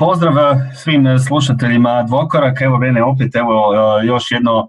Pozdrav 0.00 0.34
svim 0.74 1.18
slušateljima 1.18 2.02
Dvokoraka, 2.02 2.64
evo 2.64 2.78
mene 2.78 3.02
opet 3.02 3.36
evo 3.36 3.54
još 4.04 4.30
jedno 4.30 4.68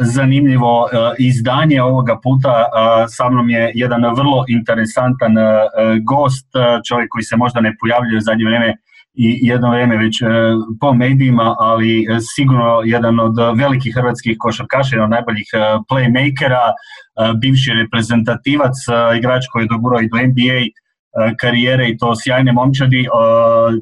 zanimljivo 0.00 0.88
izdanje 1.18 1.82
ovoga 1.82 2.18
puta. 2.22 2.64
Sa 3.08 3.30
mnom 3.30 3.50
je 3.50 3.72
jedan 3.74 4.02
vrlo 4.16 4.44
interesantan 4.48 5.34
gost, 6.02 6.46
čovjek 6.88 7.08
koji 7.10 7.22
se 7.22 7.36
možda 7.36 7.60
ne 7.60 7.76
pojavljuje 7.80 8.18
u 8.18 8.20
zadnje 8.20 8.44
vrijeme 8.44 8.76
i 9.14 9.38
jedno 9.42 9.70
vrijeme 9.70 9.96
već 9.96 10.22
po 10.80 10.92
medijima, 10.94 11.54
ali 11.58 12.06
sigurno 12.36 12.80
jedan 12.84 13.20
od 13.20 13.36
velikih 13.56 13.94
hrvatskih 13.94 14.36
košarkaša, 14.38 14.96
jedan 14.96 15.04
od 15.04 15.10
najboljih 15.10 15.48
playmakera, 15.90 16.64
bivši 17.40 17.70
reprezentativac, 17.72 18.76
igrač 19.18 19.44
koji 19.52 19.62
je 19.62 19.72
dogurao 19.74 20.00
i 20.00 20.08
do 20.08 20.16
NBA, 20.16 20.60
karijere 21.40 21.88
i 21.88 21.98
to 21.98 22.14
sjajne 22.22 22.52
momčadi 22.52 23.00
e, 23.00 23.08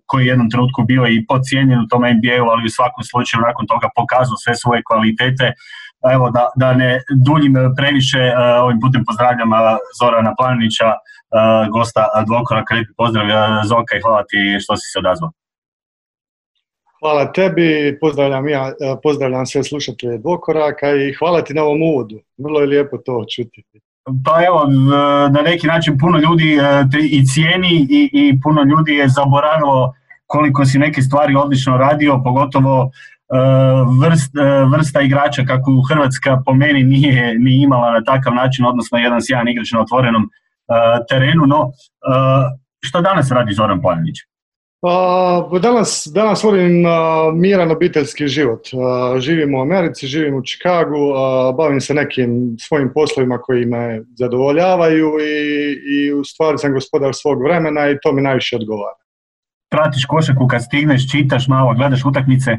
koji 0.07 0.25
je 0.25 0.29
jednom 0.29 0.51
trenutku 0.51 0.83
bio 0.83 1.07
i 1.07 1.25
podcijenjen 1.29 1.81
u 1.81 1.89
tom 1.89 2.03
NBA-u, 2.03 2.47
ali 2.53 2.67
u 2.67 2.75
svakom 2.77 3.05
slučaju 3.05 3.41
nakon 3.49 3.67
toga 3.67 3.89
pokazao 3.97 4.37
sve 4.37 4.55
svoje 4.55 4.83
kvalitete. 4.89 5.53
Evo 6.15 6.31
da, 6.31 6.45
da 6.57 6.73
ne 6.75 7.01
duljim 7.27 7.55
previše, 7.77 8.19
e, 8.19 8.61
ovim 8.67 8.81
putem 8.81 9.03
pozdravljam 9.09 9.51
Zorana 10.01 10.35
Planinića, 10.39 10.89
gosta 11.73 12.03
Dvokoraka, 12.27 12.75
lijepi 12.75 12.93
pozdrav 12.97 13.27
Zoka 13.71 13.97
i 13.97 14.01
hvala 14.01 14.23
ti 14.29 14.39
što 14.63 14.77
si 14.77 14.87
se 14.93 14.99
odazvao. 14.99 15.31
Hvala 17.01 17.33
tebi, 17.33 17.99
pozdravljam 18.01 18.49
ja, 18.49 18.73
pozdravljam 19.03 19.47
sve 19.47 19.65
slušatelje 19.65 20.19
Dvokoraka 20.19 20.95
i 20.95 21.13
hvala 21.19 21.43
ti 21.43 21.55
na 21.55 21.63
ovom 21.63 21.83
uvodu. 21.83 22.17
Vrlo 22.39 22.61
je 22.61 22.67
lijepo 22.67 22.97
to 22.99 23.25
čuti. 23.35 23.63
Pa 24.25 24.45
evo, 24.47 24.67
na 25.31 25.43
neki 25.43 25.67
način 25.67 25.99
puno 25.99 26.19
ljudi 26.19 26.57
e, 26.57 26.85
i 27.11 27.27
cijeni 27.27 27.87
i, 27.91 28.11
i 28.13 28.41
puno 28.41 28.63
ljudi 28.63 28.93
je 28.93 29.09
zaboravilo 29.09 29.93
koliko 30.27 30.65
si 30.65 30.79
neke 30.79 31.03
stvari 31.03 31.37
odlično 31.37 31.77
radio, 31.77 32.21
pogotovo 32.25 32.83
e, 32.83 33.39
vrst, 34.01 34.37
e, 34.37 34.65
vrsta 34.77 35.01
igrača 35.01 35.45
kako 35.45 35.83
Hrvatska 35.89 36.43
po 36.47 36.55
meni 36.55 36.83
nije 36.83 37.39
ni 37.39 37.63
imala 37.63 37.93
na 37.93 38.05
takav 38.05 38.35
način, 38.35 38.65
odnosno 38.65 38.99
jedan 38.99 39.23
sjajan 39.23 39.49
igrač 39.49 39.73
na 39.73 39.81
otvorenom 39.81 40.31
terenu. 41.09 41.47
No, 41.47 41.71
što 42.81 43.01
danas 43.01 43.31
radi 43.31 43.55
Zoran 43.55 43.81
Pojanić? 43.83 44.17
Pa, 44.81 45.59
danas, 45.63 46.09
danas 46.15 46.45
volim 46.45 46.85
miran 47.35 47.71
obiteljski 47.71 48.29
život. 48.29 48.69
živim 49.19 49.55
u 49.55 49.61
Americi, 49.61 50.07
živim 50.07 50.35
u 50.35 50.43
Čikagu, 50.43 51.13
bavim 51.57 51.81
se 51.81 51.95
nekim 51.95 52.57
svojim 52.61 52.91
poslovima 52.95 53.39
koji 53.39 53.67
me 53.67 54.03
zadovoljavaju 54.19 55.13
i, 55.21 55.73
i 55.95 56.13
u 56.13 56.25
stvari 56.25 56.59
sam 56.59 56.73
gospodar 56.73 57.15
svog 57.15 57.43
vremena 57.43 57.91
i 57.91 57.99
to 58.03 58.13
mi 58.13 58.23
najviše 58.23 58.57
odgovara. 58.57 58.97
Pratiš 59.71 60.05
košaku 60.05 60.47
kad 60.47 60.65
stigneš, 60.65 61.11
čitaš 61.11 61.49
malo, 61.49 61.75
gledaš 61.75 62.05
utakmice? 62.05 62.57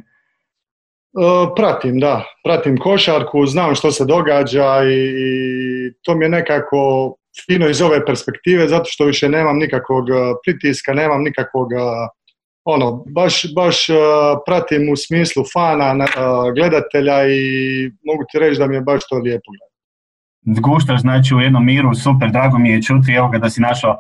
pratim, 1.56 2.00
da. 2.00 2.26
Pratim 2.44 2.78
košarku, 2.78 3.46
znam 3.46 3.76
što 3.76 3.92
se 3.92 4.06
događa 4.06 4.84
i 4.90 5.94
to 6.04 6.16
mi 6.16 6.26
je 6.26 6.30
nekako 6.30 7.16
fino 7.46 7.68
iz 7.70 7.82
ove 7.82 8.06
perspektive, 8.06 8.68
zato 8.68 8.86
što 8.88 9.06
više 9.06 9.30
nemam 9.30 9.58
nikakvog 9.58 10.10
e, 10.10 10.14
pritiska, 10.46 10.94
nemam 10.94 11.24
nikakvog, 11.24 11.74
e, 11.74 11.78
ono, 12.66 13.04
baš, 13.16 13.54
baš 13.56 13.90
e, 13.90 13.94
pratim 14.46 14.92
u 14.94 14.96
smislu 14.96 15.44
fana, 15.54 16.06
gledatelja 16.56 17.28
i 17.28 17.42
mogu 18.06 18.24
ti 18.32 18.40
reći 18.40 18.60
da 18.60 18.68
mi 18.68 18.76
je 18.76 18.82
baš 18.82 19.02
to 19.10 19.16
lijepo 19.16 19.52
gledati. 19.52 19.70
Guštaš 20.62 21.02
znači 21.02 21.36
u 21.36 21.40
jednom 21.40 21.66
miru, 21.66 21.96
super, 21.96 22.32
drago 22.32 22.58
mi 22.58 22.70
je 22.70 22.82
čuti 22.82 23.14
evo 23.14 23.30
ga 23.30 23.38
da 23.38 23.50
si 23.50 23.62
našao, 23.62 24.00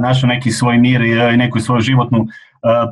našao 0.00 0.28
neki 0.28 0.50
svoj 0.50 0.78
mir 0.78 1.00
i 1.00 1.36
neku 1.36 1.60
svoju 1.60 1.80
životnu 1.80 2.26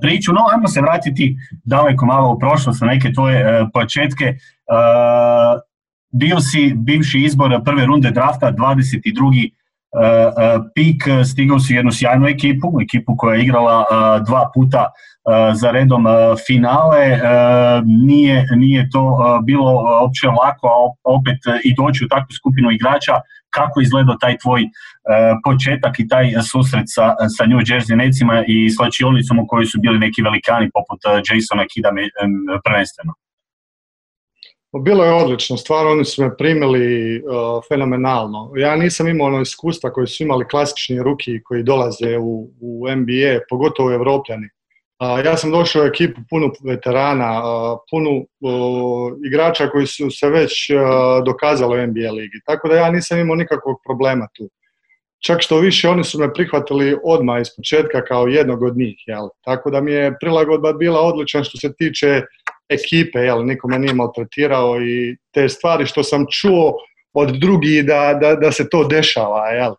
priču. 0.00 0.32
No, 0.32 0.40
ajmo 0.54 0.68
se 0.68 0.80
vratiti 0.80 1.36
daleko 1.64 2.06
malo 2.06 2.32
u 2.32 2.38
prošlost 2.38 2.80
na 2.80 2.86
neke 2.86 3.12
tvoje 3.12 3.66
početke. 3.72 4.34
bio 6.12 6.40
si 6.40 6.72
bivši 6.76 7.18
izbor 7.18 7.60
prve 7.64 7.86
runde 7.86 8.10
drafta, 8.10 8.52
22. 8.52 9.52
E, 9.92 10.06
e, 10.06 10.58
pik, 10.74 11.06
e, 11.06 11.24
stigao 11.24 11.58
si 11.60 11.74
jednu 11.74 11.92
sjajnu 11.92 12.28
ekipu, 12.28 12.72
ekipu 12.82 13.16
koja 13.16 13.34
je 13.34 13.42
igrala 13.42 13.84
dva 14.26 14.50
puta 14.54 14.90
za 15.54 15.70
redom 15.70 16.04
finale. 16.46 17.18
Nije, 18.06 18.46
nije 18.56 18.88
to 18.92 19.02
bilo 19.44 19.72
opće 20.06 20.26
lako, 20.28 20.68
opet 21.04 21.38
i 21.64 21.74
doći 21.74 22.04
u 22.04 22.08
takvu 22.08 22.32
skupinu 22.38 22.70
igrača. 22.70 23.14
Kako 23.50 23.80
izgledao 23.80 24.16
taj 24.20 24.38
tvoj 24.38 24.62
početak 25.44 26.00
i 26.00 26.08
taj 26.08 26.26
susret 26.50 26.86
sa, 26.86 27.14
sa 27.36 27.46
New 27.46 27.60
Jersey 27.68 27.96
Necima 27.96 28.44
i 28.46 28.70
slačionicom 28.70 29.38
u 29.38 29.46
kojoj 29.46 29.66
su 29.66 29.80
bili 29.80 29.98
neki 29.98 30.22
velikani 30.22 30.70
poput 30.74 31.00
Jasona 31.28 31.64
Kida 31.72 31.90
prvenstveno? 32.64 33.12
Bilo 34.80 35.04
je 35.04 35.12
odlično, 35.12 35.56
stvarno 35.56 35.90
oni 35.90 36.04
su 36.04 36.22
me 36.22 36.36
primili 36.36 37.16
uh, 37.22 37.62
fenomenalno. 37.68 38.52
Ja 38.56 38.76
nisam 38.76 39.08
imao 39.08 39.26
ono 39.26 39.40
iskustva 39.40 39.92
koje 39.92 40.06
su 40.06 40.22
imali 40.22 40.48
klasični 40.48 41.02
ruki 41.02 41.42
koji 41.42 41.62
dolaze 41.62 42.18
u, 42.18 42.50
u 42.60 42.86
NBA, 42.96 43.40
pogotovo 43.50 43.92
evropljani. 43.92 44.46
Uh, 44.46 45.24
ja 45.24 45.36
sam 45.36 45.50
došao 45.50 45.82
u 45.82 45.86
ekipu 45.86 46.20
punu 46.30 46.50
veterana, 46.64 47.38
uh, 47.38 47.78
punu 47.90 48.26
igrača 49.26 49.68
koji 49.68 49.86
su 49.86 50.10
se 50.10 50.30
već 50.30 50.52
dokazali 51.24 51.78
u 51.78 51.86
NBA 51.86 52.10
ligi. 52.12 52.40
Tako 52.46 52.68
da 52.68 52.76
ja 52.76 52.90
nisam 52.90 53.18
imao 53.18 53.36
nikakvog 53.36 53.76
problema 53.86 54.26
tu. 54.36 54.50
Čak 55.26 55.40
što 55.40 55.58
više, 55.58 55.88
oni 55.88 56.04
su 56.04 56.18
me 56.18 56.34
prihvatili 56.34 56.96
odmah 57.04 57.40
iz 57.40 57.48
početka 57.56 58.04
kao 58.04 58.26
jednog 58.26 58.62
od 58.62 58.76
njih. 58.76 59.04
Jel? 59.06 59.28
Tako 59.44 59.70
da 59.70 59.80
mi 59.80 59.92
je 59.92 60.14
prilagodba 60.20 60.72
bila 60.72 61.00
odlična 61.00 61.44
što 61.44 61.58
se 61.58 61.74
tiče 61.78 62.22
ekipe, 62.72 63.18
jel, 63.18 63.46
niko 63.46 63.68
me 63.68 63.78
nije 63.78 63.94
maltretirao 63.94 64.80
i 64.80 65.16
te 65.34 65.48
stvari 65.48 65.86
što 65.86 66.02
sam 66.02 66.26
čuo 66.30 66.72
od 67.12 67.38
drugih 67.38 67.86
da, 67.86 68.18
da, 68.20 68.34
da 68.34 68.52
se 68.52 68.68
to 68.68 68.84
dešava, 68.84 69.48
jel. 69.48 69.74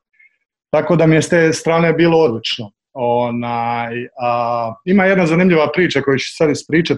Tako 0.72 0.96
da 0.96 1.06
mi 1.06 1.16
je 1.16 1.22
s 1.22 1.30
te 1.30 1.54
strane 1.54 1.94
bilo 1.94 2.18
odlično. 2.18 2.72
Onaj, 2.94 4.08
a, 4.22 4.74
ima 4.86 5.06
jedna 5.06 5.26
zanimljiva 5.26 5.72
priča 5.74 6.02
koju 6.02 6.18
ću 6.18 6.36
sad 6.38 6.50
ispričat. 6.50 6.98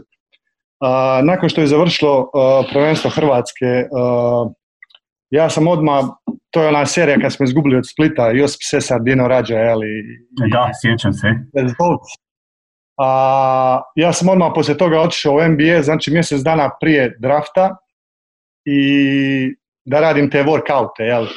A, 0.79 1.21
nakon 1.23 1.49
što 1.49 1.61
je 1.61 1.67
završilo 1.67 2.29
prvenstvo 2.71 3.09
Hrvatske, 3.09 3.65
ja 5.29 5.49
sam 5.49 5.67
odmah, 5.67 6.03
to 6.51 6.61
je 6.61 6.67
ona 6.67 6.85
serija 6.85 7.19
kad 7.21 7.33
smo 7.33 7.43
izgubili 7.43 7.77
od 7.77 7.83
Splita, 7.87 8.29
Josip 8.29 8.59
Sesar, 8.63 9.01
Dino 9.01 9.27
Rađa, 9.27 9.57
jel, 9.57 9.83
i, 9.83 9.95
da, 10.51 10.71
sjećam 10.81 11.13
se. 11.13 11.27
A, 12.97 13.81
ja 13.95 14.13
sam 14.13 14.29
odmah 14.29 14.51
poslije 14.55 14.77
toga 14.77 14.99
otišao 14.99 15.33
u 15.33 15.47
NBA, 15.47 15.81
znači 15.81 16.11
mjesec 16.11 16.41
dana 16.41 16.69
prije 16.81 17.17
drafta 17.19 17.77
i 18.65 19.55
da 19.85 19.99
radim 19.99 20.29
te 20.29 20.43
workoute, 20.43 21.01
jel? 21.01 21.27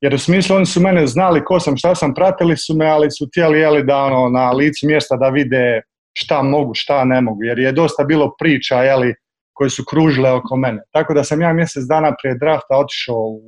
Jer 0.00 0.14
u 0.14 0.18
smislu 0.18 0.56
oni 0.56 0.66
su 0.66 0.80
mene 0.80 1.06
znali 1.06 1.44
ko 1.44 1.60
sam, 1.60 1.76
šta 1.76 1.94
sam, 1.94 2.14
pratili 2.14 2.56
su 2.56 2.76
me, 2.76 2.86
ali 2.86 3.10
su 3.10 3.26
htjeli 3.26 3.58
jeli, 3.58 3.84
da 3.84 3.96
ono, 3.96 4.28
na 4.28 4.50
licu 4.50 4.86
mjesta 4.86 5.16
da 5.16 5.28
vide 5.28 5.82
šta 6.18 6.42
mogu, 6.42 6.74
šta 6.74 7.04
ne 7.04 7.20
mogu. 7.20 7.44
Jer 7.44 7.58
je 7.58 7.72
dosta 7.72 8.04
bilo 8.04 8.34
priča 8.38 8.82
jeli, 8.82 9.14
koje 9.52 9.70
su 9.70 9.84
kružile 9.88 10.32
oko 10.32 10.56
mene. 10.56 10.82
Tako 10.92 11.14
da 11.14 11.24
sam 11.24 11.40
ja 11.40 11.52
mjesec 11.52 11.84
dana 11.84 12.14
prije 12.22 12.38
drafta 12.38 12.76
otišao 12.76 13.16
u, 13.16 13.40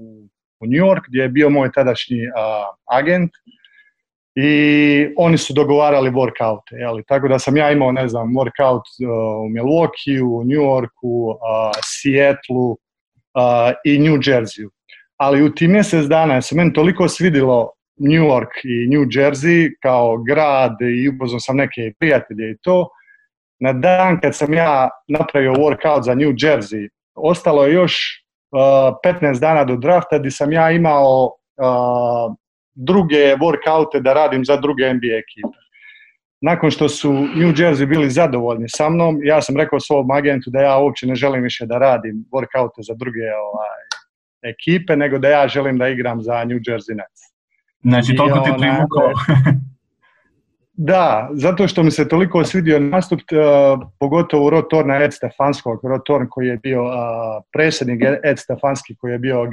u 0.60 0.66
New 0.66 0.86
York 0.86 1.00
gdje 1.08 1.22
je 1.22 1.28
bio 1.28 1.50
moj 1.50 1.72
tadašnji 1.72 2.18
agent 2.90 3.30
i 4.40 5.14
oni 5.16 5.38
su 5.38 5.52
dogovarali 5.52 6.10
workoute, 6.10 6.76
jeli? 6.80 7.02
tako 7.08 7.28
da 7.28 7.38
sam 7.38 7.56
ja 7.56 7.70
imao, 7.70 7.92
ne 7.92 8.08
znam, 8.08 8.28
workout 8.28 8.86
uh, 9.04 9.44
u 9.44 9.48
Milwaukee, 9.48 10.22
u 10.22 10.44
New 10.44 10.62
Yorku, 10.62 11.30
uh, 11.30 11.36
Seattleu 11.84 12.70
uh, 12.70 12.76
i 13.84 13.98
New 13.98 14.16
Jerseyu. 14.16 14.68
Ali 15.16 15.42
u 15.42 15.54
tim 15.54 15.72
mjesec 15.72 16.06
dana 16.06 16.42
se 16.42 16.54
meni 16.54 16.72
toliko 16.72 17.08
svidilo 17.08 17.70
New 17.96 18.22
York 18.22 18.64
i 18.64 18.88
New 18.88 19.04
Jersey 19.06 19.70
kao 19.82 20.16
grad 20.16 20.76
i 20.80 21.08
upoznao 21.08 21.40
sam 21.40 21.56
neke 21.56 21.92
prijatelje 21.98 22.50
i 22.50 22.56
to. 22.62 22.88
Na 23.60 23.72
dan 23.72 24.20
kad 24.20 24.36
sam 24.36 24.54
ja 24.54 24.90
napravio 25.08 25.52
workout 25.52 26.02
za 26.02 26.14
New 26.14 26.32
Jersey, 26.32 26.88
ostalo 27.14 27.64
je 27.64 27.74
još 27.74 28.24
uh, 28.52 29.12
15 29.20 29.40
dana 29.40 29.64
do 29.64 29.76
drafta 29.76 30.18
gdje 30.18 30.30
sam 30.30 30.52
ja 30.52 30.70
imao 30.70 31.32
druge 32.78 33.36
workoute 33.36 34.00
da 34.00 34.12
radim 34.12 34.44
za 34.44 34.56
druge 34.56 34.94
NBA 34.94 35.14
ekipe. 35.18 35.58
Nakon 36.40 36.70
što 36.70 36.88
su 36.88 37.12
New 37.12 37.52
Jersey 37.52 37.86
bili 37.86 38.10
zadovoljni 38.10 38.68
sa 38.68 38.90
mnom, 38.90 39.20
ja 39.22 39.42
sam 39.42 39.56
rekao 39.56 39.80
svom 39.80 40.10
agentu 40.10 40.50
da 40.50 40.60
ja 40.60 40.78
uopće 40.78 41.06
ne 41.06 41.14
želim 41.14 41.42
više 41.42 41.66
da 41.66 41.78
radim 41.78 42.24
workoute 42.32 42.86
za 42.86 42.94
druge 42.94 43.26
ovaj, 43.52 43.80
ekipe, 44.52 44.96
nego 44.96 45.18
da 45.18 45.28
ja 45.28 45.48
želim 45.48 45.78
da 45.78 45.88
igram 45.88 46.22
za 46.22 46.44
New 46.44 46.58
Jersey 46.58 46.96
Nets. 46.96 47.20
Znači, 47.82 48.16
toliko 48.16 48.38
ti 48.38 48.50
privukao. 48.58 49.12
Da, 50.80 51.28
zato 51.32 51.68
što 51.68 51.82
mi 51.82 51.90
se 51.90 52.08
toliko 52.08 52.44
svidio 52.44 52.80
nastup, 52.80 53.20
uh, 53.20 53.88
pogotovo 53.98 54.50
Rotorna 54.50 54.96
Ed 54.96 55.14
Stefanskog, 55.14 55.80
Rotorn 55.84 56.26
koji 56.30 56.46
je 56.46 56.56
bio 56.56 56.84
uh, 56.84 56.90
predsjednik 57.52 58.02
Ed 58.24 58.38
Stefanski 58.38 58.94
koji 58.94 59.12
je 59.12 59.18
bio 59.18 59.42
uh, 59.42 59.48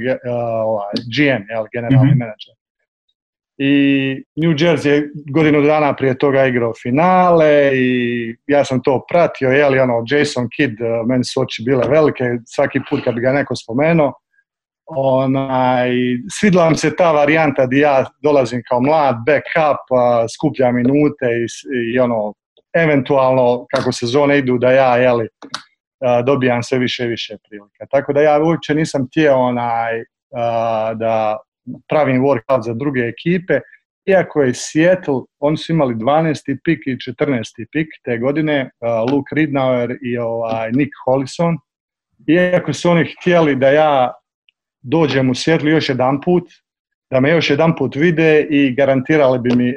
GM, 1.16 1.42
jel, 1.50 1.66
generalni 1.72 2.06
mm-hmm. 2.06 2.18
menadžer 2.18 2.54
i 3.58 3.72
New 4.36 4.50
Jersey 4.50 4.88
je 4.88 5.10
godinu 5.32 5.62
dana 5.62 5.96
prije 5.96 6.18
toga 6.18 6.46
igrao 6.46 6.72
finale 6.82 7.70
i 7.74 8.36
ja 8.46 8.64
sam 8.64 8.82
to 8.82 9.04
pratio, 9.10 9.50
je 9.50 9.68
li 9.68 9.78
ono, 9.78 10.04
Jason 10.10 10.48
Kidd, 10.56 10.80
eh, 10.80 11.02
meni 11.06 11.24
su 11.24 11.40
oči 11.40 11.62
bile 11.62 11.88
velike, 11.88 12.24
svaki 12.46 12.80
put 12.90 13.04
kad 13.04 13.14
bi 13.14 13.20
ga 13.20 13.32
neko 13.32 13.56
spomenuo, 13.56 14.12
onaj, 14.86 15.90
svidla 16.40 16.64
vam 16.64 16.74
se 16.74 16.96
ta 16.96 17.12
varijanta 17.12 17.66
gdje 17.66 17.78
ja 17.80 18.04
dolazim 18.22 18.62
kao 18.68 18.80
mlad, 18.80 19.16
backup, 19.26 19.80
skupljam 20.36 20.74
minute 20.74 21.26
i, 21.26 21.46
i 21.94 21.98
ono, 21.98 22.34
eventualno 22.74 23.66
kako 23.74 23.92
sezone 23.92 24.38
idu 24.38 24.58
da 24.58 24.72
ja, 24.72 24.96
jeli, 24.96 25.28
dobijam 26.24 26.62
sve 26.62 26.78
više 26.78 27.04
i 27.04 27.08
više 27.08 27.36
prilika. 27.48 27.86
Tako 27.90 28.12
da 28.12 28.20
ja 28.20 28.42
uopće 28.42 28.74
nisam 28.74 29.06
htio 29.06 29.36
onaj, 29.36 30.04
da 30.94 31.38
pravim 31.88 32.22
workout 32.22 32.64
za 32.64 32.74
druge 32.74 33.00
ekipe, 33.00 33.60
iako 34.06 34.42
je 34.42 34.54
Seattle, 34.54 35.20
oni 35.38 35.56
su 35.56 35.72
imali 35.72 35.94
12. 35.94 36.58
pik 36.64 36.86
i 36.86 36.96
14. 36.96 37.66
pik 37.72 37.88
te 38.04 38.18
godine, 38.18 38.70
Luke 39.10 39.34
Ridnauer 39.34 39.96
i 40.02 40.18
ovaj, 40.18 40.72
Nick 40.72 40.90
Hollison, 41.04 41.56
iako 42.28 42.72
su 42.72 42.90
oni 42.90 43.04
htjeli 43.04 43.56
da 43.56 43.68
ja 43.68 44.12
dođem 44.82 45.30
u 45.30 45.34
Seattle 45.34 45.70
još 45.70 45.88
jedan 45.88 46.20
put, 46.20 46.44
da 47.10 47.20
me 47.20 47.30
još 47.30 47.50
jedan 47.50 47.76
put 47.76 47.96
vide 47.96 48.46
i 48.50 48.74
garantirali 48.74 49.38
bi 49.38 49.56
mi 49.56 49.74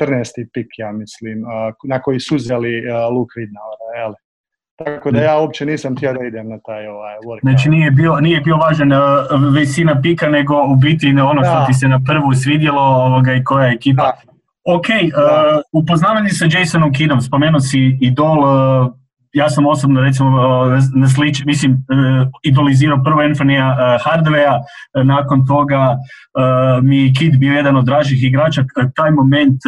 14. 0.00 0.48
pik, 0.52 0.66
ja 0.78 0.92
mislim, 0.92 1.42
na 1.84 2.02
koji 2.02 2.20
su 2.20 2.36
uzeli 2.36 2.82
Luke 3.10 3.32
Ridnauer. 3.36 4.14
Tako 4.84 5.10
da 5.10 5.20
ja 5.20 5.38
uopće 5.38 5.66
nisam 5.66 5.96
htio 5.96 6.12
da 6.12 6.24
idem 6.24 6.48
na 6.48 6.58
taj 6.66 6.86
ovaj 6.86 7.14
workout. 7.26 7.40
Znači 7.40 7.68
nije 7.68 7.90
bio, 7.90 8.20
nije 8.20 8.40
bio 8.40 8.56
važan 8.56 8.92
uh, 8.92 8.98
visina 9.54 10.00
pika, 10.02 10.28
nego 10.28 10.54
u 10.72 10.76
biti 10.76 11.06
ono 11.06 11.44
što 11.44 11.64
ti 11.66 11.74
se 11.74 11.88
na 11.88 12.00
prvu 12.06 12.34
svidjelo 12.34 12.82
ovoga, 12.82 13.32
i 13.34 13.44
koja 13.44 13.66
je 13.66 13.74
ekipa. 13.74 14.02
Da. 14.02 14.12
Ok, 14.74 14.84
uh, 14.88 15.82
upoznavanje 15.82 16.28
sa 16.28 16.46
Jasonom 16.58 16.92
Kidom, 16.92 17.20
spomenuo 17.20 17.60
si 17.60 17.98
Idol, 18.00 18.38
uh, 18.38 18.92
ja 19.32 19.50
sam 19.50 19.66
osobno 19.66 20.00
recimo 20.00 20.30
na 20.94 21.08
slič, 21.08 21.44
mislim, 21.44 21.86
idolizirao 22.42 23.02
prvo 23.04 23.20
Anthony'a 23.20 23.98
Hardveja, 24.04 24.60
nakon 25.04 25.46
toga 25.46 25.96
mi 26.82 27.14
Kid 27.18 27.38
bio 27.38 27.52
jedan 27.54 27.76
od 27.76 27.84
dražih 27.84 28.24
igrača, 28.24 28.64
taj 28.96 29.10
moment 29.10 29.60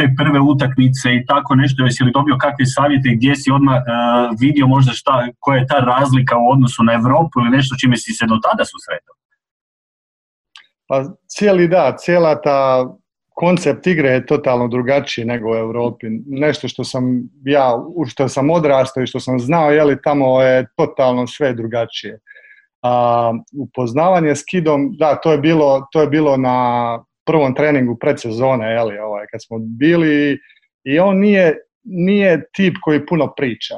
te 0.00 0.06
prve 0.18 0.40
utakmice 0.52 1.06
i 1.14 1.24
tako 1.30 1.54
nešto, 1.54 1.84
jesi 1.84 2.04
li 2.04 2.16
dobio 2.18 2.36
kakve 2.44 2.66
savjete 2.66 3.08
gdje 3.16 3.36
si 3.36 3.48
odmah 3.58 3.76
uh, 3.76 3.86
vidio 4.40 4.66
možda 4.66 4.92
šta, 4.92 5.28
koja 5.38 5.56
je 5.58 5.66
ta 5.66 5.78
razlika 5.94 6.34
u 6.38 6.46
odnosu 6.54 6.82
na 6.82 6.92
Europu 7.00 7.34
ili 7.40 7.56
nešto 7.56 7.76
čime 7.80 7.96
si 7.96 8.12
se 8.18 8.24
do 8.26 8.36
tada 8.46 8.64
susretao? 8.72 9.14
Pa 10.88 10.96
cijeli 11.28 11.68
da, 11.68 11.96
cijela 11.98 12.40
ta 12.40 12.60
koncept 13.40 13.86
igre 13.86 14.08
je 14.08 14.26
totalno 14.26 14.68
drugačiji 14.68 15.24
nego 15.24 15.50
u 15.50 15.56
Europi. 15.56 16.06
Nešto 16.26 16.68
što 16.68 16.84
sam 16.84 17.04
ja, 17.44 17.76
u 17.94 18.04
što 18.06 18.28
sam 18.28 18.50
odrastao 18.50 19.02
i 19.02 19.06
što 19.06 19.20
sam 19.20 19.38
znao, 19.38 19.70
je 19.70 19.84
li 19.84 20.02
tamo 20.02 20.42
je 20.42 20.66
totalno 20.76 21.26
sve 21.26 21.54
drugačije. 21.54 22.18
A, 22.82 23.32
upoznavanje 23.62 24.34
s 24.34 24.44
kidom, 24.50 24.96
da, 24.98 25.14
to 25.14 25.32
je 25.32 25.38
bilo, 25.38 25.88
to 25.92 26.00
je 26.00 26.06
bilo 26.06 26.36
na 26.36 26.98
prvom 27.30 27.54
treningu 27.54 27.96
predsezone, 28.00 28.72
jeli, 28.72 28.98
ovaj, 28.98 29.26
kad 29.30 29.40
smo 29.46 29.58
bili 29.58 30.38
i 30.84 30.98
on 30.98 31.18
nije, 31.18 31.56
nije 31.84 32.42
tip 32.52 32.74
koji 32.82 33.06
puno 33.06 33.32
priča. 33.36 33.74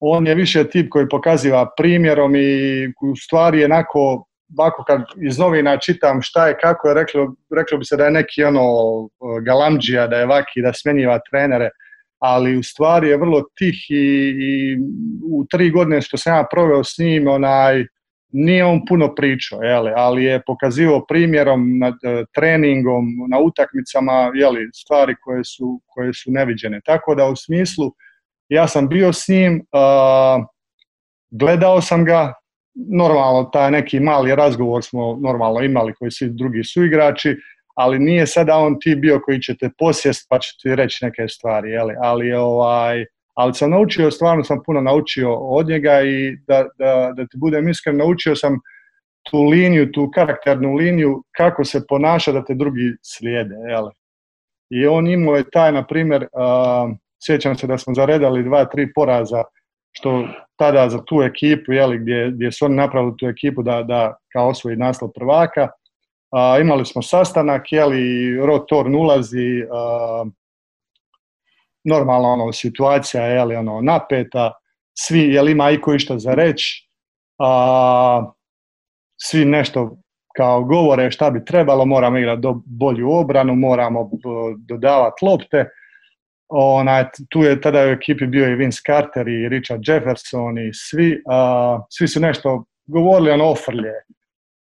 On 0.00 0.26
je 0.26 0.34
više 0.34 0.64
tip 0.70 0.88
koji 0.90 1.08
pokaziva 1.08 1.70
primjerom 1.76 2.36
i 2.36 2.86
u 2.86 3.16
stvari 3.16 3.60
jednako 3.60 4.24
ovako 4.56 4.84
kad 4.84 5.00
iz 5.22 5.38
novina 5.38 5.76
čitam 5.76 6.22
šta 6.22 6.48
je, 6.48 6.58
kako 6.60 6.88
je, 6.88 6.94
reklo, 6.94 7.34
reklo 7.56 7.78
bi 7.78 7.84
se 7.84 7.96
da 7.96 8.04
je 8.04 8.10
neki 8.10 8.44
ono 8.44 8.62
galamđija, 9.44 10.06
da 10.06 10.16
je 10.16 10.26
vaki, 10.26 10.62
da 10.62 10.72
smjenjiva 10.72 11.18
trenere, 11.30 11.70
ali 12.18 12.56
u 12.56 12.62
stvari 12.62 13.08
je 13.08 13.16
vrlo 13.16 13.42
tih 13.58 13.90
i, 13.90 14.04
i 14.48 14.78
u 15.32 15.44
tri 15.50 15.70
godine 15.70 16.02
što 16.02 16.16
sam 16.16 16.36
ja 16.36 16.46
proveo 16.50 16.84
s 16.84 16.98
njim, 16.98 17.28
onaj, 17.28 17.86
nije 18.32 18.64
on 18.64 18.80
puno 18.88 19.14
pričao, 19.14 19.62
jeli, 19.62 19.92
ali 19.96 20.24
je 20.24 20.42
pokazivao 20.46 21.06
primjerom, 21.06 21.78
nad, 21.78 21.94
e, 22.04 22.24
treningom, 22.34 23.04
na 23.30 23.38
utakmicama 23.38 24.30
jeli, 24.34 24.70
stvari 24.74 25.14
koje 25.20 25.44
su, 25.44 25.80
koje 25.86 26.14
su 26.14 26.30
neviđene. 26.30 26.80
Tako 26.84 27.14
da 27.14 27.26
u 27.26 27.36
smislu, 27.36 27.92
ja 28.48 28.68
sam 28.68 28.88
bio 28.88 29.12
s 29.12 29.28
njim, 29.28 29.64
gledao 31.30 31.80
sam 31.80 32.04
ga, 32.04 32.32
normalno 32.74 33.44
taj 33.44 33.70
neki 33.70 34.00
mali 34.00 34.34
razgovor 34.34 34.84
smo 34.84 35.18
normalno 35.22 35.60
imali 35.60 35.94
koji 35.94 36.10
svi 36.10 36.28
drugi 36.30 36.64
su 36.64 36.84
igrači, 36.84 37.36
ali 37.74 37.98
nije 37.98 38.26
sada 38.26 38.56
on 38.56 38.76
ti 38.80 38.94
bio 38.94 39.20
koji 39.24 39.40
će 39.40 39.56
te 39.56 39.70
posjest 39.78 40.26
pa 40.30 40.38
će 40.38 40.50
ti 40.62 40.74
reći 40.74 41.04
neke 41.04 41.28
stvari, 41.28 41.70
jeli, 41.70 41.94
ali 42.02 42.32
ovaj, 42.32 43.04
ali 43.38 43.54
sam 43.54 43.70
naučio, 43.70 44.10
stvarno 44.10 44.44
sam 44.44 44.62
puno 44.66 44.80
naučio 44.80 45.34
od 45.34 45.68
njega 45.68 46.02
i 46.02 46.36
da, 46.46 46.66
da, 46.78 47.12
da 47.16 47.26
ti 47.26 47.36
budem 47.36 47.68
iskren, 47.68 47.96
naučio 47.96 48.36
sam 48.36 48.58
tu 49.30 49.42
liniju, 49.42 49.92
tu 49.92 50.10
karakternu 50.14 50.74
liniju, 50.74 51.22
kako 51.36 51.64
se 51.64 51.86
ponaša 51.88 52.32
da 52.32 52.44
te 52.44 52.54
drugi 52.54 52.96
slijede. 53.02 53.54
Jel? 53.68 53.88
I 54.70 54.86
on 54.86 55.06
imao 55.06 55.36
je 55.36 55.50
taj, 55.50 55.72
na 55.72 55.86
primjer, 55.86 56.22
uh, 56.22 56.96
sjećam 57.26 57.56
se 57.56 57.66
da 57.66 57.78
smo 57.78 57.94
zaredali 57.94 58.44
dva, 58.44 58.64
tri 58.64 58.92
poraza, 58.94 59.42
što 59.92 60.28
tada 60.56 60.88
za 60.88 61.04
tu 61.04 61.22
ekipu, 61.22 61.72
jeli, 61.72 61.98
gdje, 61.98 62.30
gdje 62.30 62.52
su 62.52 62.64
oni 62.64 62.76
napravili 62.76 63.14
tu 63.18 63.26
ekipu 63.26 63.62
da, 63.62 63.82
da 63.82 64.16
kao 64.32 64.48
osvoji 64.48 64.76
naslov 64.76 65.10
prvaka. 65.14 65.62
Uh, 65.62 66.60
imali 66.60 66.86
smo 66.86 67.02
sastanak, 67.02 67.72
jeli, 67.72 68.36
Rotorn 68.46 68.94
ulazi, 68.94 69.62
uh, 69.62 70.32
normalno 71.88 72.28
ono, 72.28 72.52
situacija 72.52 73.24
je 73.24 73.44
li, 73.44 73.56
ono, 73.56 73.80
napeta, 73.80 74.52
svi, 74.98 75.20
jel 75.20 75.48
ima 75.48 75.70
iko 75.70 75.94
išta 75.94 76.18
za 76.18 76.34
reći, 76.34 76.88
a, 77.38 78.32
svi 79.16 79.44
nešto 79.44 79.96
kao 80.36 80.64
govore 80.64 81.10
šta 81.10 81.30
bi 81.30 81.44
trebalo, 81.44 81.84
moramo 81.84 82.18
igrati 82.18 82.40
do, 82.40 82.60
bolju 82.66 83.10
obranu, 83.10 83.54
moramo 83.54 84.10
dodavati 84.58 85.24
lopte. 85.24 85.68
Ona, 86.48 87.10
tu 87.30 87.42
je 87.42 87.60
tada 87.60 87.78
u 87.78 87.88
ekipi 87.88 88.26
bio 88.26 88.48
i 88.48 88.54
Vince 88.54 88.80
Carter 88.86 89.28
i 89.28 89.48
Richard 89.48 89.82
Jefferson 89.88 90.58
i 90.58 90.70
svi, 90.74 91.22
a, 91.30 91.80
svi 91.90 92.08
su 92.08 92.20
nešto 92.20 92.64
govorili 92.86 93.30
ono 93.30 93.50
ofrlje. 93.50 93.92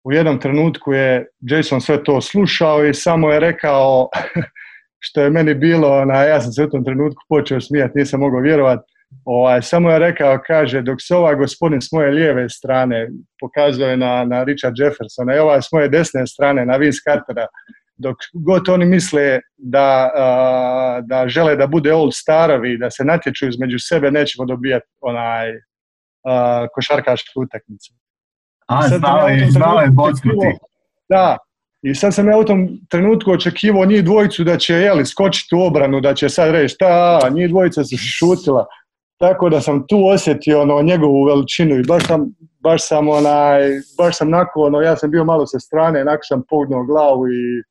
U 0.04 0.12
jednom 0.12 0.40
trenutku 0.40 0.92
je 0.92 1.26
Jason 1.40 1.80
sve 1.80 2.04
to 2.04 2.20
slušao 2.20 2.86
i 2.86 2.94
samo 2.94 3.30
je 3.30 3.40
rekao 3.40 4.08
što 5.06 5.20
je 5.20 5.30
meni 5.30 5.54
bilo, 5.54 5.88
ona, 6.00 6.22
ja 6.22 6.40
sam 6.40 6.52
se 6.52 6.64
u 6.64 6.70
tom 6.70 6.84
trenutku 6.84 7.22
počeo 7.28 7.60
smijati, 7.60 7.98
nisam 7.98 8.20
mogao 8.20 8.40
vjerovati, 8.40 8.82
ovaj, 9.24 9.62
samo 9.62 9.90
je 9.90 9.98
rekao, 9.98 10.38
kaže, 10.46 10.82
dok 10.82 10.98
se 11.00 11.16
ovaj 11.16 11.34
gospodin 11.34 11.80
s 11.80 11.92
moje 11.92 12.10
lijeve 12.10 12.48
strane 12.48 13.08
pokazuje 13.40 13.96
na, 13.96 14.24
na 14.24 14.44
Richard 14.44 14.74
Jeffersona 14.78 15.34
i 15.34 15.38
ovaj 15.38 15.62
s 15.62 15.72
moje 15.72 15.88
desne 15.88 16.26
strane 16.26 16.66
na 16.66 16.76
Vince 16.76 17.00
Cartera, 17.04 17.46
dok 17.96 18.16
god 18.32 18.68
oni 18.68 18.84
misle 18.84 19.40
da, 19.56 20.10
da 21.02 21.28
žele 21.28 21.56
da 21.56 21.66
bude 21.66 21.94
old 21.94 22.14
starovi, 22.14 22.78
da 22.78 22.90
se 22.90 23.04
natječu 23.04 23.48
između 23.48 23.76
sebe, 23.78 24.10
nećemo 24.10 24.46
dobijati 24.46 24.86
onaj. 25.00 25.52
A, 28.66 28.88
znao 28.88 29.28
je, 29.28 29.46
znao 29.50 29.80
je 29.80 29.90
Da, 31.08 31.38
i 31.90 31.94
sad 31.94 32.14
sam 32.14 32.28
ja 32.28 32.38
u 32.38 32.44
tom 32.44 32.68
trenutku 32.88 33.30
očekivao 33.30 33.84
njih 33.84 34.04
dvojicu 34.04 34.44
da 34.44 34.58
će 34.58 34.74
jeli, 34.74 35.06
skočiti 35.06 35.54
u 35.54 35.60
obranu, 35.60 36.00
da 36.00 36.14
će 36.14 36.28
sad 36.28 36.50
reći 36.50 36.76
ta, 36.78 37.20
njih 37.30 37.48
dvojica 37.48 37.84
se 37.84 37.96
šutila. 37.96 38.66
Tako 39.18 39.48
da 39.48 39.60
sam 39.60 39.86
tu 39.86 40.06
osjetio 40.06 40.62
ono, 40.62 40.82
njegovu 40.82 41.24
veličinu 41.24 41.74
i 41.74 41.82
baš 41.82 42.06
sam, 42.06 42.26
baš 42.60 42.88
sam, 42.88 43.08
onaj, 43.08 43.60
baš 43.98 44.18
sam 44.18 44.30
nakon, 44.30 44.66
ono, 44.66 44.80
ja 44.80 44.96
sam 44.96 45.10
bio 45.10 45.24
malo 45.24 45.46
sa 45.46 45.58
strane, 45.58 46.04
nakon 46.04 46.22
sam 46.22 46.42
pognuo 46.48 46.84
glavu 46.84 47.28
i 47.28 47.62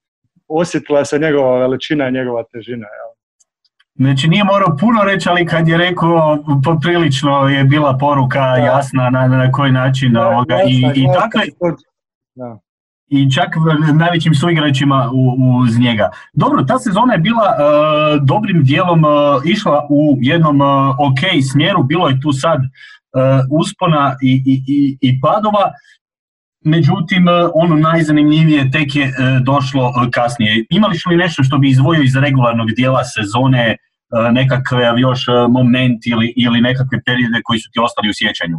osjetila 0.48 1.06
se 1.06 1.20
njegova 1.20 1.60
veličina 1.60 2.08
i 2.08 2.12
njegova 2.12 2.44
težina. 2.54 2.88
Jel. 2.98 3.12
Znači 3.96 4.28
nije 4.28 4.44
morao 4.44 4.78
puno 4.80 5.04
reći, 5.04 5.30
ali 5.30 5.46
kad 5.46 5.68
je 5.68 5.78
rekao, 5.78 6.38
poprilično 6.66 7.48
je 7.48 7.64
bila 7.64 7.98
poruka 7.98 8.40
jasna 8.40 9.10
na, 9.10 9.28
na 9.28 9.52
koji 9.52 9.72
način. 9.72 10.18
ovoga. 10.18 10.56
I, 10.68 11.02
i 11.02 11.08
dakle, 11.08 11.42
da 12.36 12.65
i 13.08 13.32
čak 13.32 13.56
najvećim 13.94 14.36
suigračima 14.36 15.10
uz 15.64 15.80
njega. 15.80 16.10
Dobro, 16.34 16.64
ta 16.64 16.80
sezona 16.80 17.14
je 17.14 17.20
bila 17.20 17.46
e, 17.46 17.60
dobrim 18.24 18.64
dijelom 18.64 19.04
uh, 19.04 19.12
išla 19.46 19.88
u 19.90 20.18
jednom 20.22 20.62
uh, 20.62 20.96
ok 21.00 21.22
smjeru, 21.52 21.84
bilo 21.84 22.08
je 22.08 22.22
tu 22.22 22.32
sad 22.32 22.60
uspona 23.52 24.16
i, 24.22 24.44
i, 24.46 24.98
i, 25.02 25.22
padova, 25.22 25.72
međutim 26.66 27.26
ono 27.54 27.76
najzanimljivije 27.76 28.72
tek 28.72 28.96
je 28.96 29.14
došlo 29.42 29.94
kasnije. 30.14 30.66
Imali 30.70 30.98
li 31.10 31.18
nešto 31.18 31.44
što 31.44 31.58
bi 31.58 31.70
izvojio 31.70 32.04
iz 32.04 32.16
regularnog 32.16 32.68
dijela 32.72 33.04
sezone, 33.04 33.78
nekakve 34.32 34.94
još 34.98 35.26
moment 35.50 36.08
ili, 36.08 36.34
ili 36.38 36.62
nekakve 36.62 36.98
periode 37.06 37.42
koji 37.44 37.60
su 37.60 37.70
ti 37.74 37.80
ostali 37.80 38.10
u 38.10 38.14
sjećanju? 38.14 38.58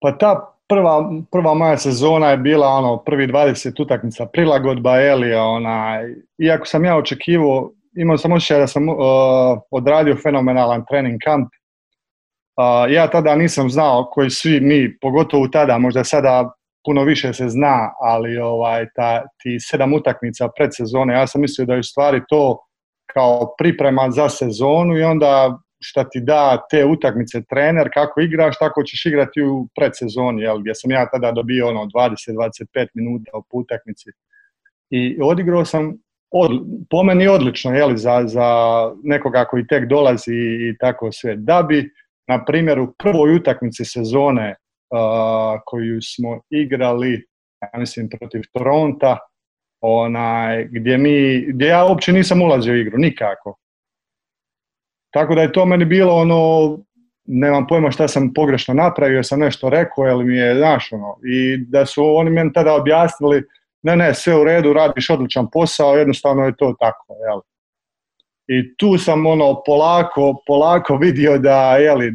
pa 0.00 0.16
ta 0.20 0.53
prva, 0.68 1.10
prva 1.32 1.54
moja 1.54 1.76
sezona 1.78 2.30
je 2.30 2.36
bila 2.36 2.68
ono, 2.68 2.96
prvi 2.96 3.26
20 3.26 3.82
utakmica 3.82 4.26
prilagodba, 4.26 5.00
Eli, 5.00 5.34
ona, 5.34 6.00
iako 6.38 6.66
sam 6.66 6.84
ja 6.84 6.96
očekivao, 6.96 7.70
imao 7.96 8.18
sam 8.18 8.32
osjećaj 8.32 8.58
da 8.58 8.66
sam 8.66 8.88
uh, 8.88 8.96
odradio 9.70 10.16
fenomenalan 10.22 10.84
trening 10.90 11.20
kamp. 11.24 11.48
Uh, 12.56 12.92
ja 12.92 13.10
tada 13.10 13.36
nisam 13.36 13.70
znao 13.70 14.10
koji 14.12 14.30
svi 14.30 14.60
mi, 14.60 14.98
pogotovo 15.00 15.48
tada, 15.48 15.78
možda 15.78 16.04
sada 16.04 16.52
puno 16.84 17.04
više 17.04 17.32
se 17.32 17.48
zna, 17.48 17.90
ali 18.00 18.38
ovaj, 18.38 18.86
ta, 18.94 19.22
ti 19.42 19.60
sedam 19.60 19.92
utakmica 19.94 20.48
pred 20.56 20.70
sezone, 20.72 21.14
ja 21.14 21.26
sam 21.26 21.40
mislio 21.40 21.66
da 21.66 21.72
je 21.72 21.80
u 21.80 21.82
stvari 21.82 22.20
to 22.28 22.58
kao 23.14 23.54
priprema 23.58 24.10
za 24.10 24.28
sezonu 24.28 24.96
i 24.96 25.02
onda 25.02 25.58
šta 25.84 26.08
ti 26.08 26.20
da 26.20 26.66
te 26.70 26.84
utakmice 26.84 27.42
trener, 27.50 27.90
kako 27.94 28.20
igraš, 28.20 28.58
tako 28.58 28.82
ćeš 28.82 29.06
igrati 29.06 29.42
u 29.42 29.68
predsezoni, 29.76 30.42
jel, 30.42 30.58
gdje 30.58 30.74
sam 30.74 30.90
ja 30.90 31.08
tada 31.12 31.32
dobio 31.32 31.68
ono 31.68 31.84
20-25 31.84 32.86
minuta 32.94 33.30
u 33.34 33.42
utakmici. 33.50 34.10
I 34.90 35.18
odigrao 35.22 35.64
sam 35.64 35.94
od, 36.30 36.50
po 36.90 37.02
meni 37.02 37.28
odlično, 37.28 37.74
jel, 37.74 37.96
za, 37.96 38.22
za 38.26 38.48
nekoga 39.02 39.44
koji 39.44 39.66
tek 39.66 39.88
dolazi 39.88 40.34
i 40.34 40.76
tako 40.80 41.12
sve. 41.12 41.36
Da 41.36 41.62
bi, 41.62 41.90
na 42.28 42.44
primjer, 42.44 42.78
u 42.80 42.92
prvoj 42.98 43.36
utakmici 43.36 43.84
sezone 43.84 44.54
uh, 44.90 45.60
koju 45.66 46.02
smo 46.02 46.40
igrali, 46.50 47.26
ja 47.62 47.78
mislim, 47.78 48.08
protiv 48.08 48.42
Toronta, 48.52 49.18
onaj, 49.80 50.64
gdje, 50.64 50.98
mi, 50.98 51.46
gdje 51.48 51.66
ja 51.66 51.84
uopće 51.84 52.12
nisam 52.12 52.42
ulazio 52.42 52.72
u 52.72 52.76
igru, 52.76 52.98
nikako. 52.98 53.56
Tako 55.14 55.34
da 55.34 55.42
je 55.42 55.52
to 55.52 55.66
meni 55.66 55.84
bilo 55.84 56.14
ono, 56.14 56.78
nemam 57.24 57.66
pojma 57.66 57.90
šta 57.90 58.08
sam 58.08 58.32
pogrešno 58.34 58.74
napravio, 58.74 59.22
sam 59.22 59.40
nešto 59.40 59.68
rekao, 59.68 60.04
jer 60.04 60.16
mi 60.16 60.36
je, 60.36 60.56
znaš, 60.56 60.92
ono, 60.92 61.16
i 61.24 61.56
da 61.56 61.86
su 61.86 62.16
oni 62.16 62.30
meni 62.30 62.52
tada 62.52 62.74
objasnili, 62.74 63.42
ne, 63.82 63.96
ne, 63.96 64.14
sve 64.14 64.40
u 64.40 64.44
redu, 64.44 64.72
radiš 64.72 65.10
odličan 65.10 65.46
posao, 65.52 65.96
jednostavno 65.96 66.44
je 66.44 66.56
to 66.56 66.74
tako, 66.80 67.14
jel. 67.28 67.40
I 68.46 68.76
tu 68.76 68.98
sam 68.98 69.26
ono 69.26 69.62
polako, 69.66 70.42
polako 70.46 70.96
vidio 70.96 71.38
da, 71.38 71.76
jeli, 71.76 72.12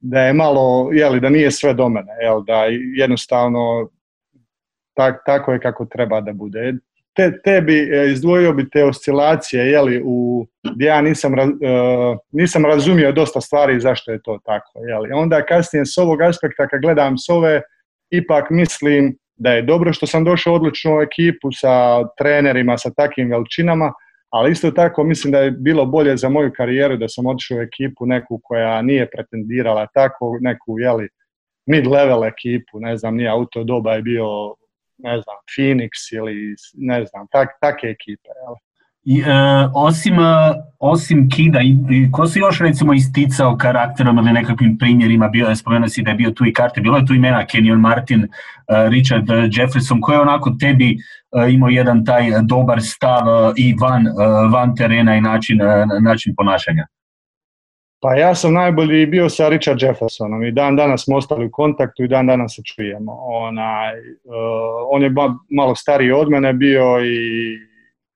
da 0.00 0.20
je 0.20 0.32
malo, 0.32 0.90
jeli, 0.92 1.20
da 1.20 1.28
nije 1.28 1.50
sve 1.50 1.74
do 1.74 1.88
mene, 1.88 2.12
jel, 2.22 2.44
da 2.44 2.64
jednostavno 2.96 3.90
tak, 4.96 5.22
tako 5.26 5.52
je 5.52 5.60
kako 5.60 5.84
treba 5.84 6.20
da 6.20 6.32
bude 6.32 6.74
te, 7.16 7.40
tebi 7.44 7.78
e, 7.78 8.10
izdvojio 8.10 8.52
bi 8.52 8.70
te 8.70 8.84
oscilacije, 8.84 9.66
jeli, 9.66 10.02
u, 10.04 10.46
gdje 10.74 10.86
ja 10.86 11.00
nisam, 11.00 11.32
uh, 11.32 11.38
nisam 12.32 12.64
razumio 12.64 13.12
dosta 13.12 13.40
stvari 13.40 13.80
zašto 13.80 14.12
je 14.12 14.22
to 14.22 14.38
tako. 14.44 14.80
Jeli. 14.88 15.12
Onda 15.12 15.46
kasnije 15.46 15.86
s 15.86 15.98
ovog 15.98 16.22
aspekta 16.22 16.68
kad 16.68 16.80
gledam 16.80 17.18
s 17.18 17.28
ove, 17.28 17.62
ipak 18.10 18.50
mislim 18.50 19.16
da 19.36 19.52
je 19.52 19.62
dobro 19.62 19.92
što 19.92 20.06
sam 20.06 20.24
došao 20.24 20.54
odličnu 20.54 21.00
ekipu 21.00 21.52
sa 21.52 22.04
trenerima, 22.18 22.78
sa 22.78 22.90
takvim 22.90 23.30
veličinama, 23.30 23.92
ali 24.30 24.52
isto 24.52 24.70
tako 24.70 25.04
mislim 25.04 25.32
da 25.32 25.38
je 25.38 25.50
bilo 25.50 25.86
bolje 25.86 26.16
za 26.16 26.28
moju 26.28 26.52
karijeru 26.56 26.96
da 26.96 27.08
sam 27.08 27.26
otišao 27.26 27.58
u 27.58 27.60
ekipu 27.60 28.06
neku 28.06 28.40
koja 28.42 28.82
nije 28.82 29.10
pretendirala 29.10 29.86
tako, 29.94 30.38
neku 30.40 30.78
jeli, 30.78 31.08
mid-level 31.66 32.28
ekipu, 32.28 32.80
ne 32.80 32.96
znam, 32.96 33.16
nije 33.16 33.28
auto 33.28 33.64
doba 33.64 33.94
je 33.94 34.02
bio 34.02 34.26
ne 34.98 35.20
znam, 35.20 35.36
Phoenix 35.52 35.90
ili 36.12 36.54
ne 36.74 37.04
znam, 37.04 37.26
tak, 37.32 37.48
take 37.60 37.86
ekipe. 37.86 38.28
Jel? 38.42 38.54
I, 39.04 39.20
e, 39.20 39.68
osim, 39.74 40.14
e, 40.14 40.54
osim 40.78 41.28
Kida, 41.30 41.60
ko 42.12 42.26
si 42.26 42.38
još 42.38 42.60
recimo 42.60 42.94
isticao 42.94 43.56
karakterom 43.56 44.18
ili 44.18 44.32
nekakvim 44.32 44.78
primjerima, 44.78 45.28
bio 45.28 45.48
je, 45.48 45.56
spomenuo 45.56 45.88
si 45.88 46.02
da 46.02 46.10
je 46.10 46.16
bio 46.16 46.30
tu 46.30 46.46
i 46.46 46.52
karte, 46.52 46.80
bilo 46.80 46.98
je 46.98 47.06
tu 47.06 47.14
imena 47.14 47.46
Kenyon 47.46 47.80
Martin, 47.80 48.22
uh, 48.22 48.28
Richard 48.90 49.28
Jefferson, 49.56 50.00
koji 50.00 50.16
je 50.16 50.20
onako 50.20 50.50
tebi 50.60 50.98
imao 51.50 51.68
jedan 51.68 52.04
taj 52.04 52.30
dobar 52.42 52.82
stav 52.82 53.24
i 53.56 53.74
van, 53.80 54.06
van 54.52 54.76
terena 54.76 55.16
i 55.16 55.20
način, 55.20 55.58
način 56.02 56.34
ponašanja? 56.36 56.86
Pa 58.04 58.14
ja 58.14 58.34
sam 58.34 58.52
najbolji 58.52 59.06
bio 59.06 59.28
sa 59.28 59.48
Richard 59.48 59.82
Jeffersonom 59.82 60.44
i 60.44 60.50
dan 60.52 60.76
danas 60.76 61.04
smo 61.04 61.16
ostali 61.16 61.46
u 61.46 61.50
kontaktu 61.50 62.04
i 62.04 62.08
dan 62.08 62.26
danas 62.26 62.54
se 62.56 62.62
čujemo. 62.62 63.12
Onaj, 63.12 63.98
uh, 63.98 64.34
on 64.90 65.02
je 65.02 65.10
ba, 65.10 65.34
malo 65.50 65.74
stariji 65.74 66.12
od 66.12 66.30
mene 66.30 66.52
bio 66.52 67.00
i, 67.04 67.54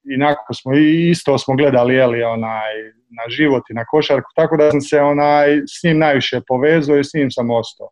i 0.04 0.18
smo 0.54 0.74
i 0.74 1.10
isto 1.10 1.38
smo 1.38 1.56
gledali 1.56 1.94
jeli, 1.94 2.22
onaj, 2.22 2.74
na 3.18 3.28
život 3.28 3.62
i 3.70 3.74
na 3.74 3.84
košarku, 3.84 4.30
tako 4.34 4.56
da 4.56 4.70
sam 4.70 4.80
se 4.80 5.00
onaj, 5.00 5.56
s 5.56 5.84
njim 5.84 5.98
najviše 5.98 6.40
povezao 6.48 6.98
i 6.98 7.04
s 7.04 7.14
njim 7.14 7.30
sam 7.30 7.50
ostao. 7.50 7.88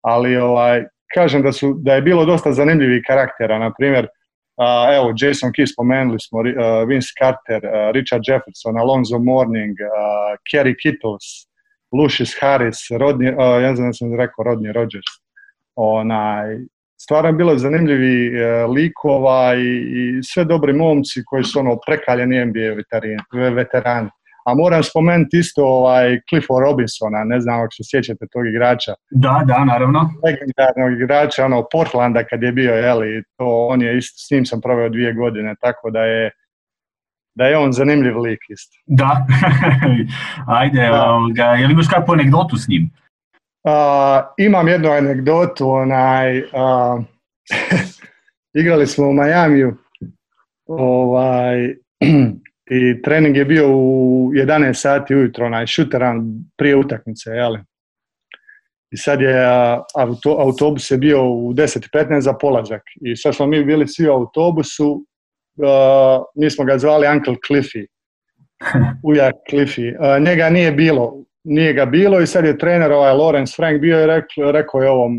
Ali 0.00 0.36
ovaj, 0.36 0.84
kažem 1.14 1.42
da, 1.42 1.52
su, 1.52 1.74
da 1.78 1.94
je 1.94 2.02
bilo 2.02 2.24
dosta 2.24 2.52
zanimljivih 2.52 3.02
karaktera, 3.06 3.58
na 3.58 3.72
primjer, 3.78 4.08
evo, 4.96 5.14
Jason 5.16 5.50
Key 5.52 5.66
spomenuli 5.66 6.18
smo, 6.20 6.38
uh, 6.38 6.88
Vince 6.88 7.12
Carter, 7.18 7.60
uh, 7.64 7.90
Richard 7.94 8.22
Jefferson, 8.28 8.78
Alonzo 8.78 9.18
Mourning, 9.18 9.76
uh, 9.80 10.36
Kerry 10.48 10.74
Kittles, 10.82 11.26
Lucius 11.92 12.32
Harris, 12.40 12.78
Rodney, 12.90 13.62
ja 13.62 13.76
znam 13.76 13.94
sam 13.94 14.14
rekao 14.14 14.44
Rodney 14.44 14.72
Rogers. 14.72 15.10
Onaj, 15.74 16.58
stvarno 16.96 17.32
bilo 17.32 17.58
zanimljivi 17.58 18.30
likova 18.74 19.54
i, 19.54 19.68
i 20.18 20.22
sve 20.22 20.44
dobri 20.44 20.72
momci 20.72 21.24
koji 21.26 21.44
su 21.44 21.58
ono 21.58 21.78
prekaljeni 21.86 22.44
NBA 22.44 23.50
veterani. 23.50 24.10
A 24.50 24.54
moram 24.54 24.82
spomenuti 24.82 25.38
isto 25.38 25.64
ovaj 25.64 26.20
Clifford 26.28 26.62
Robinsona, 26.66 27.24
ne 27.24 27.40
znam 27.40 27.60
ako 27.60 27.72
se 27.72 27.82
sjećate 27.90 28.26
tog 28.32 28.46
igrača. 28.46 28.94
Da, 29.10 29.42
da, 29.46 29.64
naravno. 29.64 30.00
Legendarnog 30.24 31.00
igrača, 31.00 31.44
ono, 31.44 31.66
Portlanda 31.72 32.24
kad 32.24 32.42
je 32.42 32.52
bio, 32.52 32.74
jeli, 32.74 33.22
to 33.36 33.46
on 33.70 33.82
je 33.82 33.98
isto, 33.98 34.16
s 34.26 34.30
njim 34.30 34.46
sam 34.46 34.60
proveo 34.60 34.88
dvije 34.88 35.12
godine, 35.14 35.54
tako 35.60 35.90
da 35.90 36.00
je 36.04 36.30
da 37.34 37.44
je 37.44 37.58
on 37.58 37.72
zanimljiv 37.72 38.18
lik 38.18 38.40
isto. 38.48 38.76
Da, 38.86 39.26
ajde, 40.60 40.82
da. 40.82 41.10
Ovoga, 41.10 41.44
je 41.44 41.66
li 41.66 41.72
imaš 41.72 41.88
kakvu 41.88 42.12
anegdotu 42.12 42.56
s 42.56 42.68
njim? 42.68 42.90
Uh, 43.64 43.72
imam 44.38 44.68
jednu 44.68 44.90
anegdotu, 44.90 45.70
onaj, 45.70 46.38
uh, 46.38 47.02
igrali 48.60 48.86
smo 48.86 49.08
u 49.08 49.12
Majamiju, 49.12 49.76
ovaj, 50.66 51.74
i 52.70 53.02
trening 53.02 53.36
je 53.36 53.44
bio 53.44 53.68
u 53.68 54.30
11 54.32 54.74
sati 54.74 55.14
ujutro, 55.14 55.46
onaj 55.46 55.66
šuteran 55.66 56.22
prije 56.56 56.76
utakmice, 56.76 57.30
jel? 57.30 57.56
I 58.90 58.96
sad 58.96 59.20
je 59.20 59.46
auto, 59.96 60.36
autobus 60.38 60.90
je 60.90 60.98
bio 60.98 61.30
u 61.30 61.52
10.15 61.52 62.20
za 62.20 62.32
polazak 62.32 62.82
i 63.00 63.16
sad 63.16 63.34
smo 63.34 63.46
mi 63.46 63.64
bili 63.64 63.88
svi 63.88 64.08
u 64.08 64.12
autobusu, 64.12 64.92
uh, 64.92 66.24
mi 66.36 66.50
smo 66.50 66.64
ga 66.64 66.78
zvali 66.78 67.08
Uncle 67.08 67.34
Cliffy, 67.48 67.86
ujak 69.08 69.34
Cliffy. 69.50 69.96
Uh, 69.98 70.26
njega 70.26 70.50
nije 70.50 70.72
bilo, 70.72 71.24
nije 71.44 71.72
ga 71.72 71.86
bilo 71.86 72.20
i 72.20 72.26
sad 72.26 72.44
je 72.44 72.58
trener 72.58 72.92
ovaj 72.92 73.12
Lawrence 73.12 73.56
Frank 73.56 73.80
bio 73.80 74.02
i 74.02 74.06
rekao, 74.06 74.52
rekao 74.52 74.82
je 74.82 74.90
ovom, 74.90 75.18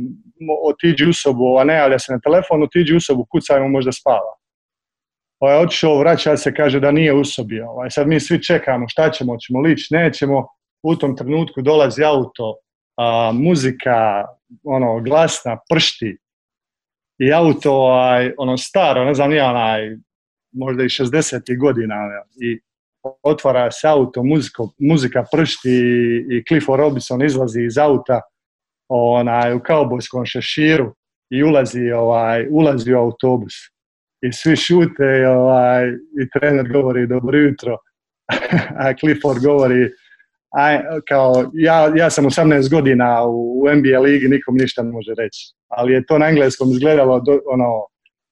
otiđi 0.70 1.06
u 1.10 1.14
sobu, 1.14 1.58
a 1.58 1.64
ne 1.64 1.74
javlja 1.74 2.00
se 2.00 2.14
na 2.14 2.20
telefon, 2.20 2.64
otiđi 2.64 2.96
u 2.96 3.00
sobu, 3.00 3.26
kucajmo 3.32 3.68
možda 3.68 3.92
spava 3.92 4.41
ovaj, 5.42 5.58
otišao, 5.58 5.98
vraća 5.98 6.38
se, 6.38 6.54
kaže 6.54 6.80
da 6.80 6.92
nije 6.92 7.14
usobio. 7.14 7.70
Ovaj, 7.70 7.90
sad 7.90 8.08
mi 8.08 8.20
svi 8.20 8.44
čekamo 8.44 8.90
šta 8.90 9.12
ćemo, 9.12 9.38
ćemo 9.38 9.60
lići, 9.62 9.94
nećemo. 9.94 10.48
U 10.84 10.96
tom 10.96 11.18
trenutku 11.18 11.62
dolazi 11.62 12.04
auto, 12.04 12.56
a, 12.98 13.32
muzika, 13.34 14.26
ono, 14.64 15.00
glasna, 15.00 15.58
pršti. 15.70 16.18
I 17.20 17.34
auto, 17.34 17.74
ovaj, 17.74 18.34
ono, 18.38 18.58
staro, 18.58 19.06
ne 19.06 19.14
znam, 19.14 19.30
nije 19.30 19.44
onaj, 19.44 19.98
možda 20.52 20.84
i 20.84 20.90
60. 20.90 21.60
godina. 21.60 21.96
I 22.42 22.60
otvara 23.24 23.72
se 23.72 23.88
auto, 23.88 24.24
muziko, 24.24 24.70
muzika 24.80 25.26
pršti 25.32 25.70
i, 25.70 26.38
i 26.38 26.44
Clifford 26.48 26.80
Robinson 26.80 27.26
izlazi 27.26 27.64
iz 27.64 27.78
auta 27.78 28.22
onaj, 28.90 29.54
u 29.54 29.60
kaubojskom 29.60 30.26
šeširu 30.26 30.96
i 31.30 31.44
ulazi, 31.44 31.92
ovaj, 31.92 32.48
ulazi 32.52 32.94
u 32.94 32.98
autobus 32.98 33.54
i 34.22 34.32
svi 34.32 34.56
šute 34.56 35.20
i, 35.22 35.26
ovaj, 35.26 35.90
i 35.92 36.30
trener 36.40 36.72
govori 36.72 37.08
dobro 37.08 37.38
jutro, 37.38 37.78
a 38.84 38.94
Clifford 39.00 39.44
govori 39.44 39.90
aj, 40.50 40.80
kao 41.08 41.52
ja, 41.54 41.92
ja 41.96 42.10
sam 42.10 42.26
18 42.26 42.70
godina 42.70 43.24
u, 43.26 43.62
u 43.62 43.76
NBA 43.76 44.00
ligi, 44.00 44.28
nikom 44.28 44.56
ništa 44.56 44.84
ne 44.84 44.92
može 44.92 45.12
reći. 45.18 45.54
Ali 45.68 45.94
je 45.94 46.06
to 46.06 46.18
na 46.18 46.28
engleskom 46.28 46.72
izgledalo 46.72 47.20
do, 47.20 47.40
ono, 47.46 47.86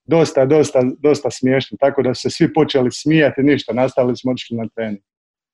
dosta, 0.04 0.44
dosta, 0.44 0.82
dosta 0.98 1.30
smiješno, 1.30 1.76
tako 1.80 2.02
da 2.02 2.14
su 2.14 2.20
se 2.22 2.30
svi 2.30 2.52
počeli 2.52 2.90
smijati, 2.92 3.42
ništa, 3.42 3.72
nastavili 3.72 4.16
smo 4.16 4.32
otišli 4.32 4.56
na 4.56 4.68
trening. 4.74 5.02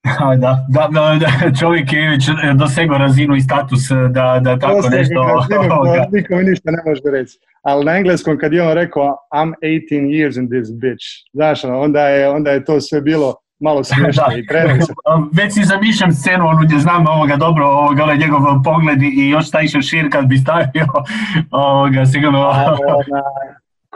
Da, 0.37 0.65
da, 0.69 0.87
da, 0.91 1.19
da, 1.19 1.55
čovjek 1.59 1.93
je 1.93 2.09
već 2.09 2.29
dosegao 2.55 2.97
razinu 2.97 3.35
i 3.35 3.41
status 3.41 3.89
da, 4.09 4.39
da 4.41 4.59
tako 4.59 4.75
Dosegao 4.75 4.97
nešto... 4.97 5.21
Razinu, 5.23 5.75
nikom 6.17 6.39
ništa 6.43 6.71
ne 6.71 6.77
može 6.85 7.01
reći. 7.11 7.37
Ali 7.61 7.85
na 7.85 7.97
engleskom 7.97 8.37
kad 8.37 8.53
je 8.53 8.63
on 8.63 8.73
rekao 8.73 9.17
I'm 9.35 9.53
18 9.63 9.81
years 9.91 10.39
in 10.39 10.47
this 10.49 10.71
bitch, 10.71 11.05
znaš, 11.33 11.63
onda 11.63 12.07
je, 12.07 12.29
onda 12.29 12.51
je 12.51 12.65
to 12.65 12.81
sve 12.81 13.01
bilo 13.01 13.35
malo 13.59 13.83
smiješno 13.89 14.23
i 14.37 14.47
krene 14.47 14.81
se. 14.81 14.93
Već 15.33 15.53
si 15.53 15.63
zamišljam 15.63 16.11
scenu, 16.11 16.47
ono 16.47 16.61
gdje 16.63 16.79
znam 16.79 17.07
ovoga 17.07 17.35
dobro, 17.35 17.67
ovoga, 17.67 18.03
ovaj 18.03 18.17
njegov 18.17 18.41
pogled 18.63 19.01
i 19.01 19.29
još 19.29 19.51
taj 19.51 19.67
šir 19.67 20.11
kad 20.11 20.25
bi 20.25 20.37
stavio, 20.37 20.87
ovoga, 21.51 22.05
sigurno... 22.05 22.53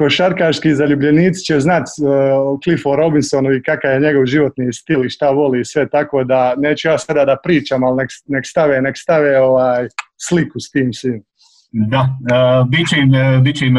košarkaški 0.01 0.75
zaljubljenici 0.75 1.45
će 1.45 1.59
znati 1.59 1.91
uh, 2.01 2.59
Cliffu 2.63 2.95
Robinsonu 2.95 3.53
i 3.53 3.63
kakav 3.63 3.91
je 3.91 3.99
njegov 3.99 4.25
životni 4.25 4.73
stil 4.73 5.05
i 5.05 5.09
šta 5.09 5.29
voli 5.29 5.61
i 5.61 5.65
sve 5.65 5.89
tako 5.89 6.23
da 6.23 6.53
neću 6.57 6.87
ja 6.87 6.97
sada 6.97 7.25
da 7.25 7.37
pričam, 7.43 7.83
ali 7.83 7.97
nek, 7.97 8.09
nek 8.27 8.45
stave, 8.47 8.81
nek 8.81 8.97
stave 8.97 9.41
ovaj, 9.41 9.87
sliku 10.27 10.59
s 10.59 10.71
tim 10.71 10.93
svim. 10.93 11.23
Da, 11.71 12.01
uh, 12.01 12.69
bit, 12.69 12.89
će 12.89 12.97
im, 12.97 13.11
uh, 13.13 13.43
bit 13.43 13.55
će 13.55 13.65
im 13.65 13.77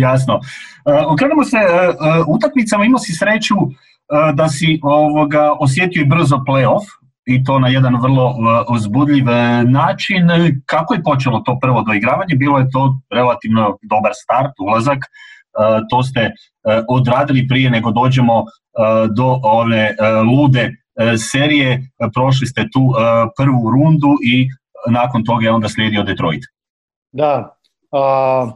jasno. 0.00 0.34
Uh, 0.34 1.12
okrenemo 1.12 1.44
se 1.44 1.58
utakmicama, 2.28 2.84
imao 2.84 2.98
si 2.98 3.12
sreću 3.12 3.54
da 4.34 4.48
si 4.48 4.80
ovoga, 4.82 5.52
osjetio 5.60 6.02
i 6.02 6.10
brzo 6.14 6.36
playoff 6.48 6.84
i 7.26 7.44
to 7.44 7.58
na 7.58 7.68
jedan 7.68 7.96
vrlo 8.02 8.34
uzbudljiv 8.68 9.24
način. 9.66 10.22
Kako 10.66 10.94
je 10.94 11.02
počelo 11.02 11.40
to 11.40 11.58
prvo 11.62 11.82
doigravanje? 11.82 12.34
Bilo 12.34 12.58
je 12.58 12.70
to 12.70 13.00
relativno 13.12 13.78
dobar 13.82 14.12
start, 14.14 14.52
ulazak. 14.60 14.98
To 15.90 16.02
ste 16.02 16.30
odradili 16.88 17.48
prije 17.48 17.70
nego 17.70 17.90
dođemo 17.90 18.44
do 19.16 19.40
ove 19.42 19.94
lude 20.32 20.70
serije. 21.30 21.90
Prošli 22.14 22.46
ste 22.46 22.62
tu 22.72 22.80
prvu 23.36 23.70
rundu 23.70 24.08
i 24.24 24.48
nakon 24.90 25.24
toga 25.24 25.44
je 25.44 25.52
onda 25.52 25.68
slijedio 25.68 26.02
Detroit. 26.02 26.42
Da, 27.12 27.56
a, 27.92 28.50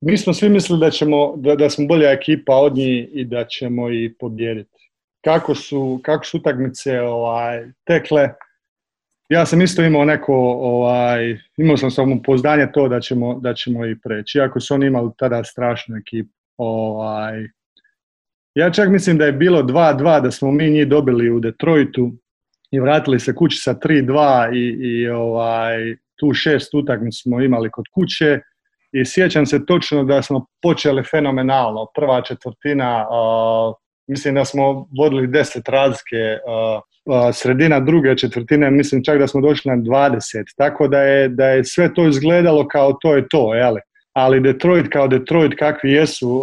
mi 0.00 0.16
smo 0.16 0.32
svi 0.32 0.48
mislili 0.48 0.80
da, 0.80 0.90
ćemo, 0.90 1.36
da, 1.36 1.56
da 1.56 1.70
smo 1.70 1.86
bolja 1.86 2.10
ekipa 2.10 2.54
od 2.54 2.76
njih 2.76 3.08
i 3.12 3.24
da 3.24 3.44
ćemo 3.44 3.90
i 3.90 4.14
pobijediti. 4.18 4.90
Kako 5.24 5.54
su, 5.54 6.00
kako 6.04 6.24
su 6.24 6.38
utakmice 6.38 7.00
ovaj, 7.00 7.64
tekle, 7.84 8.28
ja 9.28 9.46
sam 9.46 9.62
isto 9.62 9.82
imao 9.82 10.04
neko, 10.04 10.34
ovaj, 10.60 11.38
imao 11.56 11.76
sam 11.76 11.90
samo 11.90 12.22
pozdanje 12.24 12.66
to 12.74 12.88
da 12.88 13.00
ćemo, 13.00 13.40
da 13.40 13.54
ćemo 13.54 13.86
i 13.86 13.98
preći, 13.98 14.38
iako 14.38 14.60
su 14.60 14.74
oni 14.74 14.86
imali 14.86 15.10
tada 15.18 15.44
strašnu 15.44 15.96
ekipu. 15.96 16.32
Ovaj, 16.56 17.48
ja 18.54 18.70
čak 18.70 18.88
mislim 18.88 19.18
da 19.18 19.24
je 19.24 19.32
bilo 19.32 19.62
2-2 19.62 20.22
da 20.22 20.30
smo 20.30 20.50
mi 20.50 20.70
njih 20.70 20.88
dobili 20.88 21.30
u 21.30 21.40
Detroitu 21.40 22.12
i 22.70 22.80
vratili 22.80 23.20
se 23.20 23.34
kući 23.34 23.58
sa 23.58 23.74
3-2 23.74 24.54
i, 24.54 24.88
i 24.88 25.08
ovaj, 25.08 25.96
tu 26.18 26.34
šest 26.34 26.74
utakmica 26.74 27.22
smo 27.22 27.40
imali 27.40 27.70
kod 27.70 27.84
kuće 27.94 28.40
i 28.92 29.04
sjećam 29.04 29.46
se 29.46 29.66
točno 29.66 30.04
da 30.04 30.22
smo 30.22 30.46
počeli 30.62 31.02
fenomenalno. 31.02 31.86
Prva 31.94 32.22
četvrtina, 32.22 33.06
mislim 34.06 34.34
da 34.34 34.44
smo 34.44 34.88
vodili 34.98 35.26
deset 35.26 35.68
razlike, 35.68 36.38
sredina 37.32 37.80
druge 37.80 38.16
četvrtine, 38.16 38.70
mislim 38.70 39.04
čak 39.04 39.18
da 39.18 39.26
smo 39.26 39.40
došli 39.40 39.70
na 39.70 39.76
20, 39.76 40.20
tako 40.56 40.88
da 40.88 41.00
je, 41.00 41.28
da 41.28 41.46
je 41.46 41.64
sve 41.64 41.94
to 41.94 42.08
izgledalo 42.08 42.68
kao 42.68 42.92
to 42.92 43.14
je 43.14 43.28
to, 43.28 43.54
jeli? 43.54 43.80
ali 44.16 44.40
Detroit 44.40 44.88
kao 44.92 45.08
Detroit 45.08 45.52
kakvi 45.58 45.92
jesu, 45.92 46.42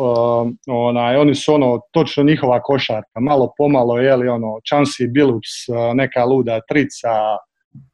onaj, 0.67 1.15
oni 1.15 1.35
su 1.35 1.53
ono, 1.53 1.79
točno 1.91 2.23
njihova 2.23 2.61
košarka, 2.61 3.19
malo 3.19 3.53
pomalo, 3.57 3.97
jeli, 3.97 4.27
ono, 4.27 4.47
Chansey 4.47 5.11
Billups, 5.13 5.53
neka 5.95 6.25
luda 6.25 6.59
trica, 6.69 7.09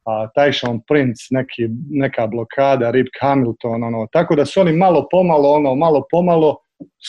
a 0.04 0.26
Tyson 0.36 0.80
Prince, 0.88 1.22
neki, 1.30 1.68
neka 1.90 2.26
blokada, 2.26 2.90
Rip 2.90 3.08
Hamilton, 3.20 3.84
ono, 3.84 4.06
tako 4.12 4.36
da 4.36 4.44
su 4.44 4.60
oni 4.60 4.72
malo 4.72 5.06
pomalo, 5.10 5.50
ono, 5.50 5.74
malo 5.74 6.04
pomalo 6.10 6.56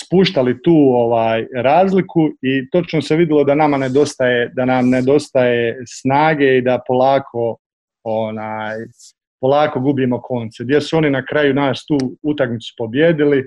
spuštali 0.06 0.62
tu 0.62 0.74
ovaj 0.76 1.46
razliku 1.56 2.30
i 2.42 2.70
točno 2.72 3.02
se 3.02 3.16
vidjelo 3.16 3.44
da 3.44 3.56
nama 3.56 3.78
nedostaje, 3.78 4.52
da 4.56 4.66
nam 4.66 4.90
nedostaje 4.90 5.78
snage 5.88 6.58
i 6.58 6.62
da 6.62 6.80
polako 6.88 7.58
onaj, 8.04 8.76
polako 9.42 9.80
gubimo 9.80 10.22
konce. 10.22 10.64
Gdje 10.64 10.82
su 10.82 10.98
oni 10.98 11.10
na 11.10 11.26
kraju 11.26 11.54
nas 11.54 11.86
tu 11.86 11.98
utakmicu 12.22 12.74
pobjedili 12.78 13.44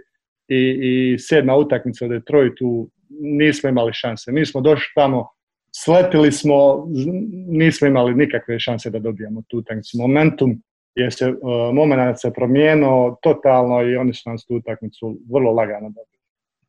i, 0.49 0.79
i 0.83 1.19
sedma 1.19 1.57
utakmica 1.57 2.05
u 2.05 2.09
Detroitu 2.09 2.91
nismo 3.21 3.69
imali 3.69 3.93
šanse. 3.93 4.33
Mi 4.33 4.47
smo 4.47 4.61
došli 4.61 4.93
tamo 4.95 5.29
sletili 5.77 6.33
smo, 6.33 6.87
nismo 7.49 7.87
imali 7.87 8.15
nikakve 8.15 8.59
šanse 8.59 8.91
da 8.91 8.99
dobijemo 8.99 9.43
tu 9.49 9.59
utakmicu. 9.59 9.99
Momentum 9.99 10.63
je 10.95 11.11
se, 11.11 11.29
uh, 11.29 11.75
moment 11.75 12.21
se 12.21 12.33
promijenio 12.33 13.17
totalno 13.23 13.83
i 13.83 13.97
oni 13.97 14.15
su 14.15 14.31
nas 14.31 14.47
tu 14.47 14.55
utakmicu 14.55 15.19
vrlo 15.33 15.53
lagano 15.53 15.89
dobili. 15.89 16.14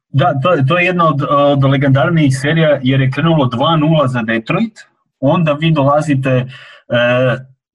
Da, 0.10 0.34
to, 0.44 0.56
to 0.68 0.78
je 0.78 0.86
jedna 0.86 1.10
od, 1.10 1.22
od 1.30 1.64
legendarnijih 1.64 2.38
serija 2.42 2.80
jer 2.84 3.02
je 3.02 3.12
krenulo 3.12 3.46
2-0 3.46 4.08
za 4.08 4.22
Detroit, 4.22 4.80
onda 5.20 5.54
vi 5.54 5.72
dolazite 5.72 6.30
e, 6.30 6.46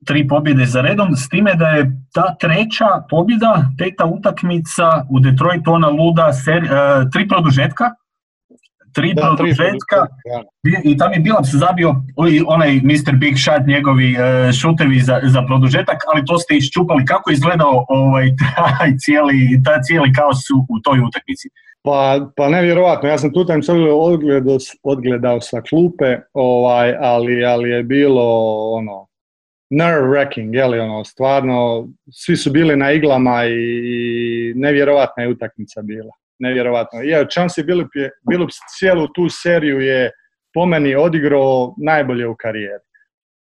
tri 0.06 0.28
pobjede 0.28 0.66
za 0.66 0.80
redom, 0.80 1.16
s 1.16 1.28
time 1.28 1.54
da 1.54 1.68
je 1.68 1.92
ta 2.12 2.34
treća 2.40 2.88
pobjeda, 3.10 3.68
peta 3.78 4.04
utakmica 4.04 5.04
u 5.10 5.20
Detroitu, 5.20 5.72
ona 5.72 5.88
luda, 5.88 6.32
ser, 6.32 6.64
e, 6.64 6.68
tri 7.12 7.28
produžetka, 7.28 7.90
tri 8.92 9.14
da, 9.14 9.22
produžetka 9.22 10.06
i 10.84 10.96
tam 10.96 11.12
je 11.12 11.20
Bilaps 11.20 11.48
zabio 11.52 11.94
onaj 12.46 12.70
Mr. 12.74 13.16
Big 13.16 13.36
Shot, 13.38 13.66
njegovi 13.66 14.16
uh, 14.16 14.52
šutevi 14.60 15.00
za, 15.00 15.20
za 15.22 15.42
produžetak, 15.46 15.98
ali 16.14 16.24
to 16.24 16.38
ste 16.38 16.54
iščupali. 16.54 17.04
Kako 17.04 17.30
je 17.30 17.34
izgledao 17.34 17.84
ovaj, 17.88 18.26
taj 18.78 18.90
cijeli, 18.98 19.60
taj 19.64 19.78
cijeli 19.82 20.12
kaos 20.12 20.50
u, 20.56 20.58
u 20.68 20.80
toj 20.84 20.98
utakmici? 21.08 21.48
Pa, 21.82 22.30
pa 22.36 22.48
nevjerovatno, 22.48 23.08
ja 23.08 23.18
sam 23.18 23.32
tu 23.32 23.44
tam 23.44 23.60
odgledao, 23.94 24.56
odgledao 24.82 25.40
sa 25.40 25.60
klupe, 25.60 26.18
ovaj, 26.32 26.96
ali, 27.00 27.44
ali 27.44 27.70
je 27.70 27.82
bilo 27.82 28.24
ono, 28.72 29.06
nerve 29.70 30.08
wrecking, 30.08 30.54
je 30.54 30.66
li 30.66 30.78
ono, 30.78 31.04
stvarno, 31.04 31.88
svi 32.12 32.36
su 32.36 32.50
bili 32.50 32.76
na 32.76 32.92
iglama 32.92 33.44
i, 33.44 33.52
i 33.84 34.52
nevjerovatna 34.56 35.22
je 35.22 35.28
utakmica 35.28 35.82
bila 35.82 36.12
nevjerovatno. 36.40 37.00
Ja, 37.02 37.24
Chauncey 37.24 37.64
Billups, 37.66 37.94
je, 37.94 38.10
Billups 38.30 38.54
cijelu 38.78 39.08
tu 39.14 39.28
seriju 39.28 39.80
je 39.80 40.10
po 40.54 40.66
meni 40.66 40.94
odigrao 40.94 41.74
najbolje 41.78 42.26
u 42.26 42.36
karijeri. 42.38 42.84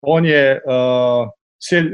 On 0.01 0.25
je 0.25 0.61
uh, 0.65 1.29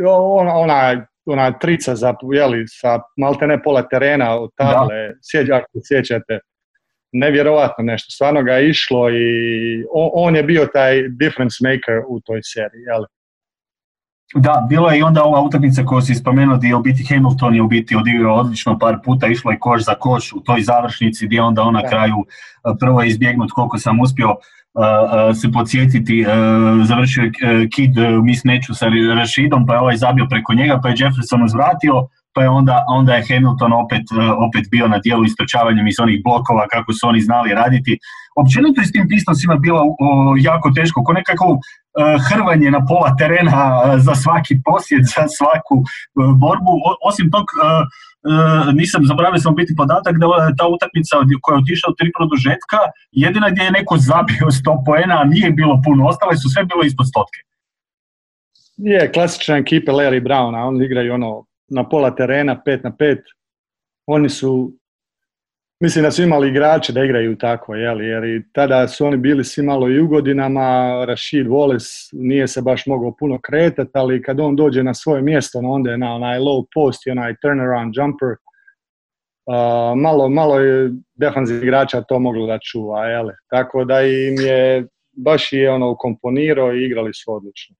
ona, 0.07 0.53
ona, 0.53 1.07
ona 1.27 1.51
trica 1.59 1.95
za, 1.95 2.13
jeli, 2.33 2.63
sa 2.67 2.99
malte 3.17 3.47
ne 3.47 3.61
pola 3.63 3.81
terena 3.87 4.39
od 4.39 4.49
table, 4.55 5.13
sjeđa, 5.21 5.55
ako 5.55 5.79
sjećate, 5.87 6.39
nevjerovatno 7.11 7.83
nešto, 7.83 8.11
stvarno 8.11 8.43
ga 8.43 8.53
je 8.53 8.69
išlo 8.69 9.09
i 9.09 9.23
on, 9.93 10.09
on 10.13 10.35
je 10.35 10.43
bio 10.43 10.67
taj 10.73 11.09
difference 11.09 11.57
maker 11.61 12.01
u 12.07 12.19
toj 12.19 12.41
seriji, 12.43 12.81
jeli. 12.81 13.07
Da, 14.35 14.65
bilo 14.69 14.89
je 14.89 14.99
i 14.99 15.03
onda 15.03 15.23
ova 15.23 15.41
utakmica 15.41 15.83
koju 15.85 16.01
si 16.01 16.15
spomenuo 16.15 16.57
gdje 16.57 16.67
je 16.67 16.75
u 16.75 16.81
biti 16.81 17.05
Hamilton 17.09 17.55
je 17.55 17.61
u 17.61 17.67
biti 17.67 17.95
odigrao 17.95 18.35
odlično 18.35 18.79
par 18.79 18.97
puta, 19.05 19.27
išlo 19.27 19.51
je 19.51 19.59
koš 19.59 19.85
za 19.85 19.95
koš 19.95 20.33
u 20.33 20.39
toj 20.39 20.61
završnici 20.61 21.25
gdje 21.25 21.41
onda 21.41 21.61
on 21.61 21.73
na 21.73 21.89
kraju 21.89 22.15
prvo 22.79 23.01
je 23.01 23.07
izbjegnut 23.07 23.51
koliko 23.51 23.77
sam 23.77 23.99
uspio 23.99 24.35
se 25.41 25.51
podsjetiti, 25.51 26.25
završio 26.83 27.23
je 27.23 27.69
Kid 27.69 27.91
neću 28.43 28.73
sa 28.73 28.85
Rashidom, 29.15 29.65
pa 29.65 29.73
je 29.73 29.79
ovaj 29.79 29.97
zabio 29.97 30.25
preko 30.29 30.53
njega, 30.53 30.79
pa 30.83 30.89
je 30.89 30.95
Jefferson 30.97 31.43
uzvratio, 31.43 31.93
pa 32.33 32.41
je 32.41 32.49
onda, 32.49 32.85
onda 32.87 33.13
je 33.13 33.25
Hamilton 33.27 33.73
opet, 33.73 34.05
opet 34.47 34.63
bio 34.71 34.87
na 34.87 34.97
dijelu 34.97 35.23
istočavanjem 35.25 35.87
iz 35.87 35.99
onih 35.99 36.21
blokova 36.23 36.67
kako 36.67 36.93
su 36.93 37.07
oni 37.07 37.21
znali 37.21 37.53
raditi. 37.53 37.97
Općenito 38.41 38.81
je 38.81 38.87
s 38.87 38.91
tim 38.91 39.07
Pistonsima 39.09 39.55
bilo 39.55 39.81
jako 40.39 40.71
teško, 40.71 41.03
ko 41.03 41.13
nekako 41.13 41.59
hrvanje 42.29 42.71
na 42.71 42.85
pola 42.85 43.15
terena 43.19 43.81
za 43.97 44.15
svaki 44.15 44.55
posjed, 44.65 45.03
za 45.15 45.23
svaku 45.37 45.75
borbu. 46.41 46.73
osim 47.09 47.31
tog, 47.31 47.45
nisam 48.73 49.01
zaboravio 49.05 49.39
sam 49.39 49.55
biti 49.55 49.73
podatak 49.77 50.15
da 50.21 50.27
ta 50.59 50.65
utakmica 50.75 51.15
koja 51.41 51.53
je 51.55 51.61
otišla 51.63 51.87
u 51.91 51.97
tri 51.99 52.09
produžetka, 52.17 52.79
jedina 53.11 53.49
gdje 53.49 53.63
je 53.63 53.77
neko 53.79 53.95
zabio 53.97 54.47
100 54.47 54.85
poena, 54.85 55.15
a 55.21 55.29
nije 55.33 55.51
bilo 55.51 55.81
puno, 55.85 56.07
ostale 56.07 56.37
su 56.37 56.49
sve 56.49 56.65
bilo 56.65 56.83
ispod 56.83 57.07
stotke. 57.11 57.39
Je, 58.77 59.11
klasična 59.11 59.57
ekipa 59.57 59.91
Larry 59.91 60.21
Brown, 60.27 60.55
a 60.55 60.67
oni 60.67 60.85
igraju 60.85 61.13
ono 61.13 61.45
na 61.69 61.89
pola 61.89 62.15
terena, 62.15 62.61
5 62.65 62.83
na 62.83 62.91
5. 62.91 63.17
Oni 64.05 64.29
su 64.29 64.73
Mislim 65.79 66.03
da 66.03 66.11
su 66.11 66.23
imali 66.23 66.47
igrače 66.49 66.93
da 66.93 67.03
igraju 67.03 67.37
tako, 67.37 67.75
jeli, 67.75 68.05
jer 68.05 68.23
i 68.23 68.43
tada 68.51 68.87
su 68.87 69.05
oni 69.05 69.17
bili 69.17 69.43
svi 69.43 69.63
malo 69.63 69.89
i 69.89 69.99
u 69.99 70.07
godinama, 70.07 71.05
Rashid 71.05 71.47
Wallace 71.47 72.09
nije 72.13 72.47
se 72.47 72.61
baš 72.61 72.85
mogao 72.85 73.15
puno 73.19 73.39
kretati, 73.41 73.91
ali 73.93 74.21
kad 74.21 74.39
on 74.39 74.55
dođe 74.55 74.83
na 74.83 74.93
svoje 74.93 75.21
mjesto, 75.21 75.59
onda 75.59 75.91
je 75.91 75.97
na 75.97 76.15
onaj 76.15 76.39
low 76.39 76.65
post 76.73 77.07
i 77.07 77.11
onaj 77.11 77.35
turnaround 77.41 77.93
jumper, 77.95 78.29
uh, 78.29 80.01
malo, 80.01 80.29
malo 80.29 80.59
je 80.59 80.91
defanzivnih 81.15 81.63
igrača 81.63 82.01
to 82.01 82.19
moglo 82.19 82.47
da 82.47 82.59
čuva, 82.59 83.05
jeli. 83.05 83.33
Tako 83.49 83.85
da 83.85 84.01
im 84.01 84.35
je, 84.39 84.87
baš 85.11 85.53
je 85.53 85.71
ono 85.71 85.91
ukomponirao 85.91 86.73
i 86.73 86.85
igrali 86.85 87.13
su 87.13 87.33
odlično. 87.33 87.75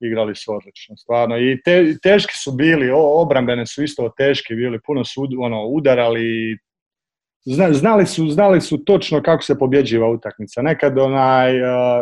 Igrali 0.00 0.34
su 0.34 0.54
odlično, 0.54 0.96
stvarno. 0.96 1.38
I 1.38 1.62
te, 1.64 1.94
teški 2.02 2.34
su 2.44 2.52
bili, 2.52 2.90
o, 2.90 3.22
obrambene 3.22 3.66
su 3.66 3.82
isto 3.82 4.12
teški 4.16 4.54
bili, 4.54 4.80
puno 4.86 5.04
su 5.04 5.26
ono, 5.40 5.66
udarali, 5.66 6.58
znali, 7.44 8.06
su, 8.06 8.28
znali 8.28 8.60
su 8.60 8.84
točno 8.84 9.22
kako 9.22 9.42
se 9.42 9.58
pobjeđiva 9.58 10.08
utakmica. 10.08 10.62
Nekad 10.62 10.98
onaj, 10.98 11.52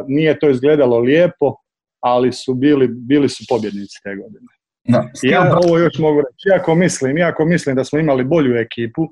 nije 0.09 0.38
to 0.38 0.50
izgledalo 0.50 0.98
lijepo, 0.98 1.55
ali 2.00 2.33
su 2.33 2.55
bili, 2.55 2.88
bili 2.88 3.29
su 3.29 3.44
pobjednici 3.48 4.03
te 4.03 4.16
godine. 4.16 4.46
Da, 4.85 5.11
ja 5.22 5.59
ovo 5.64 5.79
još 5.79 5.98
mogu 5.98 6.20
reći, 6.20 6.48
iako 6.55 6.74
mislim, 6.74 7.18
iako 7.18 7.44
mislim 7.44 7.76
da 7.76 7.85
smo 7.85 7.98
imali 7.98 8.24
bolju 8.24 8.57
ekipu, 8.57 9.03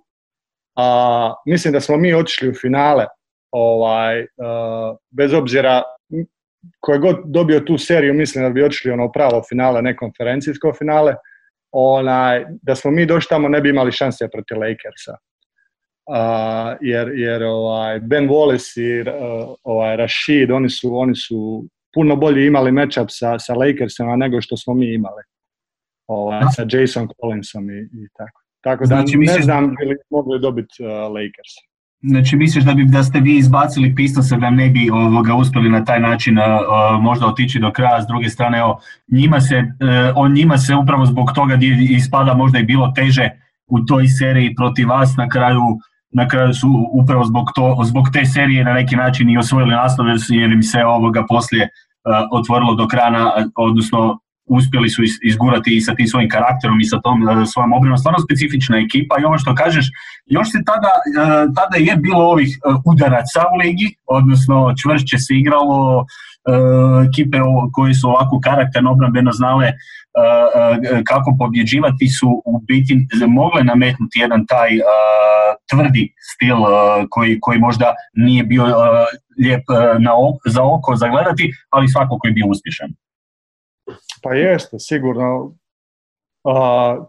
a, 0.76 1.34
mislim 1.46 1.72
da 1.72 1.80
smo 1.80 1.96
mi 1.96 2.14
otišli 2.14 2.48
u 2.48 2.54
finale, 2.54 3.06
ovaj, 3.52 4.26
bez 5.10 5.32
obzira 5.32 5.82
ko 6.80 6.92
je 6.92 6.98
god 6.98 7.16
dobio 7.24 7.60
tu 7.60 7.78
seriju, 7.78 8.14
mislim 8.14 8.44
da 8.44 8.50
bi 8.50 8.64
otišli 8.64 8.90
ono 8.90 9.12
pravo 9.12 9.42
finale, 9.48 9.82
ne 9.82 9.96
konferencijsko 9.96 10.72
finale, 10.78 11.14
onaj, 11.72 12.44
da 12.62 12.74
smo 12.74 12.90
mi 12.90 13.06
došli 13.06 13.28
tamo 13.28 13.48
ne 13.48 13.60
bi 13.60 13.68
imali 13.68 13.92
šanse 13.92 14.28
protiv 14.32 14.58
Lakersa. 14.58 15.16
Uh, 16.08 16.76
jer, 16.80 17.08
jer 17.14 17.42
ovaj, 17.42 18.00
Ben 18.00 18.28
Wallace 18.28 18.80
i 18.80 19.00
uh, 19.00 19.06
ovaj, 19.62 19.96
Rashid, 19.96 20.50
oni 20.50 20.70
su, 20.70 20.98
oni 20.98 21.16
su 21.16 21.64
puno 21.94 22.16
bolje 22.16 22.46
imali 22.46 22.72
matchup 22.72 23.08
sa, 23.10 23.38
sa 23.38 23.54
Lakersima 23.54 24.16
nego 24.16 24.40
što 24.40 24.56
smo 24.56 24.74
mi 24.74 24.94
imali. 24.94 25.22
Ovaj, 26.06 26.42
sa 26.56 26.64
Jason 26.72 27.08
Collinsom 27.20 27.70
i, 27.70 27.78
i 27.78 28.08
tako. 28.16 28.40
Tako 28.60 28.82
da 28.82 28.86
znači, 28.86 29.16
ne 29.16 29.42
znam 29.42 29.74
bi 29.80 29.86
li 29.86 29.96
mogli 30.10 30.40
dobiti 30.40 30.74
uh, 30.82 30.88
Lakers. 30.88 31.52
Znači 32.02 32.36
misliš 32.36 32.64
da 32.64 32.74
bi 32.74 32.84
da 32.84 33.02
ste 33.02 33.20
vi 33.20 33.36
izbacili 33.36 33.94
Pistonsa 33.94 34.36
da 34.36 34.50
ne 34.50 34.68
bi 34.68 34.90
ovoga 34.90 35.34
uspjeli 35.34 35.70
na 35.70 35.84
taj 35.84 36.00
način 36.00 36.38
uh, 36.38 36.44
možda 37.00 37.26
otići 37.26 37.58
do 37.58 37.72
kraja, 37.72 38.02
s 38.02 38.06
druge 38.06 38.28
strane 38.28 38.64
o 38.64 38.78
njima 39.12 39.40
se, 39.40 39.64
uh, 40.16 40.32
njima 40.32 40.58
se 40.58 40.74
upravo 40.74 41.06
zbog 41.06 41.32
toga 41.34 41.58
ispada 41.90 42.34
možda 42.34 42.58
i 42.58 42.64
bilo 42.64 42.92
teže 42.96 43.30
u 43.66 43.80
toj 43.80 44.06
seriji 44.06 44.54
protiv 44.54 44.88
vas 44.88 45.16
na 45.16 45.28
kraju 45.28 45.62
na 46.10 46.28
kraju 46.28 46.54
su 46.54 46.68
upravo 46.92 47.24
zbog, 47.24 47.46
to, 47.54 47.76
zbog 47.84 48.08
te 48.12 48.24
serije 48.24 48.64
na 48.64 48.72
neki 48.72 48.96
način 48.96 49.30
i 49.30 49.38
osvojili 49.38 49.70
naslov 49.70 50.06
jer 50.28 50.52
im 50.52 50.62
se 50.62 50.84
ovoga 50.84 51.24
poslije 51.28 51.64
uh, 51.64 52.38
otvorilo 52.38 52.74
do 52.74 52.86
krana, 52.88 53.32
odnosno 53.56 54.18
uspjeli 54.50 54.88
su 54.88 55.02
izgurati 55.22 55.76
i 55.76 55.80
sa 55.80 55.94
tim 55.94 56.06
svojim 56.06 56.28
karakterom 56.28 56.80
i 56.80 56.84
sa 56.84 57.00
tom 57.00 57.22
uh, 57.22 57.28
svojom 57.46 57.72
obranom. 57.72 57.98
Stvarno 57.98 58.18
specifična 58.18 58.78
ekipa 58.78 59.16
i 59.20 59.24
ovo 59.24 59.38
što 59.38 59.54
kažeš, 59.54 59.86
još 60.26 60.50
se 60.52 60.58
tada, 60.66 60.90
uh, 60.96 61.54
tada 61.56 61.76
je 61.78 61.96
bilo 61.96 62.24
ovih 62.24 62.58
udaraca 62.84 63.40
u 63.54 63.56
ligi, 63.58 63.88
odnosno 64.06 64.74
čvršće 64.82 65.18
se 65.18 65.34
igralo, 65.34 66.06
ekipe 67.08 67.38
koje 67.72 67.94
su 67.94 68.08
ovako 68.08 68.40
karakterno 68.40 68.92
obrambeno 68.92 69.32
znale 69.32 69.72
kako 71.04 71.36
pobjeđivati 71.38 72.08
su 72.08 72.42
u 72.44 72.58
biti 72.58 73.06
mogle 73.26 73.64
nametnuti 73.64 74.18
jedan 74.18 74.46
taj 74.46 74.70
tvrdi 75.70 76.14
stil 76.34 76.56
koji, 77.10 77.40
koji 77.40 77.58
možda 77.58 77.94
nije 78.12 78.44
bio 78.44 78.64
lijep 79.44 79.64
na 79.98 80.12
za 80.46 80.62
oko 80.62 80.96
zagledati, 80.96 81.52
ali 81.70 81.88
svako 81.88 82.18
koji 82.18 82.30
je 82.30 82.34
bio 82.34 82.46
uspješan. 82.46 82.88
Pa 84.22 84.34
jeste, 84.34 84.78
sigurno. 84.78 85.52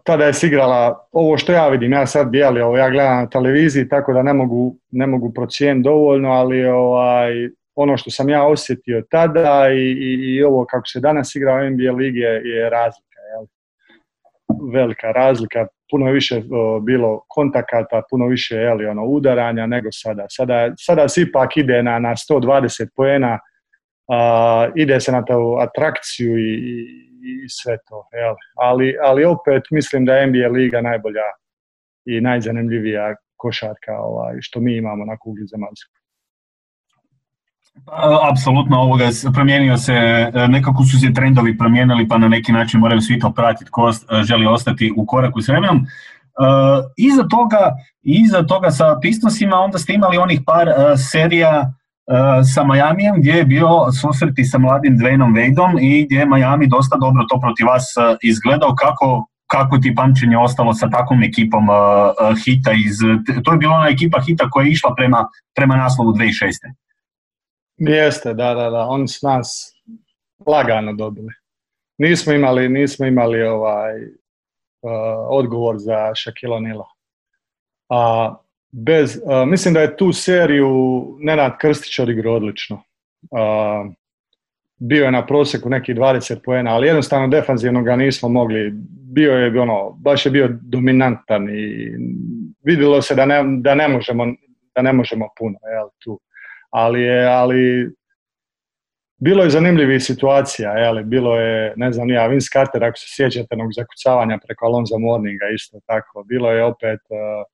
tada 0.04 0.24
je 0.24 0.34
sigrala 0.34 1.08
ovo 1.12 1.38
što 1.38 1.52
ja 1.52 1.68
vidim, 1.68 1.92
ja 1.92 2.06
sad 2.06 2.28
bijeli, 2.28 2.60
ovo 2.60 2.76
ja 2.76 2.90
gledam 2.90 3.16
na 3.16 3.28
televiziji, 3.28 3.88
tako 3.88 4.12
da 4.12 4.22
ne 4.22 4.34
mogu, 4.34 4.76
ne 4.90 5.06
mogu 5.06 5.32
procijeniti 5.32 5.84
dovoljno, 5.84 6.30
ali 6.30 6.66
ovaj, 6.66 7.32
ono 7.74 7.96
što 7.96 8.10
sam 8.10 8.28
ja 8.28 8.46
osjetio 8.46 9.02
tada 9.10 9.68
i, 9.72 9.92
i, 10.36 10.42
ovo 10.42 10.66
kako 10.70 10.86
se 10.86 11.00
danas 11.00 11.34
igra 11.34 11.54
u 11.54 11.70
NBA 11.70 11.92
ligi 11.92 12.18
je, 12.18 12.70
razlika. 12.70 13.20
Jel? 13.32 13.46
Velika 14.72 15.12
razlika, 15.12 15.66
puno 15.90 16.06
je 16.06 16.12
više 16.12 16.42
bilo 16.82 17.24
kontakata, 17.28 18.02
puno 18.10 18.26
više 18.26 18.56
jeli, 18.56 18.86
ono, 18.86 19.04
udaranja 19.04 19.66
nego 19.66 19.88
sada. 19.92 20.26
Sada, 20.28 20.72
sada 20.78 21.08
se 21.08 21.22
ipak 21.22 21.56
ide 21.56 21.82
na, 21.82 21.98
na 21.98 22.14
120 22.30 22.88
poena, 22.96 23.38
ide 24.74 25.00
se 25.00 25.12
na 25.12 25.24
tu 25.24 25.56
atrakciju 25.60 26.38
i, 26.38 26.54
i, 27.44 27.48
sve 27.48 27.76
to. 27.88 28.08
Jel? 28.12 28.34
Ali, 28.56 28.96
ali 29.02 29.24
opet 29.24 29.62
mislim 29.70 30.04
da 30.04 30.14
je 30.14 30.26
NBA 30.26 30.48
liga 30.48 30.80
najbolja 30.80 31.26
i 32.06 32.20
najzanimljivija 32.20 33.14
košarka 33.36 33.98
ovaj, 33.98 34.36
što 34.40 34.60
mi 34.60 34.76
imamo 34.76 35.04
na 35.04 35.16
kugli 35.16 35.46
zemaljskoj. 35.46 35.99
Apsolutno 38.30 38.80
ovoga, 38.80 39.08
promijenio 39.34 39.76
se, 39.76 39.92
e, 39.92 40.48
nekako 40.48 40.84
su 40.84 41.00
se 41.00 41.12
trendovi 41.14 41.58
promijenili 41.58 42.08
pa 42.08 42.18
na 42.18 42.28
neki 42.28 42.52
način 42.52 42.80
moraju 42.80 43.00
svi 43.00 43.18
to 43.18 43.32
pratiti 43.32 43.70
ko 43.70 43.88
e, 43.88 44.22
želi 44.22 44.46
ostati 44.46 44.92
u 44.96 45.06
koraku 45.06 45.40
s 45.42 45.48
vremenom. 45.48 45.76
E, 45.76 45.82
iza 46.96 47.28
toga, 47.28 47.72
iza 48.02 48.42
toga 48.42 48.70
sa 48.70 48.98
Pistonsima 49.02 49.56
onda 49.56 49.78
ste 49.78 49.92
imali 49.92 50.18
onih 50.18 50.40
par 50.46 50.68
serija 51.10 51.72
sa 52.54 52.64
Miamijem 52.64 53.14
gdje 53.18 53.32
je 53.32 53.44
bio 53.44 53.68
susreti 54.02 54.44
sa 54.44 54.58
mladim 54.58 54.98
Dwayneom 54.98 55.32
Wadeom 55.34 55.78
i 55.80 56.04
gdje 56.04 56.18
je 56.18 56.26
Miami 56.26 56.66
dosta 56.66 56.96
dobro 56.96 57.24
to 57.28 57.40
protiv 57.40 57.66
vas 57.66 57.84
izgledao 58.22 58.74
kako 58.74 59.26
kako 59.46 59.78
ti 59.78 59.94
pamćenje 59.94 60.38
ostalo 60.38 60.74
sa 60.74 60.90
takvom 60.90 61.22
ekipom 61.22 61.66
hita 62.44 62.72
iz, 62.72 62.98
to 63.44 63.52
je 63.52 63.58
bila 63.58 63.74
ona 63.74 63.88
ekipa 63.88 64.20
hita 64.20 64.50
koja 64.50 64.64
je 64.64 64.70
išla 64.70 64.94
prema, 64.96 65.24
prema 65.56 65.76
naslovu 65.76 66.12
2006. 66.12 66.20
Jeste, 67.80 68.34
da, 68.34 68.54
da, 68.54 68.70
da. 68.70 68.86
Oni 68.88 69.08
su 69.08 69.26
nas 69.26 69.74
lagano 70.46 70.92
dobili. 70.92 71.32
Nismo 71.98 72.32
imali, 72.32 72.68
nismo 72.68 73.06
imali 73.06 73.42
ovaj 73.42 74.02
uh, 74.02 74.90
odgovor 75.28 75.76
za 75.78 76.12
Shaquille 76.14 76.56
O'Neal. 76.56 76.82
A 77.88 78.34
bez, 78.72 79.20
uh, 79.24 79.48
mislim 79.48 79.74
da 79.74 79.80
je 79.80 79.96
tu 79.96 80.12
seriju 80.12 81.04
Nenad 81.20 81.58
Krstić 81.58 81.98
odigrao 81.98 82.34
odlično. 82.34 82.82
Uh, 83.30 83.92
bio 84.78 85.04
je 85.04 85.10
na 85.10 85.26
prosjeku 85.26 85.68
nekih 85.68 85.96
20 85.96 86.38
poena, 86.44 86.74
ali 86.74 86.86
jednostavno 86.86 87.28
defanzivno 87.28 87.82
ga 87.82 87.96
nismo 87.96 88.28
mogli. 88.28 88.70
Bio 89.12 89.32
je 89.32 89.60
ono, 89.60 89.90
baš 89.90 90.26
je 90.26 90.30
bio 90.30 90.48
dominantan 90.62 91.48
i 91.48 91.92
vidjelo 92.62 93.02
se 93.02 93.14
da 93.14 93.26
ne, 93.26 93.42
da 93.60 93.74
ne 93.74 93.88
možemo 93.88 94.26
da 94.74 94.82
ne 94.82 94.92
možemo 94.92 95.28
puno 95.38 95.58
jel, 95.74 95.88
tu 95.98 96.20
ali 96.70 97.02
je, 97.02 97.26
ali 97.26 97.90
bilo 99.20 99.44
je 99.44 99.50
zanimljivih 99.50 100.02
situacija, 100.04 100.72
jeli, 100.72 101.04
bilo 101.04 101.40
je, 101.40 101.72
ne 101.76 101.92
znam, 101.92 102.10
ja, 102.10 102.26
Vince 102.26 102.48
Carter, 102.52 102.84
ako 102.84 102.98
se 102.98 103.06
sjećate 103.16 103.54
onog 103.54 103.70
zakucavanja 103.76 104.38
preko 104.46 104.66
Alonza 104.66 104.98
Morninga, 104.98 105.46
isto 105.54 105.80
tako, 105.86 106.24
bilo 106.24 106.50
je 106.50 106.64
opet 106.64 107.00
uh, 107.10 107.44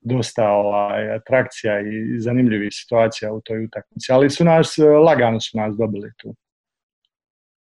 dosta 0.00 0.48
ovaj, 0.48 1.14
atrakcija 1.14 1.80
i 1.80 2.20
zanimljivih 2.20 2.68
situacija 2.72 3.32
u 3.32 3.40
toj 3.40 3.64
utakmici, 3.64 4.12
ali 4.12 4.30
su 4.30 4.44
nas, 4.44 4.78
lagano 5.06 5.40
su 5.40 5.58
nas 5.58 5.76
dobili 5.76 6.10
tu. 6.16 6.34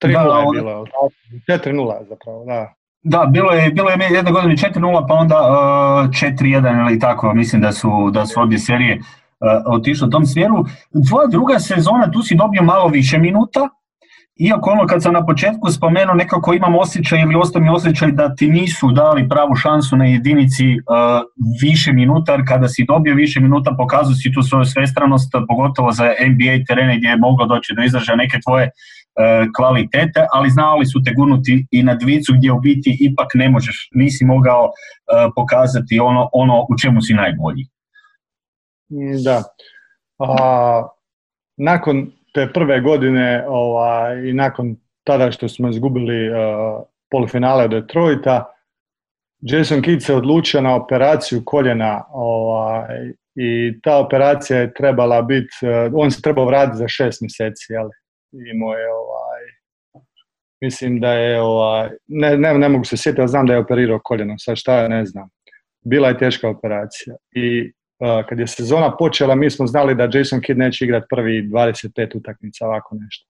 3-0 0.02 0.54
je 0.54 0.60
bilo, 0.60 0.86
4-0 1.48 2.08
zapravo, 2.08 2.44
da. 2.44 2.74
Da, 3.06 3.26
bilo 3.32 3.52
je, 3.52 3.70
bilo 3.70 3.90
je 3.90 3.98
jedne 4.10 4.32
godine 4.32 4.56
4-0, 4.56 5.06
pa 5.08 5.14
onda 5.14 5.36
uh, 5.36 6.10
4-1 6.10 6.88
ili 6.88 6.98
tako, 6.98 7.34
mislim 7.34 7.62
da 7.62 7.72
su, 7.72 8.10
da 8.12 8.26
su 8.26 8.40
obje 8.40 8.58
serije 8.58 8.98
E, 9.44 9.62
otišao 9.66 10.08
u 10.08 10.10
tom 10.10 10.26
smjeru. 10.26 10.64
Tvoja 11.08 11.26
druga 11.26 11.58
sezona, 11.58 12.10
tu 12.10 12.22
si 12.22 12.34
dobio 12.34 12.62
malo 12.62 12.88
više 12.88 13.18
minuta, 13.18 13.68
iako 14.36 14.70
ono 14.70 14.86
kad 14.86 15.02
sam 15.02 15.12
na 15.12 15.26
početku 15.26 15.70
spomenuo 15.70 16.14
nekako 16.14 16.54
imam 16.54 16.74
osjećaj 16.74 17.20
ili 17.20 17.34
ostao 17.34 17.62
mi 17.62 17.68
osjećaj 17.68 18.12
da 18.12 18.34
ti 18.34 18.48
nisu 18.48 18.90
dali 18.90 19.28
pravu 19.28 19.54
šansu 19.54 19.96
na 19.96 20.04
jedinici 20.04 20.66
uh, 20.66 20.76
više 21.62 21.92
minuta, 21.92 22.32
jer 22.32 22.42
kada 22.48 22.68
si 22.68 22.84
dobio 22.88 23.14
više 23.14 23.40
minuta 23.40 23.74
pokazuje 23.78 24.16
si 24.16 24.32
tu 24.32 24.42
svoju 24.42 24.64
svestranost, 24.64 25.32
pogotovo 25.48 25.92
za 25.92 26.04
NBA 26.04 26.64
terene 26.68 26.96
gdje 26.96 27.08
je 27.08 27.16
moglo 27.16 27.46
doći 27.46 27.74
do 27.76 27.82
izražaja 27.82 28.16
neke 28.16 28.38
tvoje 28.44 28.64
uh, 28.66 28.72
kvalitete, 29.56 30.26
ali 30.32 30.50
znali 30.50 30.86
su 30.86 31.02
te 31.04 31.12
gurnuti 31.16 31.66
i 31.70 31.82
na 31.82 31.94
dvicu 31.94 32.32
gdje 32.36 32.52
u 32.52 32.60
biti 32.60 32.96
ipak 33.00 33.28
ne 33.34 33.48
možeš, 33.50 33.88
nisi 33.94 34.24
mogao 34.24 34.70
pokazati 35.36 36.00
ono, 36.00 36.28
ono 36.32 36.66
u 36.70 36.78
čemu 36.82 37.00
si 37.00 37.14
najbolji. 37.14 37.73
Da. 39.24 39.42
A, 40.18 40.88
nakon 41.56 42.12
te 42.34 42.48
prve 42.54 42.80
godine 42.80 43.44
ovaj, 43.48 44.28
i 44.28 44.32
nakon 44.32 44.76
tada 45.04 45.30
što 45.30 45.48
smo 45.48 45.68
izgubili 45.68 46.30
uh, 46.30 46.36
polufinale 47.10 47.68
Detroita, 47.68 48.54
Jason 49.40 49.82
Kidd 49.82 50.02
se 50.02 50.14
odlučio 50.14 50.60
na 50.60 50.74
operaciju 50.74 51.42
koljena 51.44 52.04
ovaj, 52.12 53.12
i 53.34 53.80
ta 53.82 53.98
operacija 53.98 54.58
je 54.58 54.74
trebala 54.74 55.22
biti, 55.22 55.50
on 55.94 56.10
se 56.10 56.22
trebao 56.22 56.44
vratiti 56.44 56.78
za 56.78 56.88
šest 56.88 57.20
mjeseci, 57.20 57.72
jel? 57.72 57.88
Imao 58.54 58.72
je 58.72 58.92
ovaj, 58.92 59.42
mislim 60.60 61.00
da 61.00 61.12
je 61.12 61.40
ovaj, 61.40 61.90
ne, 62.06 62.36
ne, 62.36 62.58
ne 62.58 62.68
mogu 62.68 62.84
se 62.84 62.96
sjetiti, 62.96 63.28
znam 63.28 63.46
da 63.46 63.52
je 63.52 63.58
operirao 63.58 64.00
koljeno, 64.04 64.34
sad 64.38 64.56
šta 64.56 64.88
ne 64.88 65.06
znam. 65.06 65.28
Bila 65.84 66.08
je 66.08 66.18
teška 66.18 66.48
operacija 66.48 67.16
i 67.30 67.72
kad 68.28 68.38
je 68.38 68.46
sezona 68.46 68.96
počela, 68.96 69.34
mi 69.34 69.50
smo 69.50 69.66
znali 69.66 69.94
da 69.94 70.08
Jason 70.12 70.40
Kidd 70.40 70.58
neće 70.58 70.84
igrati 70.84 71.06
prvi 71.10 71.48
25 71.48 72.16
utakmica, 72.16 72.66
ovako 72.66 72.96
nešto. 73.00 73.26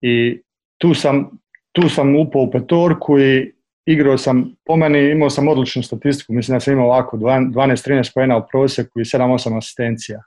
I 0.00 0.42
tu 0.78 0.94
sam, 0.94 1.30
tu 1.72 1.88
sam 1.88 2.16
upao 2.16 2.42
u 2.42 2.50
petorku 2.50 3.18
i, 3.18 3.52
igrao 3.86 4.18
sam, 4.18 4.54
po 4.64 4.76
meni 4.76 5.10
imao 5.10 5.30
sam 5.30 5.48
odličnu 5.48 5.82
statistiku, 5.82 6.32
mislim 6.32 6.56
da 6.56 6.60
sam 6.60 6.72
imao 6.72 6.86
ovako 6.86 7.16
12-13 7.16 8.14
pojena 8.14 8.36
u 8.36 8.46
prosjeku 8.50 9.00
i 9.00 9.04
7-8 9.04 9.58
asistencija. 9.58 10.22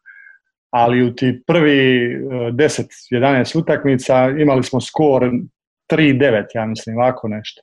Ali 0.70 1.04
u 1.04 1.16
ti 1.16 1.44
prvi 1.48 2.10
10-11 2.52 3.60
utakmica 3.60 4.30
imali 4.30 4.64
smo 4.64 4.82
skor 4.82 5.32
3-9, 5.94 6.46
ja 6.56 6.66
mislim, 6.66 6.98
ovako 6.98 7.28
nešto. 7.28 7.62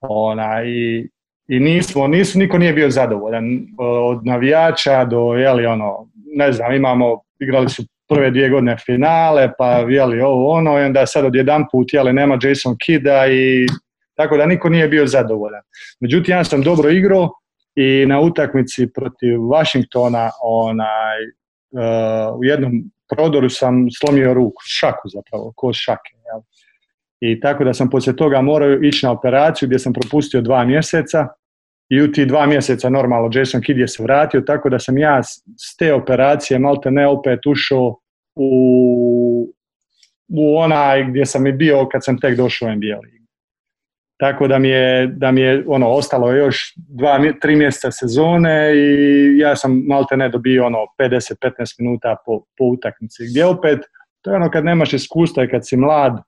Ona, 0.00 0.64
i, 0.64 1.08
i 1.48 1.60
nismo, 1.60 2.06
nisu, 2.06 2.38
niko 2.38 2.58
nije 2.58 2.72
bio 2.72 2.90
zadovoljan. 2.90 3.66
Od 3.78 4.26
navijača 4.26 5.04
do, 5.04 5.34
jeli, 5.34 5.66
ono, 5.66 6.08
ne 6.36 6.52
znam, 6.52 6.72
imamo, 6.74 7.20
igrali 7.40 7.68
su 7.68 7.82
prve 8.08 8.30
dvije 8.30 8.50
godine 8.50 8.76
finale, 8.86 9.52
pa 9.58 9.70
jeli 9.70 10.20
ovo 10.20 10.50
ono, 10.50 10.78
i 10.78 10.82
onda 10.82 11.06
sad 11.06 11.24
odjedan 11.24 11.64
put, 11.72 11.92
jeli, 11.92 12.12
nema 12.12 12.38
Jason 12.42 12.76
Kida 12.86 13.26
i 13.26 13.66
tako 14.14 14.36
da 14.36 14.46
niko 14.46 14.68
nije 14.68 14.88
bio 14.88 15.06
zadovoljan. 15.06 15.62
Međutim, 16.00 16.34
ja 16.34 16.44
sam 16.44 16.62
dobro 16.62 16.90
igrao 16.90 17.30
i 17.74 18.06
na 18.06 18.20
utakmici 18.20 18.92
protiv 18.94 19.38
Washingtona 19.38 20.30
onaj, 20.42 21.18
uh, 21.70 22.38
u 22.38 22.44
jednom 22.44 22.72
prodoru 23.14 23.50
sam 23.50 23.86
slomio 24.00 24.34
ruku, 24.34 24.62
šaku 24.66 25.08
zapravo, 25.08 25.52
ko 25.56 25.72
šake. 25.72 26.15
I 27.20 27.40
tako 27.40 27.64
da 27.64 27.74
sam 27.74 27.90
poslije 27.90 28.16
toga 28.16 28.40
morao 28.40 28.72
ići 28.82 29.06
na 29.06 29.12
operaciju 29.12 29.66
gdje 29.66 29.78
sam 29.78 29.92
propustio 29.92 30.40
dva 30.40 30.64
mjeseca 30.64 31.28
i 31.88 32.02
u 32.02 32.12
ti 32.12 32.26
dva 32.26 32.46
mjeseca 32.46 32.88
normalno 32.88 33.30
Jason 33.34 33.60
Kidd 33.60 33.78
je 33.78 33.88
se 33.88 34.02
vratio, 34.02 34.40
tako 34.40 34.68
da 34.68 34.78
sam 34.78 34.98
ja 34.98 35.22
s 35.22 35.76
te 35.78 35.94
operacije 35.94 36.58
malte 36.58 36.90
ne 36.90 37.08
opet 37.08 37.46
ušao 37.46 37.96
u, 38.34 39.48
u 40.28 40.58
onaj 40.58 41.04
gdje 41.04 41.26
sam 41.26 41.46
i 41.46 41.52
bio 41.52 41.88
kad 41.92 42.04
sam 42.04 42.18
tek 42.18 42.36
došao 42.36 42.68
u 42.68 42.72
NBA 42.72 43.00
Tako 44.18 44.48
da 44.48 44.58
mi 44.58 44.68
je, 44.68 45.06
da 45.06 45.32
mi 45.32 45.40
je 45.40 45.64
ono, 45.66 45.88
ostalo 45.88 46.32
još 46.32 46.74
dva, 46.76 47.20
tri 47.40 47.56
mjeseca 47.56 47.90
sezone 47.90 48.72
i 48.76 49.38
ja 49.38 49.56
sam 49.56 49.82
malte 49.86 50.16
ne 50.16 50.28
dobio 50.28 50.66
ono 50.66 50.78
50-15 50.98 51.76
minuta 51.78 52.16
po, 52.26 52.44
po 52.58 52.64
utakmici. 52.64 53.26
Gdje 53.30 53.46
opet, 53.46 53.80
to 54.22 54.30
je 54.30 54.36
ono 54.36 54.50
kad 54.50 54.64
nemaš 54.64 54.92
iskustva 54.92 55.44
i 55.44 55.48
kad 55.48 55.68
si 55.68 55.76
mlad, 55.76 56.22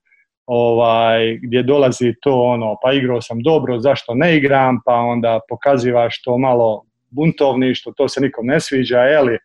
ovaj, 0.48 1.38
gdje 1.42 1.62
dolazi 1.62 2.14
to 2.20 2.42
ono, 2.42 2.76
pa 2.82 2.92
igrao 2.92 3.20
sam 3.22 3.42
dobro, 3.42 3.78
zašto 3.80 4.14
ne 4.14 4.36
igram, 4.36 4.80
pa 4.84 4.94
onda 4.94 5.40
pokazivaš 5.48 6.22
to 6.22 6.38
malo 6.38 6.84
buntovništvo, 7.10 7.92
to 7.96 8.08
se 8.08 8.20
nikom 8.20 8.46
ne 8.46 8.60
sviđa, 8.60 8.98
jeli? 8.98 9.38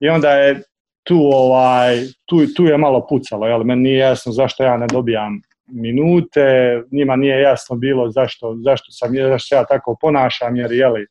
I 0.00 0.08
onda 0.08 0.30
je 0.30 0.62
tu, 1.02 1.18
ovaj, 1.32 1.96
tu, 2.26 2.36
tu 2.56 2.64
je 2.64 2.78
malo 2.78 3.06
pucalo, 3.08 3.46
jel? 3.46 3.64
Meni 3.64 3.82
nije 3.82 3.98
jasno 3.98 4.32
zašto 4.32 4.64
ja 4.64 4.76
ne 4.76 4.86
dobijam 4.86 5.40
minute, 5.66 6.82
njima 6.90 7.16
nije 7.16 7.40
jasno 7.40 7.76
bilo 7.76 8.10
zašto, 8.10 8.56
zašto, 8.64 8.92
sam, 8.92 9.14
zašto 9.14 9.48
se 9.48 9.54
ja 9.54 9.64
tako 9.64 9.96
ponašam, 10.00 10.56
jer 10.56 10.72
jeli, 10.72 11.06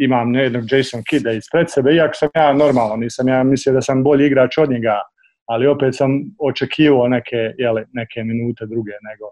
imam 0.00 0.34
jednog 0.34 0.64
Jason 0.72 1.02
Kida 1.10 1.32
ispred 1.32 1.66
sebe, 1.70 1.94
iako 1.94 2.14
sam 2.14 2.28
ja 2.34 2.52
normalno, 2.52 2.96
nisam 2.96 3.28
ja 3.28 3.42
mislio 3.42 3.72
da 3.72 3.82
sam 3.82 4.02
bolji 4.02 4.26
igrač 4.26 4.58
od 4.58 4.70
njega, 4.70 5.00
ali 5.46 5.66
opet 5.66 5.96
sam 5.96 6.10
očekivao 6.38 7.08
neke, 7.08 7.36
jeli, 7.58 7.84
neke 7.92 8.24
minute 8.24 8.66
druge 8.66 8.92
nego 9.08 9.26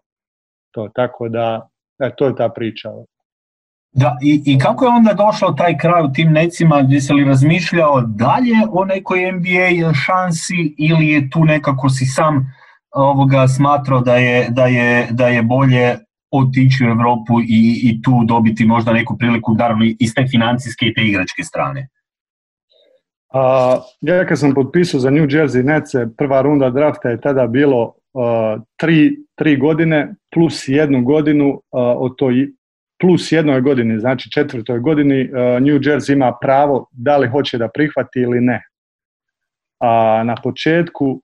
to. 0.71 0.89
Tako 0.95 1.29
da, 1.29 1.69
e, 1.99 2.11
to 2.17 2.27
je 2.27 2.37
ta 2.37 2.49
priča. 2.49 2.89
Da, 3.93 4.17
i, 4.23 4.43
i 4.47 4.59
kako 4.59 4.85
je 4.85 4.91
onda 4.91 5.13
došao 5.13 5.53
taj 5.53 5.79
kraj 5.79 6.03
u 6.03 6.13
tim 6.13 6.33
necima, 6.33 6.83
gdje 6.83 7.01
se 7.01 7.13
li 7.13 7.25
razmišljao 7.25 8.01
dalje 8.01 8.57
o 8.73 8.85
nekoj 8.85 9.33
NBA 9.33 9.93
šansi 10.07 10.75
ili 10.79 11.09
je 11.09 11.31
tu 11.31 11.45
nekako 11.45 11.89
si 11.89 12.07
sam 12.07 12.55
ovoga 12.95 13.49
smatrao 13.49 14.01
da 14.01 14.17
je, 14.17 14.51
da 14.51 14.67
je, 14.67 15.09
da 15.11 15.29
je 15.29 15.43
bolje 15.43 15.97
otići 16.31 16.85
u 16.85 16.89
Europu 16.89 17.41
i, 17.41 17.81
i 17.83 18.03
tu 18.03 18.25
dobiti 18.25 18.65
možda 18.67 18.93
neku 18.93 19.19
priliku, 19.19 19.55
naravno 19.55 19.85
iz 19.99 20.15
te 20.15 20.27
financijske 20.31 20.87
i 20.87 20.95
te 20.95 21.03
igračke 21.03 21.43
strane? 21.43 21.89
A, 23.35 23.81
ja 24.01 24.27
kad 24.27 24.39
sam 24.39 24.55
potpisao 24.55 25.01
za 25.01 25.11
New 25.11 25.27
Jersey 25.27 25.63
Nets, 25.65 25.91
prva 26.19 26.43
runda 26.43 26.71
drafta 26.71 27.11
je 27.11 27.21
tada 27.21 27.47
bilo 27.47 27.95
uh, 28.13 28.63
tri, 28.77 29.17
tri 29.35 29.57
godine 29.57 30.15
plus 30.35 30.69
jednu 30.69 31.03
godinu 31.03 31.49
uh, 31.49 31.61
od 31.73 32.17
toj 32.17 32.49
plus 33.01 33.33
jednoj 33.33 33.61
godini, 33.61 34.01
znači 34.01 34.31
četvrtoj 34.31 34.79
godini 34.79 35.23
uh, 35.23 35.37
New 35.39 35.79
Jersey 35.79 36.13
ima 36.13 36.33
pravo 36.41 36.89
da 36.93 37.17
li 37.17 37.29
hoće 37.29 37.59
da 37.59 37.69
prihvati 37.69 38.21
ili 38.21 38.41
ne. 38.41 38.63
A 39.81 40.23
na 40.25 40.35
početku 40.43 41.21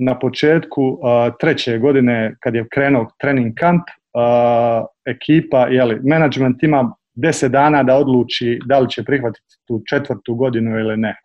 na 0.00 0.18
početku 0.18 0.82
uh, 0.82 0.98
treće 1.40 1.78
godine 1.78 2.34
kad 2.40 2.54
je 2.54 2.66
krenuo 2.74 3.10
trening 3.18 3.54
kamp, 3.54 3.82
uh, 3.82 4.86
ekipa, 5.06 5.66
jeli, 5.66 6.00
management 6.04 6.62
ima 6.62 6.94
deset 7.18 7.52
dana 7.52 7.82
da 7.82 7.96
odluči 7.96 8.58
da 8.66 8.78
li 8.78 8.90
će 8.90 9.04
prihvatiti 9.04 9.56
tu 9.66 9.82
četvrtu 9.88 10.34
godinu 10.34 10.78
ili 10.78 10.96
ne. 10.96 11.16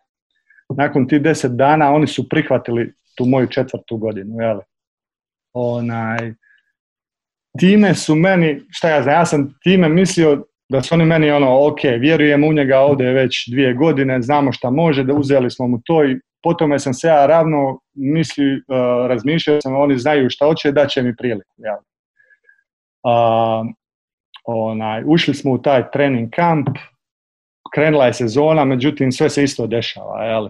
Nakon 0.76 1.08
tih 1.08 1.22
deset 1.22 1.52
dana 1.52 1.92
oni 1.92 2.06
su 2.06 2.28
prihvatili 2.28 2.92
tu 3.16 3.24
moju 3.26 3.46
četvrtu 3.46 3.96
godinu. 3.96 4.40
Jeli. 4.40 4.62
Onaj, 5.52 6.34
time 7.58 7.94
su 7.94 8.14
meni, 8.14 8.62
šta 8.70 8.88
ja 8.88 9.02
znam, 9.02 9.14
ja 9.14 9.26
sam 9.26 9.54
time 9.62 9.88
mislio 9.88 10.44
da 10.68 10.82
su 10.82 10.94
oni 10.94 11.04
meni 11.04 11.30
ono, 11.30 11.66
ok, 11.66 11.80
vjerujem 11.98 12.44
u 12.44 12.52
njega 12.52 12.78
ovdje 12.78 13.12
već 13.12 13.48
dvije 13.50 13.74
godine, 13.74 14.22
znamo 14.22 14.52
šta 14.52 14.70
može, 14.70 15.04
da 15.04 15.14
uzeli 15.14 15.50
smo 15.50 15.66
mu 15.66 15.80
to 15.84 16.04
i 16.04 16.18
po 16.42 16.54
tome 16.54 16.78
sam 16.78 16.94
se 16.94 17.08
ja 17.08 17.26
ravno 17.26 17.80
misli, 17.94 18.54
uh, 18.54 19.06
razmišljao 19.08 19.60
sam, 19.60 19.76
oni 19.76 19.98
znaju 19.98 20.30
šta 20.30 20.46
hoće, 20.46 20.72
da 20.72 20.86
će 20.86 21.02
mi 21.02 21.16
priliku. 21.16 21.54
Jel? 21.56 21.76
Uh, 23.04 23.66
onaj, 24.44 25.02
ušli 25.06 25.34
smo 25.34 25.52
u 25.52 25.58
taj 25.58 25.90
trening 25.90 26.30
kamp, 26.30 26.68
krenula 27.74 28.06
je 28.06 28.12
sezona, 28.12 28.64
međutim 28.64 29.12
sve 29.12 29.30
se 29.30 29.44
isto 29.44 29.66
dešava. 29.66 30.24
Jel? 30.24 30.48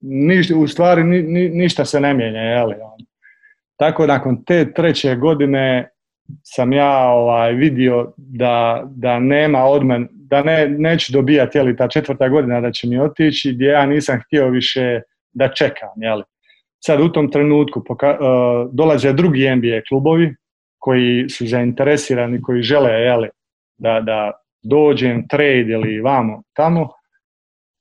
Niš, 0.00 0.50
u 0.50 0.66
stvari 0.66 1.04
ni, 1.04 1.22
ni, 1.22 1.48
ništa 1.48 1.84
se 1.84 2.00
ne 2.00 2.14
mijenja. 2.14 2.40
Jel? 2.40 2.70
Tako 3.76 4.06
nakon 4.06 4.44
te 4.44 4.72
treće 4.72 5.14
godine 5.16 5.88
sam 6.42 6.72
ja 6.72 7.08
ovaj, 7.08 7.52
vidio 7.52 8.12
da, 8.16 8.82
da 8.86 9.18
nema 9.18 9.64
od 9.64 9.84
men, 9.84 10.08
da 10.12 10.42
ne, 10.42 10.68
neću 10.68 11.12
dobijati 11.12 11.58
jeli, 11.58 11.76
ta 11.76 11.88
četvrta 11.88 12.28
godina 12.28 12.60
da 12.60 12.72
će 12.72 12.88
mi 12.88 13.00
otići, 13.00 13.52
gdje 13.52 13.66
ja 13.66 13.86
nisam 13.86 14.20
htio 14.26 14.48
više 14.48 15.00
da 15.32 15.48
čekam. 15.48 15.88
Jeli. 15.96 16.22
Sad 16.86 17.00
u 17.00 17.08
tom 17.12 17.30
trenutku 17.30 17.84
poka, 17.84 18.10
uh, 18.10 18.70
dolaze 18.72 19.12
drugi 19.12 19.56
NBA 19.56 19.80
klubovi 19.88 20.34
koji 20.84 21.28
su 21.28 21.46
zainteresirani, 21.46 22.42
koji 22.42 22.62
žele 22.62 22.90
jeli, 22.90 23.28
da, 23.78 24.00
da 24.00 24.32
dođem, 24.62 25.28
trade 25.28 25.72
ili 25.72 26.00
vamo, 26.00 26.42
tamo. 26.52 26.88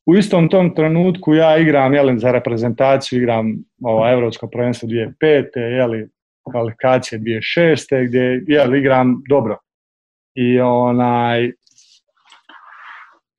U 0.06 0.16
istom 0.16 0.50
tom 0.50 0.76
trenutku 0.76 1.34
ja 1.36 1.58
igram 1.58 1.94
jeli, 1.94 2.20
za 2.20 2.32
reprezentaciju, 2.32 3.20
igram 3.20 3.56
ovo, 3.84 4.10
Evropsko 4.12 4.48
prvenstvo 4.48 4.90
2005. 4.90 5.60
Jeli, 5.60 6.10
kvalifikacije 6.52 7.20
2006. 7.20 8.08
gdje 8.08 8.44
jeli, 8.48 8.80
igram 8.80 9.22
dobro. 9.30 9.58
I 10.36 10.60
onaj, 10.60 11.52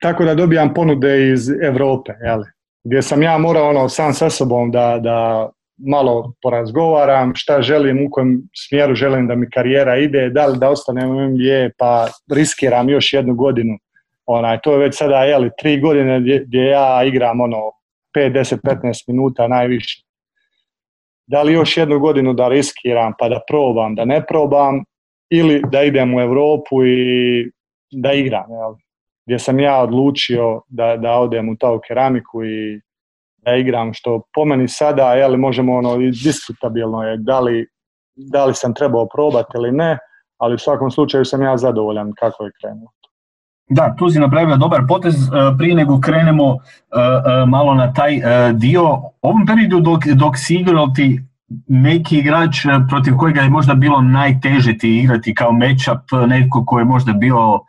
tako 0.01 0.25
da 0.25 0.35
dobijam 0.35 0.75
ponude 0.75 1.33
iz 1.33 1.51
Evrope, 1.63 2.13
jeli 2.25 2.55
gdje 2.85 3.03
sam 3.03 3.23
ja 3.23 3.39
morao 3.39 3.69
ono 3.69 3.89
sam 3.89 4.15
sa 4.15 4.31
sobom 4.31 4.71
da, 4.71 4.99
da 5.03 5.51
malo 5.77 6.33
porazgovaram 6.43 7.33
šta 7.35 7.63
želim, 7.63 8.07
u 8.07 8.11
kojem 8.11 8.43
smjeru 8.69 8.95
želim 8.95 9.27
da 9.29 9.35
mi 9.35 9.51
karijera 9.51 9.97
ide, 9.97 10.31
da 10.31 10.47
li 10.47 10.59
da 10.59 10.71
ostanem 10.71 11.11
u 11.11 11.29
NBA 11.29 11.71
pa 11.79 12.07
riskiram 12.33 12.89
još 12.89 13.13
jednu 13.13 13.35
godinu. 13.35 13.79
Onaj, 14.27 14.59
to 14.63 14.73
je 14.73 14.79
već 14.79 14.97
sada 14.97 15.25
jeli, 15.25 15.51
tri 15.59 15.81
godine 15.81 16.21
gdje, 16.21 16.65
ja 16.65 17.05
igram 17.05 17.41
ono 17.41 17.57
5, 18.17 18.33
10, 18.33 18.57
15 18.63 19.05
minuta 19.09 19.49
najviše. 19.49 20.03
Da 21.27 21.43
li 21.43 21.53
još 21.53 21.77
jednu 21.77 21.99
godinu 21.99 22.35
da 22.35 22.49
riskiram 22.49 23.13
pa 23.19 23.29
da 23.29 23.41
probam, 23.49 23.95
da 23.95 24.05
ne 24.05 24.27
probam 24.27 24.85
ili 25.31 25.63
da 25.73 25.83
idem 25.83 26.15
u 26.15 26.21
Europu 26.21 26.85
i 26.85 27.51
da 27.93 28.13
igram. 28.13 28.51
Jel? 28.51 28.75
gdje 29.27 29.39
sam 29.39 29.61
ja 29.61 29.83
odlučio 29.83 30.63
da, 30.69 30.97
da 30.97 31.13
odem 31.13 31.49
u 31.49 31.57
ta 31.57 31.81
keramiku 31.89 32.45
i 32.45 32.81
da 33.45 33.55
igram, 33.55 33.95
što 33.95 34.23
po 34.35 34.45
meni 34.45 34.69
sada, 34.69 35.13
jeli, 35.13 35.37
možemo 35.37 35.75
ono, 35.75 35.97
diskutabilno 35.97 37.03
je 37.03 37.17
da 37.17 37.41
li, 37.41 37.67
da 38.17 38.45
li 38.45 38.55
sam 38.55 38.75
trebao 38.75 39.09
probati 39.15 39.53
ili 39.55 39.73
ne, 39.73 39.99
ali 40.39 40.55
u 40.55 40.59
svakom 40.59 40.91
slučaju 40.91 41.25
sam 41.25 41.43
ja 41.43 41.57
zadovoljan 41.57 42.13
kako 42.19 42.45
je 42.45 42.51
krenuo. 42.61 42.89
Da, 43.69 43.95
tu 43.99 44.11
si 44.11 44.19
napravio 44.19 44.57
dobar 44.57 44.81
potez, 44.89 45.15
e, 45.15 45.29
prije 45.59 45.75
nego 45.75 46.01
krenemo 46.01 46.55
e, 46.55 46.57
e, 47.01 47.47
malo 47.47 47.75
na 47.75 47.93
taj 47.93 48.21
dio. 48.53 49.03
Ovom 49.23 49.47
periodu 49.47 49.81
dok, 49.81 50.07
dok 50.07 50.39
si 50.39 50.55
igrao 50.55 50.87
ti 50.87 51.21
neki 51.69 52.19
igrač 52.19 52.57
protiv 52.89 53.17
kojega 53.17 53.41
je 53.41 53.49
možda 53.49 53.75
bilo 53.75 54.01
najteže 54.01 54.79
ti 54.79 54.99
igrati 54.99 55.35
kao 55.35 55.53
matchup, 55.53 56.29
netko 56.29 56.65
koji 56.67 56.81
je 56.81 56.85
možda 56.85 57.13
bio 57.13 57.61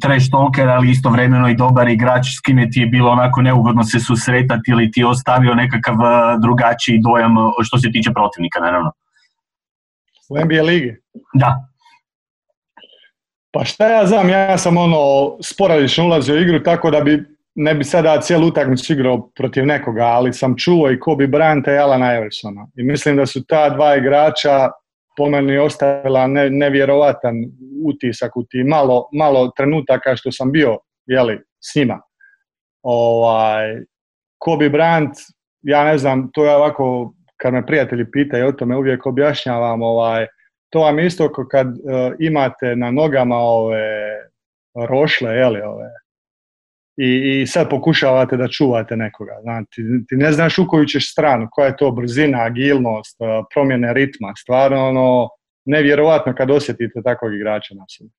trash 0.00 0.30
talker, 0.30 0.68
ali 0.68 0.90
istovremeno 0.90 1.48
i 1.48 1.54
dobar 1.54 1.88
igrač 1.88 2.26
s 2.36 2.40
kime 2.40 2.70
ti 2.70 2.80
je 2.80 2.86
bilo 2.86 3.10
onako 3.10 3.42
neugodno 3.42 3.84
se 3.84 4.00
susretati 4.00 4.70
ili 4.70 4.90
ti 4.90 5.00
je 5.00 5.06
ostavio 5.06 5.54
nekakav 5.54 5.94
uh, 5.94 6.40
drugačiji 6.42 7.00
dojam 7.04 7.34
što 7.62 7.78
se 7.78 7.92
tiče 7.92 8.10
protivnika, 8.14 8.60
naravno. 8.60 8.92
U 10.28 10.44
NBA 10.44 10.62
ligi? 10.62 10.96
Da. 11.34 11.68
Pa 13.50 13.64
šta 13.64 13.88
ja 13.88 14.06
znam, 14.06 14.28
ja 14.28 14.58
sam 14.58 14.76
ono 14.76 15.36
sporadično 15.42 16.04
ulazio 16.04 16.34
u 16.34 16.38
igru 16.38 16.62
tako 16.62 16.90
da 16.90 17.00
bi 17.00 17.24
ne 17.54 17.74
bi 17.74 17.84
sada 17.84 18.20
cijelu 18.20 18.46
utakmicu 18.46 18.92
igrao 18.92 19.30
protiv 19.36 19.66
nekoga, 19.66 20.04
ali 20.04 20.32
sam 20.32 20.54
čuo 20.56 20.90
i 20.90 21.00
Kobe 21.00 21.26
Bryanta 21.26 21.74
i 21.74 21.78
Alana 21.78 22.14
Eversona. 22.14 22.66
I 22.76 22.82
mislim 22.82 23.16
da 23.16 23.26
su 23.26 23.44
ta 23.44 23.70
dva 23.70 23.96
igrača 23.96 24.70
po 25.16 25.28
meni 25.28 25.58
ostavila 25.58 26.26
ne, 26.26 26.50
nevjerovatan 26.50 27.34
utisak 27.84 28.36
u 28.36 28.44
ti 28.44 28.64
malo, 28.64 29.08
malo 29.12 29.50
trenutaka 29.56 30.16
što 30.16 30.32
sam 30.32 30.52
bio 30.52 30.78
jeli, 31.06 31.40
s 31.60 31.76
njima. 31.76 32.00
Ovaj, 32.82 33.82
Kobe 34.38 34.70
Bryant, 34.70 35.12
ja 35.62 35.84
ne 35.84 35.98
znam, 35.98 36.30
to 36.32 36.44
je 36.44 36.56
ovako, 36.56 37.14
kad 37.36 37.52
me 37.52 37.66
prijatelji 37.66 38.10
pitaju 38.10 38.48
o 38.48 38.52
tome, 38.52 38.76
uvijek 38.76 39.06
objašnjavam, 39.06 39.82
ovaj, 39.82 40.26
to 40.70 40.80
vam 40.80 40.98
isto 40.98 41.32
kad 41.50 41.66
uh, 41.66 41.74
imate 42.18 42.76
na 42.76 42.90
nogama 42.90 43.36
ove 43.36 43.86
rošle, 44.88 45.30
jeli, 45.30 45.60
ove, 45.60 45.90
i, 46.96 47.40
i 47.42 47.46
sad 47.46 47.70
pokušavate 47.70 48.36
da 48.36 48.48
čuvate 48.48 48.96
nekoga. 48.96 49.32
Znači, 49.42 49.82
ti, 50.08 50.16
ne 50.16 50.32
znaš 50.32 50.58
u 50.58 50.66
koju 50.68 50.86
ćeš 50.86 51.12
stranu, 51.12 51.48
koja 51.50 51.66
je 51.66 51.76
to 51.76 51.90
brzina, 51.90 52.42
agilnost, 52.42 53.16
promjene 53.54 53.92
ritma. 53.92 54.32
Stvarno, 54.36 54.88
ono, 54.88 55.28
nevjerovatno 55.64 56.34
kad 56.34 56.50
osjetite 56.50 57.02
takvog 57.04 57.34
igrača 57.34 57.74
na 57.74 57.84
sebi. 57.88 58.10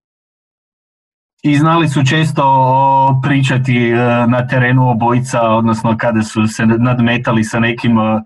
I 1.44 1.56
znali 1.58 1.88
su 1.88 2.00
često 2.10 2.44
pričati 3.24 3.90
e, 3.90 3.96
na 4.28 4.48
terenu 4.48 4.90
obojica, 4.90 5.42
odnosno 5.42 5.96
kada 5.98 6.22
su 6.22 6.48
se 6.48 6.66
nadmetali 6.66 7.44
sa 7.44 7.60
nekim... 7.60 7.98
E, 7.98 8.22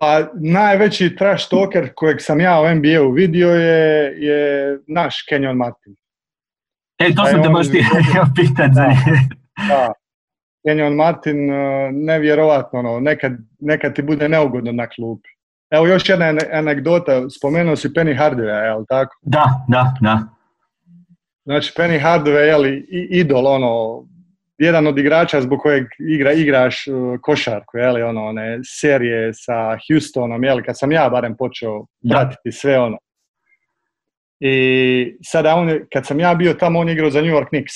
pa 0.00 0.28
najveći 0.34 1.16
trash 1.16 1.50
talker 1.50 1.90
kojeg 1.94 2.16
sam 2.20 2.40
ja 2.40 2.60
u 2.60 2.74
NBA-u 2.74 3.10
vidio 3.12 3.48
je, 3.48 4.14
je 4.18 4.78
naš 4.86 5.24
Kenyon 5.30 5.56
Martin. 5.56 5.94
E, 7.02 7.14
to 7.14 7.24
sam 7.26 7.42
te 7.42 7.48
baš 7.48 7.66
htio 8.08 8.26
pitati 8.34 8.74
za 8.74 8.86
Da. 9.68 9.92
Kenyon 10.68 10.94
Martin, 10.94 11.50
e, 11.50 11.90
nevjerovatno, 11.92 12.78
ono, 12.78 13.00
nekad, 13.00 13.32
nekad 13.60 13.94
ti 13.94 14.02
bude 14.02 14.28
neugodno 14.28 14.72
na 14.72 14.86
klupi. 14.86 15.28
Evo 15.70 15.86
još 15.86 16.08
jedna 16.08 16.34
anegdota, 16.52 17.30
spomenuo 17.30 17.76
si 17.76 17.88
Penny 17.88 18.18
Hardaway, 18.18 18.64
jel 18.64 18.84
tako? 18.88 19.18
Da, 19.22 19.64
da, 19.68 19.94
da. 20.00 20.18
Znači, 21.44 21.72
Penny 21.76 22.00
Hardaway, 22.02 22.46
jel, 22.46 22.62
idol, 23.10 23.46
ono, 23.46 24.02
jedan 24.58 24.86
od 24.86 24.98
igrača 24.98 25.40
zbog 25.40 25.60
kojeg 25.60 25.86
igra, 26.14 26.32
igraš 26.32 26.86
uh, 26.86 27.20
košarku, 27.22 27.78
jel, 27.78 28.08
ono, 28.08 28.24
one 28.24 28.60
serije 28.64 29.34
sa 29.34 29.78
Houstonom, 29.88 30.44
jel, 30.44 30.62
kad 30.66 30.78
sam 30.78 30.92
ja 30.92 31.08
barem 31.08 31.36
počeo 31.36 31.86
pratiti 32.10 32.52
sve 32.52 32.78
ono. 32.78 32.98
I 34.44 35.16
sada 35.24 35.54
on, 35.54 35.70
kad 35.92 36.06
sam 36.06 36.20
ja 36.20 36.34
bio 36.34 36.54
tamo, 36.54 36.78
on 36.78 36.88
igrao 36.88 37.10
za 37.10 37.20
New 37.20 37.34
York 37.34 37.48
Knicks. 37.48 37.74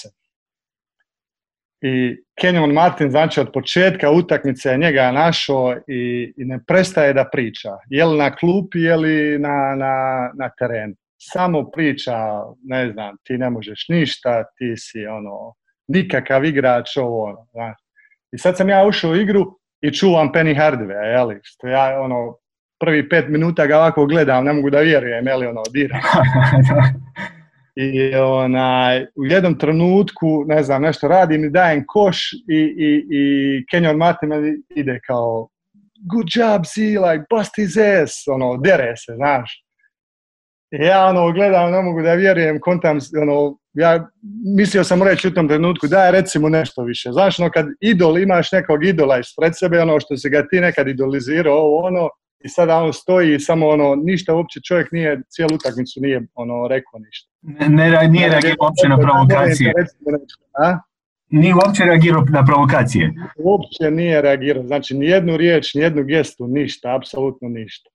I 1.80 2.16
Kenyon 2.40 2.72
Martin, 2.72 3.10
znači 3.10 3.40
od 3.40 3.52
početka 3.52 4.10
utakmice 4.10 4.76
njega 4.76 5.02
je 5.02 5.12
našao 5.12 5.76
i, 5.88 6.32
i, 6.36 6.44
ne 6.44 6.58
prestaje 6.66 7.12
da 7.12 7.28
priča. 7.32 7.70
Je 7.90 8.04
li 8.04 8.18
na 8.18 8.36
klupi, 8.36 8.80
je 8.80 8.96
li 8.96 9.38
na, 9.38 9.74
na, 9.76 9.94
na 10.34 10.50
terenu. 10.58 10.94
Samo 11.18 11.70
priča, 11.70 12.16
ne 12.64 12.92
znam, 12.92 13.16
ti 13.24 13.38
ne 13.38 13.50
možeš 13.50 13.88
ništa, 13.88 14.44
ti 14.58 14.74
si 14.76 15.06
ono, 15.06 15.54
nikakav 15.88 16.44
igrač, 16.44 16.96
ovo 16.96 17.24
ono. 17.24 17.74
I 18.32 18.38
sad 18.38 18.56
sam 18.56 18.68
ja 18.68 18.86
ušao 18.86 19.10
u 19.10 19.16
igru 19.16 19.58
i 19.80 19.92
čuvam 19.92 20.32
Penny 20.32 20.56
Hardaway, 20.58 21.18
jeli, 21.18 21.40
što 21.42 21.68
ja 21.68 22.00
ono, 22.00 22.36
prvi 22.80 23.08
pet 23.08 23.28
minuta 23.28 23.66
ga 23.66 23.76
ovako 23.76 24.06
gledam, 24.06 24.44
ne 24.44 24.52
mogu 24.52 24.70
da 24.70 24.80
vjerujem, 24.80 25.26
je 25.26 25.36
li 25.36 25.46
ono, 25.46 25.62
dira. 25.72 26.00
I 27.76 28.14
onaj, 28.14 29.02
u 29.02 29.26
jednom 29.26 29.58
trenutku, 29.58 30.44
ne 30.46 30.62
znam, 30.62 30.82
nešto 30.82 31.08
radim 31.08 31.44
i 31.44 31.50
dajem 31.50 31.84
koš 31.86 32.32
i, 32.32 32.36
i, 32.78 33.06
i 33.10 33.64
Kenyon 33.70 33.96
Martin 33.96 34.30
ide 34.76 35.00
kao 35.06 35.48
good 36.12 36.26
job, 36.34 36.62
see, 36.64 36.98
like, 36.98 37.24
bust 37.30 37.56
his 37.56 37.76
ass, 37.76 38.28
ono, 38.28 38.56
dere 38.56 38.96
se, 38.96 39.12
znaš. 39.16 39.62
I 40.70 40.84
ja 40.84 41.06
ono, 41.06 41.32
gledam, 41.32 41.70
ne 41.70 41.82
mogu 41.82 42.02
da 42.02 42.14
vjerujem, 42.14 42.60
kontam, 42.60 42.98
ono, 43.22 43.58
ja 43.74 44.08
mislio 44.56 44.84
sam 44.84 45.02
reći 45.02 45.28
u 45.28 45.34
tom 45.34 45.48
trenutku, 45.48 45.86
daj 45.86 46.12
recimo 46.12 46.48
nešto 46.48 46.82
više. 46.82 47.12
Znaš, 47.12 47.40
ono, 47.40 47.50
kad 47.50 47.66
idol, 47.80 48.18
imaš 48.18 48.52
nekog 48.52 48.84
idola 48.84 49.18
ispred 49.18 49.52
sebe, 49.56 49.80
ono 49.80 50.00
što 50.00 50.16
se 50.16 50.28
ga 50.28 50.46
ti 50.50 50.60
nekad 50.60 50.88
idolizirao, 50.88 51.56
ovo, 51.56 51.86
ono, 51.86 52.08
i 52.44 52.48
sada 52.48 52.82
on 52.82 52.92
stoji 52.92 53.34
i 53.34 53.40
samo 53.40 53.68
ono, 53.68 53.94
ništa 53.94 54.34
uopće 54.34 54.60
čovjek 54.60 54.92
nije, 54.92 55.22
cijelu 55.28 55.54
utakmicu 55.54 56.00
nije 56.02 56.26
ono, 56.34 56.68
rekao 56.68 57.00
ništa. 57.00 57.30
Ne, 57.42 57.68
ne, 57.68 58.08
nije 58.08 58.28
reagirao 58.28 58.56
uopće 58.60 58.88
na 58.88 58.98
provokacije. 58.98 59.72
Nije 61.30 61.54
uopće 61.54 61.84
reagirao 61.84 62.24
na 62.30 62.44
provokacije. 62.44 63.14
Uopće 63.38 63.90
nije 63.90 64.22
reagirao, 64.22 64.66
znači 64.66 64.94
ni 64.94 65.06
jednu 65.06 65.36
riječ, 65.36 65.74
ni 65.74 65.82
jednu 65.82 66.04
gestu, 66.04 66.46
ništa, 66.46 66.96
apsolutno 66.96 67.48
ništa. 67.48 67.90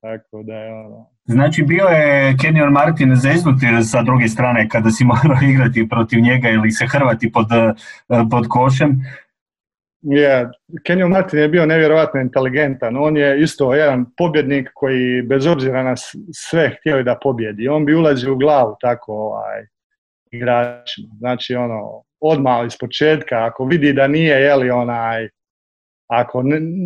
Tako 0.00 0.42
da 0.42 0.54
je 0.54 0.74
ono... 0.74 1.06
Znači 1.24 1.62
bio 1.62 1.84
je 1.84 2.36
Kenyon 2.36 2.72
Martin 2.72 3.16
zeznuti 3.16 3.66
sa 3.82 4.02
druge 4.02 4.28
strane 4.28 4.68
kada 4.68 4.90
si 4.90 5.04
morao 5.12 5.42
igrati 5.42 5.88
protiv 5.88 6.20
njega 6.20 6.48
ili 6.48 6.70
se 6.70 6.86
hrvati 6.86 7.32
pod, 7.32 7.46
pod 8.30 8.48
košem 8.48 9.00
je, 10.04 10.48
Kenyon 10.82 11.10
Martin 11.10 11.38
je 11.38 11.48
bio 11.48 11.66
nevjerojatno 11.66 12.20
inteligentan. 12.20 12.96
On 12.96 13.16
je 13.16 13.42
isto 13.42 13.74
jedan 13.74 14.06
pobjednik 14.16 14.70
koji 14.74 15.22
bez 15.22 15.46
obzira 15.46 15.82
na 15.82 15.94
sve 16.32 16.76
htio 16.78 17.02
da 17.02 17.18
pobjedi. 17.22 17.68
On 17.68 17.84
bi 17.84 17.94
ulazio 17.94 18.32
u 18.32 18.36
glavu 18.36 18.76
tako 18.80 19.12
ovaj, 19.12 19.66
igračima. 20.30 21.08
Znači 21.18 21.54
ono, 21.54 22.02
odmah 22.20 22.66
iz 22.66 22.76
početka, 22.80 23.44
ako 23.44 23.64
vidi 23.64 23.92
da 23.92 24.06
nije, 24.06 24.40
jeli 24.40 24.70
onaj, 24.70 25.28
ako 26.06 26.42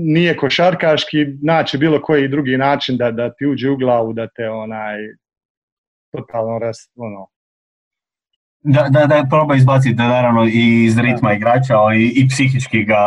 nije 0.06 0.36
košarkaški, 0.36 1.26
naći 1.42 1.78
bilo 1.78 2.02
koji 2.02 2.28
drugi 2.28 2.56
način 2.56 2.96
da, 2.96 3.10
da 3.10 3.34
ti 3.34 3.46
uđe 3.46 3.70
u 3.70 3.76
glavu, 3.76 4.12
da 4.12 4.28
te 4.28 4.48
onaj, 4.50 4.98
totalno 6.12 6.58
res, 6.58 6.76
ono, 6.96 7.26
da, 8.64 8.88
da, 8.88 9.06
da 9.06 9.26
proba 9.30 9.56
izbaciti 9.56 9.94
naravno 9.94 10.44
i 10.44 10.84
iz 10.84 10.98
ritma 10.98 11.32
igrača 11.32 11.74
i, 11.96 12.12
i 12.16 12.28
psihički 12.28 12.84
ga 12.84 12.98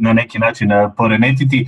na 0.00 0.12
neki 0.12 0.38
način 0.38 0.72
e, 0.72 0.90
poremetiti. 0.96 1.66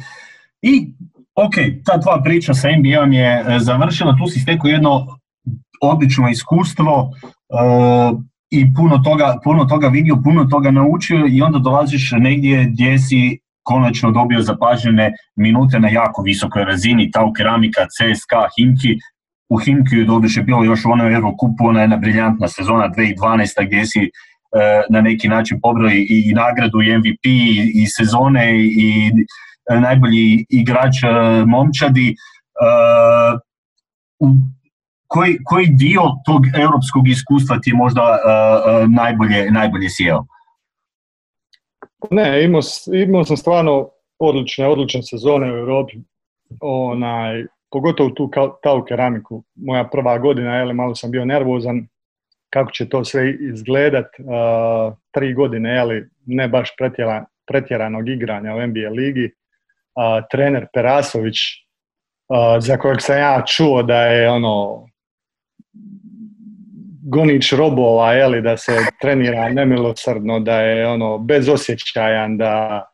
I 0.62 0.92
ok, 1.34 1.54
ta 1.84 2.00
tvoja 2.00 2.22
priča 2.22 2.54
sa 2.54 2.68
NBA-om 2.68 3.12
je 3.12 3.44
e, 3.46 3.58
završila, 3.58 4.16
tu 4.18 4.26
si 4.26 4.40
stekao 4.40 4.68
jedno 4.68 5.06
odlično 5.82 6.28
iskustvo 6.28 7.00
uh, 7.02 8.20
i 8.50 8.74
puno 8.74 8.98
toga, 8.98 9.38
puno 9.44 9.64
toga 9.64 9.88
vidio, 9.88 10.20
puno 10.24 10.44
toga 10.44 10.70
naučio 10.70 11.26
i 11.30 11.42
onda 11.42 11.58
dolaziš 11.58 12.12
negdje 12.18 12.64
gdje 12.64 12.98
si 12.98 13.38
konačno 13.62 14.10
dobio 14.10 14.42
zapažene 14.42 15.12
minute 15.36 15.80
na 15.80 15.88
jako 15.88 16.22
visokoj 16.22 16.64
razini, 16.64 17.10
Tau 17.10 17.32
Keramika, 17.32 17.86
CSK, 17.86 18.32
Himki, 18.56 18.98
u 19.48 19.56
Himki 19.58 19.96
je 19.96 20.04
doduše 20.04 20.42
bilo 20.42 20.64
još 20.64 20.84
u 20.84 20.90
onoj 20.90 21.14
Eurokupu, 21.14 21.66
ona 21.66 21.80
jedna 21.80 21.96
briljantna 21.96 22.48
sezona 22.48 22.88
2012. 22.88 23.66
gdje 23.66 23.86
si 23.86 24.00
e, 24.00 24.10
na 24.90 25.00
neki 25.00 25.28
način 25.28 25.60
pobrao 25.62 25.90
i, 25.90 26.32
nagradu 26.34 26.82
i 26.82 26.98
MVP 26.98 27.24
i, 27.74 27.86
sezone 27.86 28.52
i 28.60 29.10
e, 29.70 29.80
najbolji 29.80 30.46
igrač 30.48 31.02
e, 31.02 31.08
momčadi. 31.46 32.14
Koji, 35.06 35.36
koji 35.44 35.66
dio 35.66 36.02
tog 36.26 36.42
europskog 36.58 37.08
iskustva 37.08 37.58
ti 37.62 37.70
je 37.70 37.74
možda 37.74 38.02
najbolje, 38.88 39.50
najbolje 39.50 39.90
sjeo? 39.90 40.24
Ne, 42.10 42.44
imao, 42.44 42.60
imao 43.06 43.24
sam 43.24 43.36
stvarno 43.36 43.88
odlične, 44.18 44.68
odlične 44.68 45.02
sezone 45.02 45.52
u 45.52 45.56
Europi. 45.56 45.96
Onaj, 46.60 47.46
pogotovo 47.74 48.10
tu 48.10 48.30
tau 48.62 48.84
keramiku. 48.86 49.42
Moja 49.54 49.84
prva 49.84 50.18
godina, 50.18 50.56
jel, 50.56 50.72
malo 50.72 50.94
sam 50.94 51.10
bio 51.10 51.24
nervozan 51.24 51.86
kako 52.50 52.70
će 52.70 52.88
to 52.88 53.04
sve 53.04 53.32
izgledat. 53.50 54.06
Uh, 54.18 54.94
tri 55.10 55.34
godine, 55.34 55.74
jel, 55.74 55.88
ne 56.26 56.48
baš 56.48 56.70
pretjera, 56.78 57.24
pretjeranog 57.46 58.08
igranja 58.08 58.54
u 58.54 58.66
NBA 58.66 58.90
ligi. 58.90 59.24
Uh, 59.26 60.22
trener 60.30 60.66
Perasović, 60.72 61.36
uh, 62.28 62.62
za 62.62 62.76
kojeg 62.78 63.02
sam 63.02 63.18
ja 63.18 63.42
čuo 63.46 63.82
da 63.82 64.06
je 64.06 64.30
ono 64.30 64.86
gonič 67.10 67.52
robova, 67.52 68.12
jeli, 68.12 68.42
da 68.42 68.56
se 68.56 68.72
trenira 69.00 69.48
nemilosrdno, 69.48 70.40
da 70.40 70.60
je 70.60 70.88
ono 70.88 71.18
bezosjećajan, 71.18 72.36
da 72.36 72.84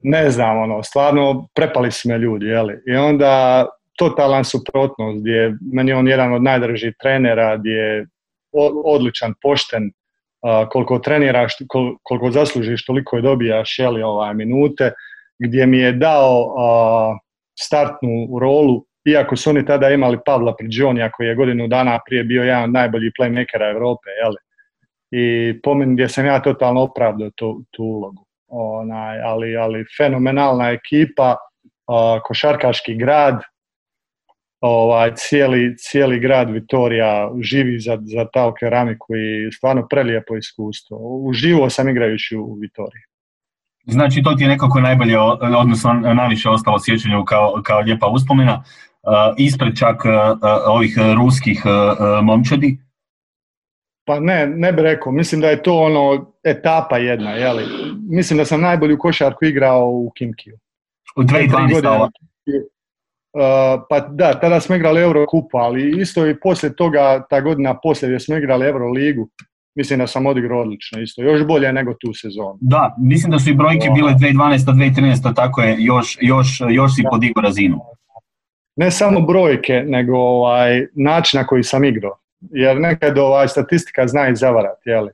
ne 0.00 0.30
znam, 0.30 0.58
ono, 0.58 0.82
stvarno 0.82 1.48
prepali 1.54 1.90
su 1.90 2.08
me 2.08 2.18
ljudi, 2.18 2.46
jeli. 2.46 2.82
I 2.86 2.96
onda 2.96 3.66
totalan 3.98 4.44
suprotnost, 4.44 5.20
gdje 5.20 5.32
je 5.32 5.54
meni 5.72 5.92
on 5.92 6.08
jedan 6.08 6.32
od 6.32 6.42
najdražih 6.42 6.94
trenera, 7.02 7.56
gdje 7.56 7.72
je 7.72 8.06
odličan, 8.84 9.34
pošten, 9.42 9.90
koliko 10.70 10.98
treniraš, 10.98 11.52
koliko 12.02 12.30
zaslužiš, 12.30 12.86
toliko 12.86 13.16
je 13.16 13.22
dobijaš 13.22 13.78
jeli, 13.78 14.02
ovaj, 14.02 14.34
minute, 14.34 14.92
gdje 15.38 15.66
mi 15.66 15.78
je 15.78 15.92
dao 15.92 16.54
startnu 17.60 18.38
rolu 18.40 18.88
iako 19.10 19.36
su 19.36 19.50
oni 19.50 19.66
tada 19.66 19.90
imali 19.90 20.18
Pavla 20.26 20.54
Priđonija 20.56 21.10
koji 21.10 21.26
je 21.26 21.34
godinu 21.34 21.68
dana 21.68 21.98
prije 22.06 22.24
bio 22.24 22.42
jedan 22.42 22.62
od 22.64 22.70
najboljih 22.70 23.12
playmakera 23.20 23.72
Europe, 23.72 24.08
jel? 24.22 24.32
I 25.10 25.54
po 25.62 25.74
meni 25.74 25.94
gdje 25.94 26.08
sam 26.08 26.26
ja 26.26 26.42
totalno 26.42 26.80
opravdao 26.82 27.30
tu, 27.36 27.62
tu 27.70 27.84
ulogu. 27.84 28.24
Onaj, 28.48 29.20
ali, 29.20 29.56
ali 29.56 29.84
fenomenalna 29.96 30.70
ekipa, 30.70 31.36
košarkaški 32.24 32.94
grad, 32.94 33.42
ovaj, 34.60 35.12
cijeli, 35.14 35.76
cijeli 35.76 36.20
grad 36.20 36.50
Vitorija 36.50 37.30
živi 37.42 37.78
za, 37.78 37.98
za 38.02 38.26
ta 38.32 38.54
keramiku 38.60 39.06
i 39.16 39.52
stvarno 39.52 39.86
prelijepo 39.90 40.36
iskustvo. 40.36 40.98
Uživo 41.28 41.70
sam 41.70 41.88
igrajući 41.88 42.36
u 42.36 42.54
Vitoriji. 42.54 43.02
Znači 43.86 44.22
to 44.22 44.34
ti 44.34 44.42
je 44.42 44.48
nekako 44.48 44.80
najbolje, 44.80 45.18
odnosno 45.58 45.92
najviše 45.92 46.48
ostalo 46.48 46.78
sjećanju 46.78 47.24
kao, 47.24 47.62
kao 47.64 47.80
lijepa 47.80 48.06
uspomena, 48.06 48.54
uh, 48.62 49.34
ispred 49.38 49.78
čak 49.78 50.04
uh, 50.04 50.38
ovih 50.66 50.96
ruskih 51.16 51.62
uh, 51.64 52.24
momčadi? 52.24 52.78
Pa 54.04 54.20
ne, 54.20 54.46
ne 54.46 54.72
bih 54.72 54.82
rekao. 54.82 55.12
Mislim 55.12 55.40
da 55.40 55.48
je 55.48 55.62
to 55.62 55.74
ono 55.78 56.32
etapa 56.44 56.98
jedna. 56.98 57.30
Jeli? 57.30 57.64
Mislim 58.10 58.36
da 58.36 58.44
sam 58.44 58.60
najbolju 58.60 58.98
košarku 58.98 59.44
igrao 59.44 59.90
u 59.90 60.12
Kimkiju. 60.16 60.58
U 61.16 61.22
2012. 61.22 62.08
Uh, 63.32 63.82
pa 63.88 64.00
da, 64.00 64.40
tada 64.40 64.60
smo 64.60 64.76
igrali 64.76 65.00
Eurokupu, 65.00 65.58
ali 65.58 66.00
isto 66.00 66.26
i 66.26 66.40
poslije 66.40 66.76
toga, 66.76 67.26
ta 67.30 67.40
godina 67.40 67.78
poslije 67.82 68.08
gdje 68.08 68.20
smo 68.20 68.36
igrali 68.36 68.66
Euroligu, 68.66 69.28
mislim 69.74 69.98
da 69.98 70.06
sam 70.06 70.26
odigrao 70.26 70.60
odlično 70.60 71.00
isto, 71.00 71.22
još 71.22 71.46
bolje 71.46 71.72
nego 71.72 71.94
tu 71.94 72.12
sezonu. 72.14 72.58
Da, 72.60 72.94
mislim 72.98 73.32
da 73.32 73.38
su 73.38 73.50
i 73.50 73.54
brojke 73.54 73.88
bile 73.94 74.12
2012. 74.12 74.58
2013. 74.58 75.34
tako 75.34 75.62
je, 75.62 75.76
još, 75.78 76.18
još, 76.20 76.60
još 76.70 76.94
si 76.94 77.02
podigao 77.10 77.42
razinu. 77.42 77.80
Ne 78.76 78.90
samo 78.90 79.20
brojke, 79.20 79.82
nego 79.86 80.16
ovaj, 80.16 80.86
način 80.94 81.38
na 81.38 81.46
koji 81.46 81.62
sam 81.62 81.84
igrao. 81.84 82.18
Jer 82.40 82.80
nekad 82.80 83.18
ovaj, 83.18 83.48
statistika 83.48 84.06
zna 84.06 84.28
i 84.28 84.36
zavarati, 84.36 84.88
jeli? 84.90 85.10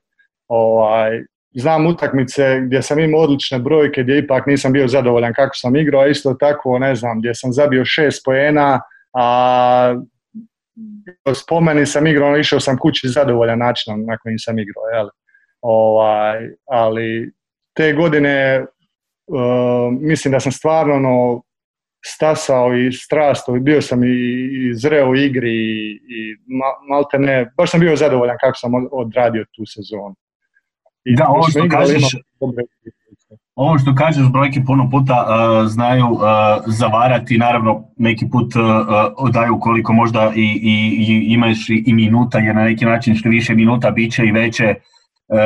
Ovaj, 0.49 1.25
znam 1.55 1.87
utakmice 1.87 2.61
gdje 2.61 2.83
sam 2.83 2.99
imao 2.99 3.21
odlične 3.21 3.59
brojke, 3.59 4.03
gdje 4.03 4.19
ipak 4.19 4.47
nisam 4.47 4.73
bio 4.73 4.89
zadovoljan 4.89 5.33
kako 5.35 5.55
sam 5.55 5.77
igrao, 5.77 6.03
a 6.03 6.07
isto 6.07 6.35
tako, 6.35 6.79
ne 6.79 6.95
znam, 6.95 7.19
gdje 7.19 7.35
sam 7.35 7.53
zabio 7.53 7.85
šest 7.85 8.25
poena, 8.25 8.81
a 9.15 9.95
spomeni 11.35 11.87
sam 11.87 12.07
igrao, 12.07 12.39
išao 12.39 12.61
sam 12.61 12.79
kući 12.79 13.09
zadovoljan 13.09 13.59
načinom 13.59 14.05
na 14.07 14.19
kojim 14.19 14.39
sam 14.39 14.59
igrao, 14.59 14.85
jel? 14.97 15.09
Ovaj, 15.61 16.51
ali 16.67 17.33
te 17.77 17.93
godine 17.93 18.67
uh, 19.27 20.01
mislim 20.01 20.33
da 20.33 20.41
sam 20.41 20.53
stvarno 20.53 20.95
ono, 20.95 21.43
stasao 22.07 22.77
i 22.77 22.93
strasto 22.93 23.57
i 23.57 23.61
bio 23.61 23.83
sam 23.83 24.05
i, 24.05 24.09
i 24.09 24.75
zreo 24.75 25.09
u 25.09 25.17
igri 25.17 25.51
i, 25.51 26.01
i 26.09 26.37
malte 26.89 27.19
ne, 27.19 27.53
baš 27.57 27.71
sam 27.71 27.81
bio 27.81 27.97
zadovoljan 27.97 28.37
kako 28.41 28.59
sam 28.59 28.73
odradio 28.93 29.45
tu 29.57 29.63
sezonu. 29.67 30.15
I 31.05 31.17
da, 31.17 31.27
ovo 31.29 31.43
što 31.51 31.69
kažeš, 31.69 32.03
ovo 33.55 33.79
što 33.79 33.95
kažeš 33.95 34.27
brojke 34.33 34.61
puno 34.67 34.91
puta 34.91 35.27
uh, 35.27 35.69
znaju 35.69 36.07
uh, 36.07 36.21
zavarati, 36.67 37.39
naravno 37.39 37.85
neki 37.97 38.27
put 38.33 38.55
uh, 38.57 39.31
daju 39.33 39.59
koliko 39.61 39.93
možda 39.93 40.33
i, 40.37 40.61
i, 40.63 40.75
i 40.99 41.33
imaš 41.33 41.69
i, 41.71 41.93
minuta, 41.93 42.39
jer 42.39 42.55
na 42.57 42.65
neki 42.65 42.85
način 42.85 43.15
što 43.15 43.29
više 43.29 43.55
minuta 43.55 43.91
bit 43.91 44.13
će 44.13 44.27
i 44.27 44.33
veće, 44.33 44.75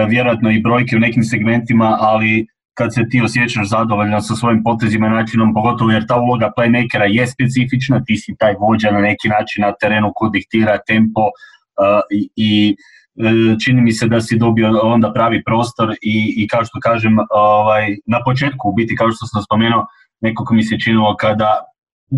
vjerojatno 0.08 0.50
i 0.50 0.60
brojke 0.60 0.96
u 0.96 1.00
nekim 1.00 1.22
segmentima, 1.22 1.96
ali 2.00 2.46
kad 2.74 2.94
se 2.94 3.08
ti 3.10 3.22
osjećaš 3.24 3.68
zadovoljan 3.68 4.22
sa 4.22 4.34
svojim 4.34 4.62
potezima 4.62 5.06
i 5.06 5.10
načinom, 5.10 5.54
pogotovo 5.54 5.90
jer 5.90 6.06
ta 6.06 6.16
uloga 6.20 6.52
playmakera 6.56 7.06
je 7.08 7.26
specifična, 7.26 8.04
ti 8.04 8.16
si 8.16 8.34
taj 8.38 8.54
vođa 8.60 8.90
na 8.90 9.00
neki 9.00 9.28
način 9.28 9.62
na 9.62 9.72
terenu 9.80 10.12
ko 10.14 10.28
diktira 10.28 10.78
tempo 10.86 11.20
i, 12.10 12.28
i 12.36 12.76
E, 12.76 12.97
čini 13.64 13.80
mi 13.82 13.92
se 13.92 14.06
da 14.06 14.20
si 14.20 14.38
dobio 14.38 14.80
onda 14.82 15.12
pravi 15.12 15.42
prostor 15.44 15.92
i, 16.02 16.34
i 16.36 16.48
kao 16.48 16.64
što 16.64 16.80
kažem 16.80 17.16
ovaj, 17.30 17.96
na 18.06 18.22
početku 18.24 18.68
u 18.68 18.72
biti 18.72 18.96
kao 18.96 19.10
što 19.12 19.26
sam 19.26 19.42
spomenuo 19.42 19.86
nekako 20.20 20.54
mi 20.54 20.62
se 20.62 20.78
činilo 20.80 21.16
kada 21.16 21.64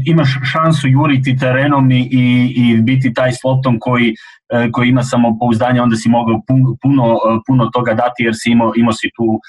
imaš 0.06 0.28
šansu 0.52 0.88
juriti 0.88 1.36
terenom 1.36 1.90
i, 1.90 2.08
i, 2.56 2.76
biti 2.82 3.14
taj 3.14 3.32
slotom 3.32 3.76
koji, 3.80 4.14
e, 4.52 4.70
koji 4.72 4.88
ima 4.88 5.02
samopouzdanje, 5.02 5.82
onda 5.82 5.96
si 5.96 6.08
mogao 6.08 6.40
puno, 6.82 7.18
puno 7.46 7.70
toga 7.72 7.94
dati 7.94 8.22
jer 8.22 8.34
si 8.36 8.50
imao, 8.50 8.72
imao 8.76 8.92
si 8.92 9.10
tu 9.16 9.24
uh, 9.24 9.40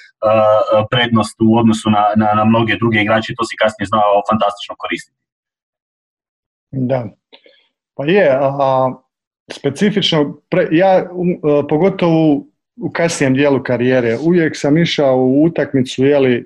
prednost 0.91 1.35
u 1.41 1.57
odnosu 1.57 1.89
na, 1.89 2.03
na, 2.15 2.33
na 2.33 2.45
mnoge 2.45 2.75
druge 2.75 3.01
igrače, 3.01 3.33
to 3.37 3.45
si 3.45 3.55
kasnije 3.59 3.85
znao 3.85 4.21
fantastično 4.31 4.75
koristiti. 4.77 5.17
Da, 6.71 7.05
pa 7.95 8.05
je, 8.05 8.37
a, 8.41 8.93
specifično, 9.53 10.37
ja 10.71 11.09
pogotovo 11.69 12.45
u 12.81 12.91
kasnijem 12.93 13.33
dijelu 13.33 13.63
karijere, 13.63 14.17
uvijek 14.17 14.57
sam 14.57 14.77
išao 14.77 15.17
u 15.17 15.43
utakmicu, 15.43 16.05
jeli, 16.05 16.45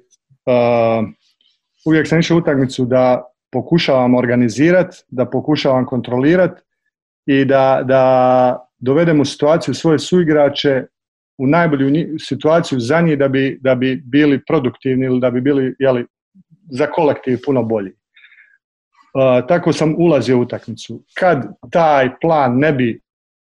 uvijek 1.85 2.07
sam 2.07 2.19
išao 2.19 2.37
u 2.37 2.39
utakmicu 2.39 2.85
da 2.85 3.23
pokušavam 3.51 4.15
organizirati, 4.15 4.97
da 5.07 5.25
pokušavam 5.25 5.85
kontrolirati 5.85 6.61
i 7.25 7.45
da, 7.45 7.81
da 7.85 8.69
dovedem 8.79 9.19
u 9.21 9.25
situaciju 9.25 9.73
svoje 9.73 9.99
suigrače 9.99 10.85
u 11.37 11.47
najbolju 11.47 12.19
situaciju 12.19 12.79
za 12.79 13.01
njih 13.01 13.17
da 13.17 13.27
bi, 13.27 13.59
da 13.61 13.75
bi 13.75 14.01
bili 14.05 14.41
produktivni 14.47 15.05
ili 15.05 15.19
da 15.19 15.31
bi 15.31 15.41
bili 15.41 15.75
jeli, 15.79 16.05
za 16.71 16.87
kolektiv 16.87 17.39
puno 17.45 17.63
bolji 17.63 17.91
tako 19.47 19.73
sam 19.73 19.95
ulazio 19.97 20.37
u 20.37 20.41
utakmicu. 20.41 21.03
Kad 21.13 21.47
taj 21.71 22.09
plan 22.21 22.57
ne 22.57 22.71
bi, 22.71 23.01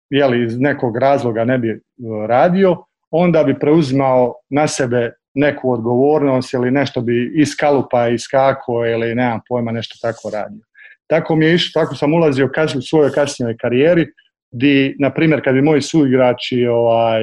jeli, 0.09 0.43
iz 0.43 0.59
nekog 0.59 0.97
razloga 0.97 1.45
ne 1.45 1.57
bi 1.57 1.69
e, 1.69 1.79
radio, 2.27 2.83
onda 3.11 3.43
bi 3.43 3.59
preuzimao 3.59 4.33
na 4.49 4.67
sebe 4.67 5.13
neku 5.33 5.71
odgovornost 5.71 6.53
ili 6.53 6.71
nešto 6.71 7.01
bi 7.01 7.31
iz 7.35 7.55
kalupa 7.59 8.07
iskako 8.07 8.85
ili 8.85 9.15
nemam 9.15 9.39
pojma 9.47 9.71
nešto 9.71 9.95
tako 10.01 10.29
radio. 10.29 10.61
Tako 11.07 11.35
mi 11.35 11.45
je 11.45 11.55
išlo, 11.55 11.81
tako 11.81 11.95
sam 11.95 12.13
ulazio 12.13 12.49
u 12.77 12.81
svojoj 12.81 13.11
kasnijoj 13.11 13.57
karijeri, 13.57 14.07
di, 14.51 14.95
na 14.99 15.13
primjer, 15.13 15.43
kad 15.43 15.53
bi 15.53 15.61
moji 15.61 15.81
suigrači 15.81 16.65
ovaj, 16.65 17.21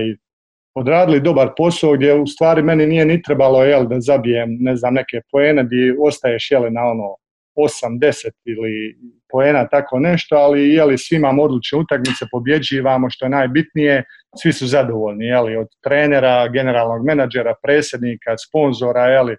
odradili 0.74 1.20
dobar 1.20 1.50
posao 1.56 1.92
gdje 1.92 2.14
u 2.14 2.26
stvari 2.26 2.62
meni 2.62 2.86
nije 2.86 3.04
ni 3.04 3.22
trebalo 3.22 3.64
jel, 3.64 3.86
da 3.86 4.00
zabijem 4.00 4.56
ne 4.60 4.76
znam, 4.76 4.94
neke 4.94 5.20
poene 5.30 5.64
gdje 5.64 5.96
ostaješ 6.00 6.50
jel, 6.50 6.72
na 6.72 6.84
ono 6.84 7.16
8, 7.56 7.98
10 8.00 8.30
ili 8.44 8.96
poena, 9.30 9.68
tako 9.68 9.98
nešto, 9.98 10.36
ali 10.36 10.74
jeli, 10.74 10.98
svi 10.98 11.16
imamo 11.16 11.42
odlične 11.42 11.78
utakmice, 11.78 12.24
pobjeđivamo, 12.30 13.10
što 13.10 13.24
je 13.24 13.30
najbitnije, 13.30 14.04
svi 14.42 14.52
su 14.52 14.66
zadovoljni, 14.66 15.24
jeli, 15.24 15.56
od 15.56 15.68
trenera, 15.84 16.48
generalnog 16.48 17.06
menadžera, 17.06 17.54
predsjednika, 17.62 18.36
sponzora, 18.48 19.06
jeli, 19.06 19.36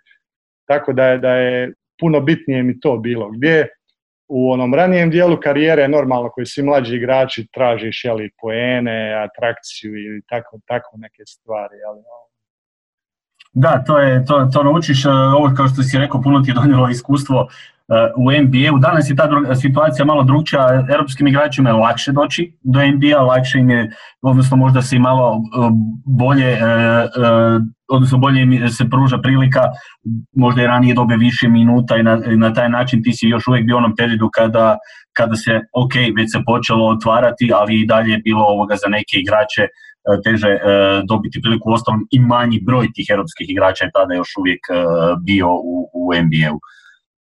tako 0.67 0.93
da 0.93 1.07
je, 1.07 1.17
da 1.17 1.35
je 1.35 1.73
puno 1.99 2.21
bitnije 2.21 2.63
mi 2.63 2.79
to 2.79 2.97
bilo. 2.97 3.31
Gdje 3.31 3.67
u 4.27 4.51
onom 4.51 4.73
ranijem 4.73 5.09
dijelu 5.09 5.37
karijere 5.43 5.87
normalno 5.87 6.29
koji 6.29 6.45
svi 6.45 6.63
mlađi 6.63 6.95
igrači 6.95 7.47
tražiš 7.53 8.05
jeli, 8.05 8.29
poene, 8.41 9.13
atrakciju 9.13 9.95
ili 9.95 10.21
tako, 10.29 10.59
tako 10.67 10.97
neke 10.97 11.23
stvari. 11.25 11.75
Jeli. 11.75 12.01
Da, 13.55 13.83
to 13.87 13.99
je, 13.99 14.25
to, 14.25 14.49
to 14.53 14.63
naučiš, 14.63 15.05
ovo 15.05 15.51
kao 15.57 15.67
što 15.67 15.83
si 15.83 15.97
rekao, 15.97 16.21
puno 16.21 16.41
ti 16.41 16.49
je 16.49 16.53
donijelo 16.53 16.89
iskustvo 16.89 17.47
u 18.15 18.31
NBA-u. 18.31 18.79
Danas 18.79 19.09
je 19.09 19.15
ta 19.15 19.55
situacija 19.55 20.05
malo 20.05 20.23
drugčija, 20.23 20.85
europskim 20.89 21.27
igračima 21.27 21.69
je 21.69 21.73
lakše 21.73 22.11
doći 22.11 22.57
do 22.63 22.79
NBA, 22.79 23.21
lakše 23.21 23.59
im 23.59 23.69
je, 23.69 23.91
odnosno 24.21 24.57
možda 24.57 24.81
se 24.81 24.95
i 24.95 24.99
malo 24.99 25.35
e, 25.35 25.39
bolje, 26.05 26.51
e, 26.51 26.57
e, 26.57 27.07
odnosno 27.89 28.17
bolje 28.17 28.41
im 28.41 28.69
se 28.69 28.89
pruža 28.89 29.17
prilika, 29.17 29.61
možda 30.35 30.61
i 30.61 30.67
ranije 30.67 30.93
dobe 30.93 31.15
više 31.15 31.47
minuta 31.49 31.97
i 31.97 32.03
na, 32.03 32.21
na 32.37 32.53
taj 32.53 32.69
način 32.69 33.03
ti 33.03 33.13
si 33.13 33.27
još 33.27 33.47
uvijek 33.47 33.65
bio 33.65 33.75
u 33.75 33.77
onom 33.77 33.95
periodu 33.95 34.29
kada, 34.33 34.77
kada 35.13 35.35
se, 35.35 35.61
ok, 35.73 35.93
već 36.17 36.31
se 36.31 36.39
počelo 36.45 36.87
otvarati, 36.87 37.51
ali 37.53 37.81
i 37.81 37.85
dalje 37.85 38.11
je 38.11 38.17
bilo 38.17 38.45
ovoga 38.45 38.75
za 38.75 38.89
neke 38.89 39.17
igrače 39.17 39.67
teže 40.23 40.59
dobiti 41.07 41.41
priliku, 41.41 41.71
ostalom 41.71 42.07
i 42.11 42.19
manji 42.19 42.59
broj 42.61 42.87
tih 42.95 43.07
europskih 43.09 43.49
igrača 43.49 43.85
je 43.85 43.91
tada 43.93 44.13
još 44.13 44.37
uvijek 44.37 44.61
bio 45.25 45.47
u, 45.53 45.89
u 45.93 46.13
NBA-u. 46.13 46.59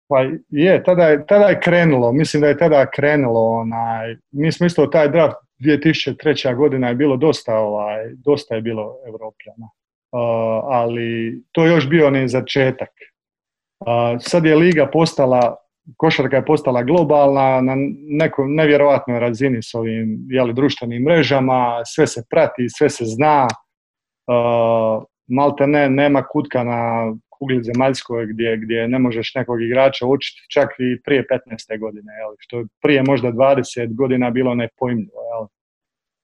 Pa 0.08 0.20
je, 0.50 0.84
tada 0.84 1.04
je, 1.04 1.26
tada 1.26 1.46
je 1.46 1.60
krenulo, 1.60 2.12
mislim 2.12 2.42
da 2.42 2.48
je 2.48 2.58
tada 2.58 2.86
krenulo, 2.92 3.52
onaj, 3.52 4.16
mi 4.32 4.52
smo 4.52 4.66
isto 4.66 4.88
taj 4.88 5.10
draft 5.10 5.36
2003. 5.60 6.56
godina 6.56 6.88
je 6.88 6.96
bilo 6.96 7.18
dosta, 7.18 7.58
ovaj, 7.58 8.10
dosta 8.26 8.56
je 8.56 8.62
bilo 8.62 8.96
Evropljana, 9.08 9.66
uh, 9.66 10.64
ali 10.70 11.42
to 11.52 11.66
je 11.66 11.72
još 11.72 11.90
bio 11.90 12.10
ne 12.10 12.28
začetak. 12.28 12.90
Uh, 13.80 14.20
sad 14.20 14.46
je 14.46 14.56
liga 14.56 14.90
postala, 14.94 15.56
košarka 15.98 16.36
je 16.36 16.46
postala 16.46 16.84
globalna 16.84 17.62
na 17.62 17.76
nekoj 18.10 18.48
nevjerojatnoj 18.48 19.20
razini 19.20 19.64
s 19.64 19.76
ovim 19.76 20.28
jeli, 20.30 20.54
društvenim 20.54 21.04
mrežama, 21.04 21.82
sve 21.86 22.08
se 22.08 22.24
prati, 22.30 22.70
sve 22.70 22.90
se 22.90 23.06
zna, 23.06 23.48
uh, 24.28 25.04
malte 25.28 25.68
ne, 25.68 25.90
nema 25.90 26.24
kutka 26.24 26.64
na 26.64 27.14
kugli 27.30 27.64
zemaljskoj 27.64 28.26
gdje, 28.26 28.58
gdje 28.58 28.88
ne 28.88 29.00
možeš 29.00 29.36
nekog 29.36 29.62
igrača 29.62 30.06
učiti 30.06 30.42
čak 30.50 30.70
i 30.80 31.02
prije 31.04 31.26
15. 31.50 31.80
godine, 31.80 32.14
jel? 32.14 32.36
što 32.40 32.64
prije 32.82 33.04
možda 33.04 33.32
20 33.32 33.96
godina 33.96 34.30
bilo 34.30 34.56
nepojmljivo. 34.56 35.22
Jel? 35.34 35.48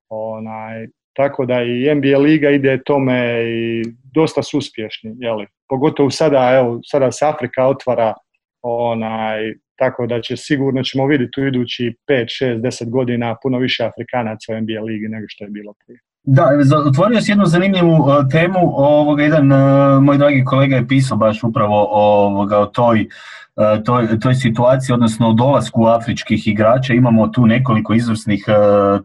Onaj, 0.10 0.88
tako 1.14 1.46
da 1.46 1.64
i 1.64 1.96
NBA 1.96 2.18
liga 2.18 2.50
ide 2.50 2.84
tome 2.86 3.44
i 3.44 3.84
dosta 4.14 4.44
su 4.44 4.58
uspješni, 4.58 5.16
jeli? 5.20 5.48
pogotovo 5.70 6.10
sada, 6.10 6.52
evo, 6.60 6.80
sada 6.84 7.12
se 7.12 7.26
Afrika 7.26 7.68
otvara, 7.68 8.14
onaj, 8.62 9.54
tako 9.76 10.08
da 10.08 10.22
će 10.22 10.38
sigurno 10.38 10.84
ćemo 10.84 11.08
vidjeti 11.08 11.42
u 11.42 11.48
idući 11.48 11.96
5, 12.08 12.46
6, 12.46 12.62
10 12.62 12.90
godina 12.90 13.36
puno 13.44 13.58
više 13.58 13.84
Afrikanaca 13.84 14.54
u 14.54 14.62
NBA 14.62 14.82
ligi 14.82 15.08
nego 15.08 15.26
što 15.30 15.44
je 15.44 15.50
bilo 15.50 15.74
prije. 15.86 16.00
Da, 16.24 16.50
otvorio 16.88 17.22
si 17.22 17.32
jednu 17.32 17.46
zanimljivu 17.46 17.94
uh, 17.94 18.08
temu, 18.32 18.60
ovoga, 18.76 19.24
jedan 19.24 19.52
uh, 19.52 20.04
moj 20.04 20.18
dragi 20.18 20.44
kolega 20.44 20.76
je 20.76 20.88
pisao 20.88 21.18
baš 21.18 21.44
upravo 21.44 21.88
ovoga, 21.92 22.60
o 22.60 22.66
toj, 22.66 23.08
uh, 23.56 23.84
toj, 23.86 24.20
toj 24.20 24.36
situaciji, 24.36 24.94
odnosno 24.94 25.30
o 25.30 25.34
dolasku 25.34 25.86
afričkih 25.86 26.48
igrača. 26.48 26.94
Imamo 26.94 27.28
tu 27.28 27.46
nekoliko 27.46 27.94
izvrsnih 27.94 28.46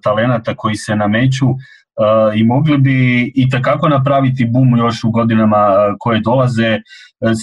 talenata 0.03 0.55
koji 0.55 0.75
se 0.75 0.97
nameću 0.97 1.47
i 2.35 2.45
mogli 2.45 2.79
bi 2.79 3.33
i 3.35 3.49
takako 3.51 3.89
napraviti 3.89 4.45
bum 4.45 4.77
još 4.79 5.05
u 5.05 5.11
godinama 5.11 5.67
koje 5.99 6.21
dolaze. 6.21 6.79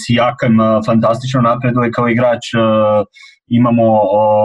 Sijakam 0.04 0.56
fantastično 0.86 1.40
napreduje 1.40 1.90
kao 1.90 2.08
igrač, 2.08 2.44
imamo 3.46 3.82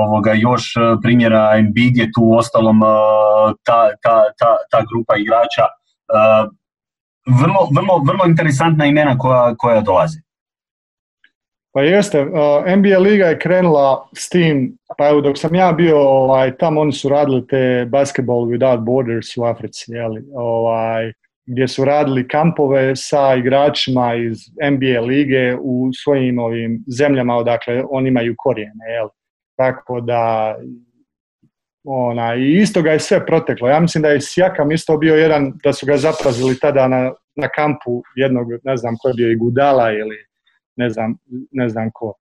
ovoga 0.03 0.33
još 0.33 0.73
primjera 1.01 1.57
Embiid 1.57 1.97
je 1.97 2.11
tu 2.15 2.33
ostalom 2.37 2.79
ta, 3.63 3.89
ta, 4.03 4.23
ta, 4.39 4.51
ta 4.71 4.83
grupa 4.91 5.15
igrača 5.17 5.65
vrlo, 7.27 7.67
vrlo, 7.75 8.03
vrlo 8.05 8.25
interesantna 8.25 8.85
imena 8.85 9.17
koja, 9.17 9.55
koja 9.57 9.81
dolaze. 9.81 10.19
Pa 11.77 11.83
jeste, 11.83 12.21
uh, 12.21 12.77
NBA 12.77 12.97
liga 12.99 13.25
je 13.25 13.39
krenula 13.39 14.09
s 14.15 14.29
tim, 14.29 14.77
pa 14.97 15.09
evo 15.09 15.21
dok 15.21 15.37
sam 15.37 15.55
ja 15.55 15.71
bio 15.71 15.99
ovaj, 15.99 16.57
tamo 16.57 16.81
oni 16.81 16.91
su 16.91 17.09
radili 17.09 17.47
te 17.47 17.87
Basketball 17.89 18.45
Without 18.45 18.79
Borders 18.79 19.37
u 19.37 19.43
Africi, 19.43 19.91
jeli, 19.91 20.23
ovaj, 20.35 21.13
gdje 21.45 21.67
su 21.67 21.85
radili 21.85 22.27
kampove 22.27 22.95
sa 22.95 23.35
igračima 23.35 24.15
iz 24.15 24.37
NBA 24.71 25.01
lige 25.01 25.55
u 25.61 25.89
svojim 26.03 26.39
ovim 26.39 26.83
zemljama 26.87 27.35
odakle 27.35 27.83
oni 27.89 28.09
imaju 28.09 28.35
korijene, 28.37 28.93
jel? 28.95 29.07
Tako 29.57 30.01
da 30.01 30.55
ona, 31.83 32.35
i 32.35 32.53
isto 32.53 32.81
ga 32.81 32.91
je 32.91 32.99
sve 32.99 33.25
proteklo. 33.25 33.69
Ja 33.69 33.79
mislim 33.79 34.01
da 34.01 34.09
je 34.09 34.21
Sjakam 34.21 34.71
isto 34.71 34.97
bio 34.97 35.15
jedan, 35.15 35.53
da 35.63 35.73
su 35.73 35.85
ga 35.85 35.97
zaprazili 35.97 36.59
tada 36.59 36.87
na, 36.87 37.11
na 37.35 37.47
kampu 37.47 38.03
jednog, 38.15 38.47
ne 38.63 38.77
znam 38.77 38.95
ko 39.01 39.07
je 39.07 39.13
bio 39.13 39.31
i 39.31 39.35
Gudala 39.35 39.91
ili 39.91 40.27
ne 40.77 40.89
znam, 40.89 41.17
ne 41.51 41.69
znam 41.69 41.89
ko. 41.93 42.13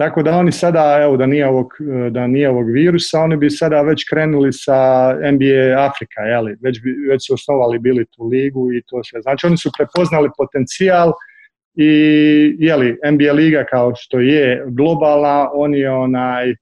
Tako 0.00 0.22
da 0.22 0.36
oni 0.36 0.52
sada, 0.52 0.98
evo 1.02 1.16
da 1.16 1.26
nije, 1.26 1.46
ovog, 1.48 1.72
da 2.10 2.26
nije 2.26 2.50
ovog 2.50 2.70
virusa, 2.70 3.20
oni 3.20 3.36
bi 3.36 3.50
sada 3.50 3.82
već 3.82 4.04
krenuli 4.10 4.52
sa 4.52 5.12
NBA 5.32 5.86
Afrika, 5.88 6.20
jeli? 6.20 6.56
Već, 6.62 6.82
bi, 6.82 6.90
već 7.10 7.26
su 7.26 7.34
osnovali 7.34 7.78
bili 7.78 8.06
tu 8.06 8.24
ligu 8.26 8.72
i 8.72 8.82
to 8.86 9.04
sve. 9.04 9.22
Znači 9.22 9.46
oni 9.46 9.56
su 9.56 9.70
prepoznali 9.78 10.28
potencijal 10.36 11.12
i 11.74 11.90
jeli, 12.58 12.98
NBA 13.12 13.32
liga 13.32 13.64
kao 13.70 13.92
što 13.96 14.20
je 14.20 14.64
globalna, 14.66 15.50
oni 15.52 15.86
onaj, 15.86 16.54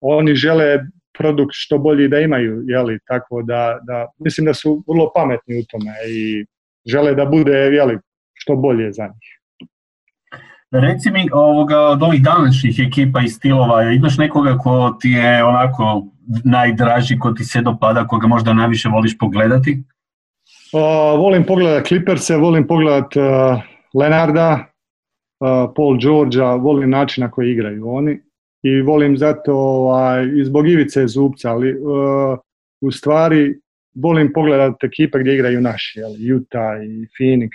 oni 0.00 0.34
žele 0.34 0.78
produkt 1.18 1.52
što 1.54 1.78
bolji 1.78 2.08
da 2.08 2.20
imaju, 2.20 2.62
jeli, 2.66 2.98
tako 3.06 3.42
da, 3.42 3.78
da, 3.82 4.06
mislim 4.18 4.44
da 4.44 4.54
su 4.54 4.84
vrlo 4.88 5.10
pametni 5.14 5.60
u 5.60 5.64
tome 5.70 5.92
i 6.08 6.44
žele 6.86 7.14
da 7.14 7.24
bude, 7.24 7.52
jeli, 7.52 7.98
što 8.34 8.56
bolje 8.56 8.92
za 8.92 9.04
njih. 9.04 9.41
Reci 10.72 11.10
mi 11.10 11.28
ovoga, 11.32 11.80
od 11.80 12.02
ovih 12.02 12.22
današnjih 12.22 12.78
ekipa 12.88 13.20
i 13.20 13.28
stilova, 13.28 13.82
imaš 13.82 14.18
nekoga 14.18 14.58
ko 14.58 14.96
ti 15.00 15.08
je 15.08 15.44
onako 15.44 16.06
najdraži, 16.44 17.18
ko 17.18 17.32
ti 17.32 17.44
se 17.44 17.60
dopada, 17.60 18.06
koga 18.06 18.26
možda 18.26 18.52
najviše 18.52 18.88
voliš 18.88 19.18
pogledati? 19.18 19.82
Uh, 20.72 21.20
volim 21.20 21.44
pogledati 21.44 21.88
Clipperse, 21.88 22.36
volim 22.36 22.66
pogledati 22.66 23.20
uh, 23.20 23.26
Lenarda, 23.94 24.52
uh, 25.40 25.72
Paul 25.76 25.98
Georgea, 25.98 26.54
volim 26.54 26.90
način 26.90 27.22
na 27.24 27.30
koji 27.30 27.52
igraju 27.52 27.88
oni 27.88 28.20
i 28.62 28.82
volim 28.82 29.16
zato 29.16 29.54
ovaj, 29.54 30.26
i 30.36 30.44
zbog 30.44 30.68
Ivice 30.68 31.06
Zubca, 31.06 31.50
ali 31.50 31.74
uh, 31.74 32.38
u 32.80 32.90
stvari 32.90 33.54
volim 33.94 34.32
pogledati 34.32 34.86
ekipe 34.86 35.18
gdje 35.18 35.34
igraju 35.34 35.60
naši, 35.60 35.98
jel, 35.98 36.36
Utah 36.36 36.82
i 36.84 37.06
Phoenix 37.18 37.50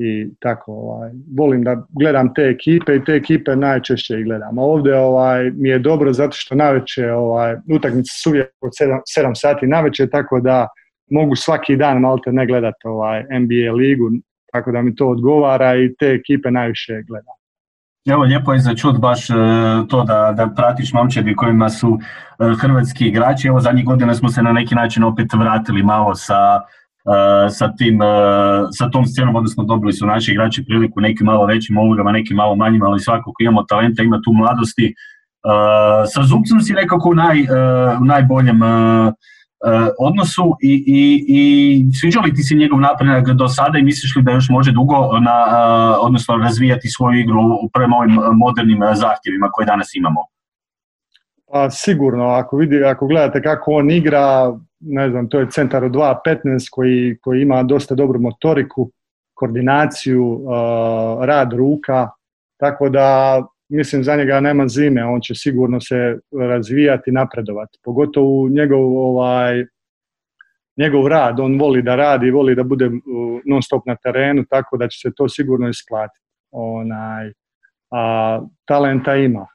i 0.00 0.30
tako 0.40 0.72
ovaj, 0.72 1.10
volim 1.36 1.64
da 1.64 1.86
gledam 1.88 2.34
te 2.34 2.42
ekipe 2.42 2.96
i 2.96 3.04
te 3.04 3.12
ekipe 3.12 3.56
najčešće 3.56 4.20
i 4.20 4.24
gledam. 4.24 4.58
A 4.58 4.62
ovdje 4.62 4.98
ovaj, 4.98 5.50
mi 5.50 5.68
je 5.68 5.78
dobro 5.78 6.12
zato 6.12 6.32
što 6.32 6.54
naveče 6.54 7.12
ovaj, 7.12 7.56
utakmice 7.72 8.10
su 8.22 8.30
uvijek 8.30 8.48
od 8.60 8.70
7, 8.82 9.00
7 9.18 9.32
sati 9.34 9.66
naveče, 9.66 10.06
tako 10.06 10.40
da 10.40 10.68
mogu 11.10 11.36
svaki 11.36 11.76
dan 11.76 12.00
malte 12.00 12.32
ne 12.32 12.46
gledati 12.46 12.86
ovaj, 12.86 13.22
NBA 13.22 13.72
ligu, 13.72 14.10
tako 14.52 14.72
da 14.72 14.82
mi 14.82 14.94
to 14.94 15.08
odgovara 15.08 15.76
i 15.76 15.94
te 15.98 16.06
ekipe 16.06 16.50
najviše 16.50 17.02
gledam. 17.08 17.34
Evo, 18.08 18.22
lijepo 18.22 18.52
je 18.52 18.58
za 18.58 18.74
čut 18.74 18.98
baš 18.98 19.30
e, 19.30 19.34
to 19.88 20.04
da, 20.04 20.32
da 20.36 20.48
pratiš 20.56 20.92
momčadi 20.92 21.36
kojima 21.36 21.70
su 21.70 21.98
e, 21.98 22.54
hrvatski 22.60 23.08
igrači. 23.08 23.48
Evo, 23.48 23.60
zadnjih 23.60 23.84
godina 23.84 24.14
smo 24.14 24.28
se 24.28 24.42
na 24.42 24.52
neki 24.52 24.74
način 24.74 25.04
opet 25.04 25.26
vratili 25.32 25.82
malo 25.82 26.14
sa 26.14 26.60
sa, 27.50 27.72
tim, 27.78 28.00
uh, 28.00 28.68
sa 28.70 28.90
tom 28.90 29.06
scenom, 29.06 29.36
odnosno 29.36 29.64
dobili 29.64 29.92
su 29.92 30.06
naši 30.06 30.32
igrači 30.32 30.64
priliku 30.64 31.00
nekim 31.00 31.24
malo 31.26 31.46
većim 31.46 31.78
ulogama, 31.78 32.12
nekim 32.12 32.36
malo 32.36 32.56
manjim, 32.56 32.82
ali 32.82 33.00
svakako 33.00 33.32
imamo 33.40 33.62
talenta, 33.62 34.02
ima 34.02 34.20
tu 34.24 34.32
mladosti. 34.32 34.94
Uh, 35.44 36.08
sa 36.12 36.22
Zubcom 36.22 36.60
si 36.60 36.72
nekako 36.72 37.08
u, 37.08 37.14
naj, 37.14 37.38
u 38.00 38.04
najboljem 38.04 38.60
odnosu 39.98 40.56
i, 40.62 40.84
i, 40.86 41.24
i 41.28 41.92
sviđa 41.92 42.20
li 42.20 42.34
ti 42.34 42.42
se 42.42 42.54
njegov 42.54 42.80
napredak 42.80 43.30
do 43.36 43.48
sada 43.48 43.78
i 43.78 43.82
misliš 43.82 44.16
li 44.16 44.22
da 44.22 44.32
još 44.32 44.48
može 44.48 44.72
dugo 44.72 45.18
na, 45.20 45.36
odnosno 46.00 46.36
razvijati 46.36 46.88
svoju 46.88 47.20
igru 47.20 47.40
prema 47.72 47.96
ovim 47.96 48.18
modernim 48.34 48.80
zahtjevima 48.94 49.48
koje 49.52 49.66
danas 49.66 49.94
imamo? 49.94 50.20
Pa 51.52 51.70
sigurno, 51.70 52.24
ako, 52.28 52.56
vidi, 52.56 52.84
ako 52.84 53.06
gledate 53.06 53.42
kako 53.42 53.72
on 53.72 53.90
igra, 53.90 54.52
ne 54.80 55.10
znam, 55.10 55.28
to 55.28 55.40
je 55.40 55.50
centar 55.50 55.84
od 55.84 55.92
2.15 55.92 56.68
koji, 56.70 57.18
koji 57.20 57.42
ima 57.42 57.62
dosta 57.62 57.94
dobru 57.94 58.20
motoriku, 58.20 58.90
koordinaciju, 59.34 60.46
rad 61.20 61.52
ruka, 61.52 62.08
tako 62.60 62.88
da 62.88 63.40
mislim 63.68 64.04
za 64.04 64.16
njega 64.16 64.40
nema 64.40 64.68
zime, 64.68 65.04
on 65.04 65.20
će 65.20 65.34
sigurno 65.34 65.80
se 65.80 66.18
razvijati 66.50 67.10
i 67.10 67.12
napredovati. 67.12 67.78
Pogotovo 67.84 68.48
njegov, 68.48 68.98
ovaj, 68.98 69.64
njegov 70.76 71.06
rad, 71.06 71.40
on 71.40 71.58
voli 71.60 71.82
da 71.82 71.96
radi, 71.96 72.30
voli 72.30 72.54
da 72.54 72.62
bude 72.62 72.90
non 73.46 73.62
stop 73.62 73.86
na 73.86 73.96
terenu, 73.96 74.44
tako 74.50 74.76
da 74.76 74.88
će 74.88 74.98
se 75.08 75.14
to 75.16 75.28
sigurno 75.28 75.68
isplatiti. 75.68 76.24
Onaj, 76.50 77.32
a 77.90 78.40
talenta 78.64 79.16
ima 79.16 79.46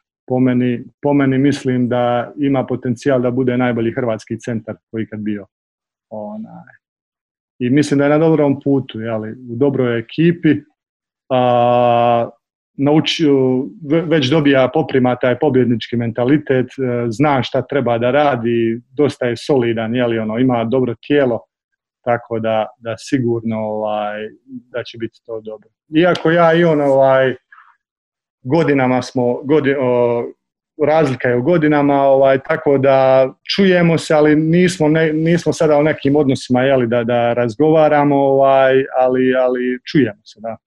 po 1.01 1.13
meni, 1.13 1.37
mislim 1.37 1.89
da 1.89 2.33
ima 2.37 2.65
potencijal 2.65 3.21
da 3.21 3.31
bude 3.31 3.57
najbolji 3.57 3.91
hrvatski 3.91 4.39
centar 4.39 4.75
koji 4.91 5.07
kad 5.07 5.19
bio. 5.19 5.45
Onaj. 6.09 6.75
I 7.59 7.69
mislim 7.69 7.97
da 7.97 8.03
je 8.03 8.09
na 8.09 8.17
dobrom 8.17 8.59
putu, 8.63 8.99
jeli, 8.99 9.31
u 9.31 9.55
dobroj 9.55 9.99
ekipi. 9.99 10.61
A, 11.29 12.29
naučio, 12.77 13.65
već 14.07 14.29
dobija 14.29 14.69
poprima 14.73 15.15
taj 15.15 15.39
pobjednički 15.39 15.97
mentalitet, 15.97 16.65
e, 16.65 17.05
zna 17.09 17.43
šta 17.43 17.61
treba 17.61 17.97
da 17.97 18.11
radi, 18.11 18.81
dosta 18.91 19.25
je 19.25 19.37
solidan, 19.37 19.95
jeli, 19.95 20.19
ono, 20.19 20.37
ima 20.37 20.63
dobro 20.63 20.95
tijelo, 21.07 21.39
tako 22.03 22.39
da, 22.39 22.65
da 22.77 22.95
sigurno 22.97 23.57
ovaj, 23.59 24.29
da 24.45 24.83
će 24.83 24.97
biti 24.97 25.19
to 25.25 25.41
dobro. 25.41 25.69
Iako 25.97 26.31
ja 26.31 26.53
i 26.53 26.63
on 26.63 26.81
ovaj, 26.81 27.35
godinama 28.45 29.01
smo, 29.01 29.41
godi, 29.43 29.75
o, 29.79 30.23
razlika 30.85 31.29
je 31.29 31.37
u 31.37 31.43
godinama, 31.43 32.01
ovaj, 32.01 32.39
tako 32.39 32.77
da 32.77 33.29
čujemo 33.55 33.97
se, 33.97 34.13
ali 34.13 34.35
nismo, 34.35 34.87
ne, 34.87 35.13
nismo 35.13 35.53
sada 35.53 35.77
u 35.77 35.83
nekim 35.83 36.15
odnosima 36.15 36.61
jeli, 36.61 36.87
da, 36.87 37.03
da 37.03 37.33
razgovaramo, 37.33 38.15
ovaj, 38.15 38.73
ali, 38.99 39.35
ali 39.35 39.79
čujemo 39.91 40.21
se, 40.23 40.39
da. 40.39 40.57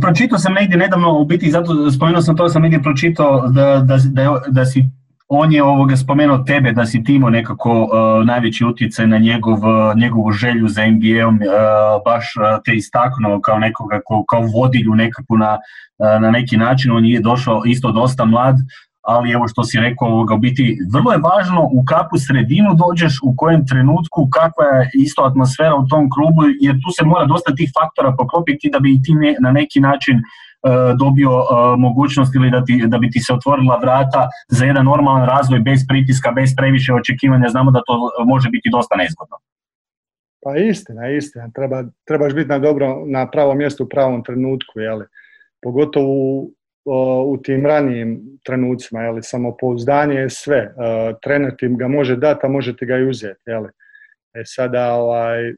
Pročitao 0.00 0.38
sam 0.38 0.54
negdje 0.54 0.76
nedavno, 0.76 1.20
u 1.20 1.24
biti 1.24 1.50
zato 1.50 1.90
spomenuo 1.90 2.22
sam 2.22 2.36
to, 2.36 2.48
sam 2.48 2.62
negdje 2.62 2.82
pročitao 2.82 3.48
da, 3.48 3.82
da, 3.86 3.98
da, 4.12 4.42
da 4.48 4.64
si 4.64 4.84
on 5.28 5.52
je 5.52 5.62
ovoga 5.62 5.96
spomenuo 5.96 6.38
tebe 6.38 6.72
da 6.72 6.86
si 6.86 7.04
timo 7.04 7.30
nekako 7.30 7.82
uh, 7.82 8.26
najveći 8.26 8.64
utjecaj 8.64 9.06
na 9.06 9.18
njegov, 9.18 9.54
uh, 9.54 9.96
njegovu 9.96 10.32
želju 10.32 10.68
za 10.68 10.86
NBA-om, 10.86 11.34
uh, 11.34 12.02
baš 12.04 12.24
uh, 12.36 12.62
te 12.64 12.74
istaknuo 12.74 13.40
kao 13.40 13.58
nekoga 13.58 14.00
ko, 14.04 14.24
kao 14.24 14.42
vodilju 14.54 14.94
nekako 14.94 15.36
na, 15.36 15.52
uh, 15.98 16.22
na 16.22 16.30
neki 16.30 16.56
način, 16.56 16.92
on 16.92 17.04
je 17.04 17.20
došao 17.20 17.62
isto 17.66 17.92
dosta 17.92 18.24
mlad, 18.24 18.56
ali 19.02 19.32
evo 19.32 19.48
što 19.48 19.64
si 19.64 19.80
rekao, 19.80 20.08
ovoga, 20.08 20.34
u 20.34 20.38
biti 20.38 20.78
vrlo 20.94 21.12
je 21.12 21.24
važno 21.30 21.68
u 21.72 21.84
kakvu 21.84 22.18
sredinu 22.18 22.70
dođeš, 22.84 23.14
u 23.22 23.34
kojem 23.36 23.66
trenutku, 23.66 24.28
kakva 24.30 24.64
je 24.64 24.90
isto 24.94 25.22
atmosfera 25.22 25.74
u 25.74 25.88
tom 25.88 26.10
klubu, 26.10 26.42
jer 26.60 26.74
tu 26.74 26.90
se 26.96 27.04
mora 27.04 27.26
dosta 27.26 27.54
tih 27.54 27.70
faktora 27.78 28.16
poklopiti 28.18 28.70
da 28.72 28.78
bi 28.78 29.02
ti 29.04 29.12
na 29.40 29.50
neki 29.52 29.80
način 29.80 30.16
dobio 30.98 31.30
e, 31.30 31.76
mogućnost 31.76 32.34
ili 32.34 32.50
da, 32.50 32.64
ti, 32.64 32.84
da 32.86 32.98
bi 32.98 33.10
ti 33.10 33.20
se 33.20 33.32
otvorila 33.32 33.76
vrata 33.82 34.28
za 34.48 34.64
jedan 34.66 34.84
normalan 34.84 35.28
razvoj 35.28 35.60
bez 35.60 35.80
pritiska, 35.88 36.30
bez 36.32 36.50
previše 36.56 36.94
očekivanja, 36.94 37.48
znamo 37.48 37.70
da 37.70 37.82
to 37.86 37.94
može 38.26 38.48
biti 38.50 38.68
dosta 38.72 38.96
nezgodno. 38.96 39.36
Pa 40.44 40.56
istina, 40.56 41.08
istina. 41.10 41.50
Treba, 41.54 41.84
trebaš 42.04 42.34
biti 42.34 42.48
na, 42.48 42.58
dobro, 42.58 43.04
na 43.06 43.30
pravom 43.30 43.58
mjestu 43.58 43.84
u 43.84 43.88
pravom 43.88 44.24
trenutku, 44.24 44.80
jeli? 44.80 45.04
pogotovo 45.62 46.08
u, 46.08 46.52
u 47.26 47.38
tim 47.42 47.66
ranijim 47.66 48.38
trenucima, 48.44 49.02
jeli, 49.02 49.22
samopouzdanje 49.22 50.14
je 50.14 50.30
sve. 50.30 50.74
Trener 51.22 51.56
ti 51.58 51.68
ga 51.68 51.88
može 51.88 52.16
dati, 52.16 52.46
a 52.46 52.48
možete 52.48 52.86
ga 52.86 52.96
i 52.96 53.08
uzeti. 53.08 53.40
Jeli. 53.46 53.68
E 54.34 54.42
sada 54.44 54.94
ovaj, 54.94 55.54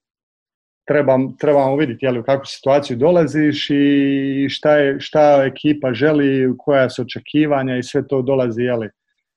trebam, 0.90 1.36
trebamo 1.36 1.76
vidjeti 1.76 2.04
jeli, 2.04 2.18
u 2.18 2.22
kakvu 2.22 2.44
situaciju 2.44 2.96
dolaziš 2.96 3.70
i 3.70 4.46
šta, 4.48 4.76
je, 4.76 5.00
šta 5.00 5.44
ekipa 5.46 5.92
želi, 5.92 6.54
koja 6.58 6.90
su 6.90 7.02
očekivanja 7.02 7.76
i 7.76 7.82
sve 7.82 8.06
to 8.06 8.22
dolazi, 8.22 8.62
jeli, 8.62 8.88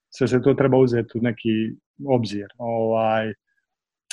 sve 0.09 0.27
se 0.27 0.41
to 0.41 0.53
treba 0.53 0.77
uzeti 0.77 1.17
u 1.17 1.21
neki 1.21 1.49
obzir. 2.05 2.47
Ovaj, 2.57 3.33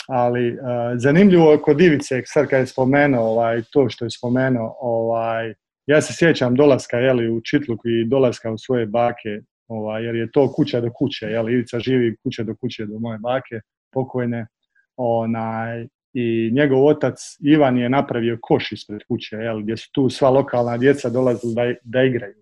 ali 0.08 0.52
uh, 0.52 0.58
zanimljivo 0.96 1.52
je 1.52 1.62
kod 1.62 1.80
Ivice, 1.80 2.22
sad 2.24 2.48
kad 2.48 2.60
je 2.60 2.66
spomenuo 2.66 3.24
ovaj, 3.24 3.62
to 3.72 3.88
što 3.88 4.04
je 4.04 4.10
spomenuo, 4.10 4.76
ovaj, 4.80 5.54
ja 5.86 6.00
se 6.00 6.12
sjećam 6.16 6.54
dolaska 6.54 6.96
jeli, 6.96 7.30
u 7.30 7.40
Čitluk 7.40 7.80
i 7.84 8.08
dolaska 8.08 8.50
u 8.52 8.58
svoje 8.58 8.86
bake, 8.86 9.40
ovaj, 9.68 10.04
jer 10.04 10.14
je 10.16 10.30
to 10.30 10.52
kuća 10.52 10.80
do 10.80 10.90
kuće, 10.92 11.26
jeli, 11.26 11.52
Ivica 11.52 11.78
živi 11.78 12.16
kuća 12.22 12.42
do 12.42 12.54
kuće 12.60 12.86
do 12.86 12.98
moje 12.98 13.18
bake, 13.18 13.60
pokojne, 13.92 14.46
onaj, 14.96 15.86
i 16.14 16.50
njegov 16.52 16.86
otac 16.86 17.16
Ivan 17.40 17.78
je 17.78 17.88
napravio 17.88 18.38
koš 18.42 18.72
ispred 18.72 19.00
kuće, 19.08 19.36
jel, 19.36 19.60
gdje 19.60 19.76
su 19.76 19.88
tu 19.92 20.10
sva 20.10 20.30
lokalna 20.30 20.76
djeca 20.76 21.10
dolazila 21.10 21.54
da, 21.54 21.74
da 21.82 22.02
igraju. 22.02 22.34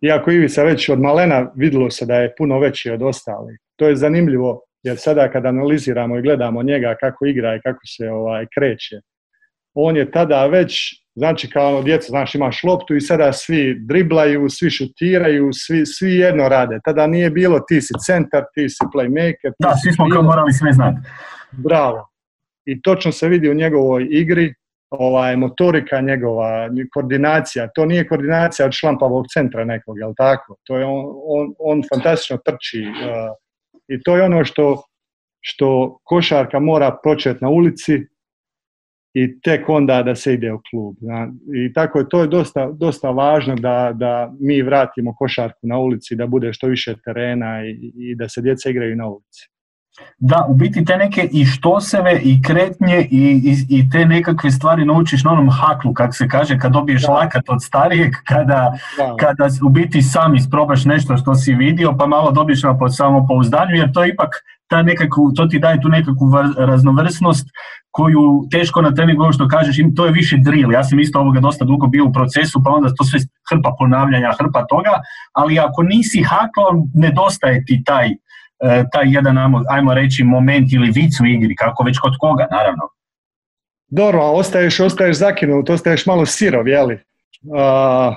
Iako 0.00 0.30
Ivica 0.30 0.62
već 0.62 0.88
od 0.88 1.00
malena 1.00 1.52
vidjelo 1.56 1.90
se 1.90 2.06
da 2.06 2.14
je 2.14 2.34
puno 2.38 2.58
veći 2.58 2.90
od 2.90 3.02
ostalih. 3.02 3.58
To 3.76 3.88
je 3.88 3.96
zanimljivo, 3.96 4.60
jer 4.82 4.96
sada 4.98 5.30
kad 5.32 5.46
analiziramo 5.46 6.18
i 6.18 6.22
gledamo 6.22 6.62
njega 6.62 6.96
kako 7.00 7.26
igra 7.26 7.56
i 7.56 7.60
kako 7.60 7.80
se 7.96 8.10
ovaj 8.10 8.46
kreće, 8.54 8.96
on 9.74 9.96
je 9.96 10.10
tada 10.10 10.46
već 10.46 11.04
Znači 11.16 11.50
kao 11.50 11.68
ono 11.68 11.82
djeca, 11.82 12.06
znaš 12.08 12.34
imaš 12.34 12.62
loptu 12.64 12.96
i 12.96 13.00
sada 13.00 13.32
svi 13.32 13.76
driblaju, 13.80 14.48
svi 14.48 14.70
šutiraju, 14.70 15.50
svi, 15.52 15.86
svi 15.86 16.14
jedno 16.14 16.48
rade. 16.48 16.78
Tada 16.84 17.06
nije 17.06 17.30
bilo 17.30 17.60
ti 17.60 17.80
si 17.80 17.92
centar, 18.06 18.44
ti 18.54 18.68
si 18.68 18.84
playmaker. 18.94 19.50
Ti 19.50 19.58
da, 19.58 19.74
svi 19.82 19.92
smo 19.92 20.08
kao 20.12 20.22
morali 20.22 20.52
sve 20.52 20.72
znati. 20.72 20.98
Bravo. 21.52 22.13
I 22.66 22.82
točno 22.82 23.12
se 23.12 23.28
vidi 23.28 23.50
u 23.50 23.54
njegovoj 23.54 24.06
igri, 24.10 24.54
ovaj, 24.90 25.36
motorika 25.36 26.00
njegova, 26.00 26.68
koordinacija. 26.92 27.68
To 27.74 27.86
nije 27.86 28.08
koordinacija 28.08 28.66
od 28.66 28.72
šlampavog 28.72 29.24
centra 29.32 29.64
nekog, 29.64 29.98
jel 29.98 30.12
tako? 30.16 30.56
To 30.64 30.78
je 30.78 30.84
on, 30.84 31.04
on, 31.24 31.54
on 31.58 31.82
fantastično 31.94 32.36
trči. 32.36 32.82
Uh, 32.82 33.36
I 33.88 34.02
to 34.02 34.16
je 34.16 34.22
ono 34.22 34.44
što, 34.44 34.82
što 35.40 35.98
košarka 36.04 36.60
mora 36.60 36.96
početi 37.04 37.44
na 37.44 37.50
ulici, 37.50 38.00
i 39.14 39.40
tek 39.40 39.68
onda 39.68 40.02
da 40.02 40.14
se 40.14 40.34
ide 40.34 40.52
u 40.52 40.60
klub. 40.70 40.96
I 41.54 41.72
tako 41.72 41.98
je, 41.98 42.08
to 42.08 42.20
je 42.20 42.26
dosta, 42.26 42.70
dosta 42.72 43.10
važno 43.10 43.54
da, 43.54 43.92
da 43.94 44.32
mi 44.40 44.62
vratimo 44.62 45.14
košarku 45.18 45.66
na 45.66 45.78
ulici, 45.78 46.16
da 46.16 46.26
bude 46.26 46.52
što 46.52 46.66
više 46.66 46.94
terena 47.04 47.66
i, 47.66 47.92
i 47.94 48.14
da 48.14 48.28
se 48.28 48.40
djeca 48.40 48.70
igraju 48.70 48.96
na 48.96 49.08
ulici. 49.08 49.48
Da, 50.18 50.46
u 50.48 50.54
biti 50.54 50.84
te 50.84 50.96
neke 50.96 51.28
i 51.32 51.44
štoseve 51.44 52.20
i 52.22 52.42
kretnje 52.42 53.08
i, 53.10 53.40
i, 53.44 53.78
i 53.78 53.90
te 53.90 54.06
nekakve 54.06 54.50
stvari 54.50 54.84
naučiš 54.84 55.24
na 55.24 55.32
onom 55.32 55.50
haklu, 55.50 55.94
kako 55.94 56.12
se 56.12 56.28
kaže, 56.28 56.58
kad 56.58 56.72
dobiješ 56.72 57.02
da. 57.02 57.12
lakat 57.12 57.42
od 57.48 57.62
starijeg, 57.62 58.12
kada, 58.28 58.72
kada 59.20 59.48
u 59.66 59.68
biti 59.68 60.02
sam 60.02 60.34
isprobaš 60.34 60.84
nešto 60.84 61.16
što 61.16 61.34
si 61.34 61.54
vidio, 61.54 61.94
pa 61.98 62.06
malo 62.06 62.30
dobiješ 62.30 62.62
na 62.62 62.88
samopouzdanju, 62.88 63.74
jer 63.74 63.92
to 63.92 64.04
ipak 64.04 64.30
ta 64.68 64.82
nekakvu, 64.82 65.32
to 65.36 65.46
ti 65.46 65.58
daje 65.58 65.80
tu 65.80 65.88
nekakvu 65.88 66.32
raznovrsnost 66.58 67.46
koju 67.90 68.46
teško 68.50 68.82
na 68.82 68.94
treningu, 68.94 69.22
ovo 69.22 69.32
što 69.32 69.48
kažeš, 69.48 69.76
to 69.96 70.06
je 70.06 70.12
više 70.12 70.36
drill. 70.36 70.72
Ja 70.72 70.84
sam 70.84 71.00
isto 71.00 71.20
ovoga 71.20 71.40
dosta 71.40 71.64
dugo 71.64 71.86
bio 71.86 72.04
u 72.04 72.12
procesu, 72.12 72.60
pa 72.64 72.70
onda 72.70 72.88
to 72.88 73.04
sve 73.04 73.20
hrpa 73.50 73.74
ponavljanja, 73.78 74.32
hrpa 74.38 74.66
toga, 74.66 74.94
ali 75.32 75.58
ako 75.58 75.82
nisi 75.82 76.22
haklom, 76.22 76.90
nedostaje 76.94 77.64
ti 77.66 77.82
taj, 77.86 78.08
taj 78.92 79.04
jedan, 79.06 79.38
ajmo, 79.68 79.94
reći, 79.94 80.24
moment 80.24 80.72
ili 80.72 80.90
vic 80.94 81.20
u 81.20 81.26
igri, 81.26 81.56
kako 81.56 81.84
već 81.84 81.98
kod 81.98 82.12
koga, 82.18 82.46
naravno. 82.50 82.88
Dobro, 83.88 84.20
ostaješ, 84.20 84.80
ostaješ 84.80 85.16
zakinut, 85.16 85.70
ostaješ 85.70 86.06
malo 86.06 86.26
sirov, 86.26 86.68
jeli? 86.68 86.98
Uh, 87.42 88.16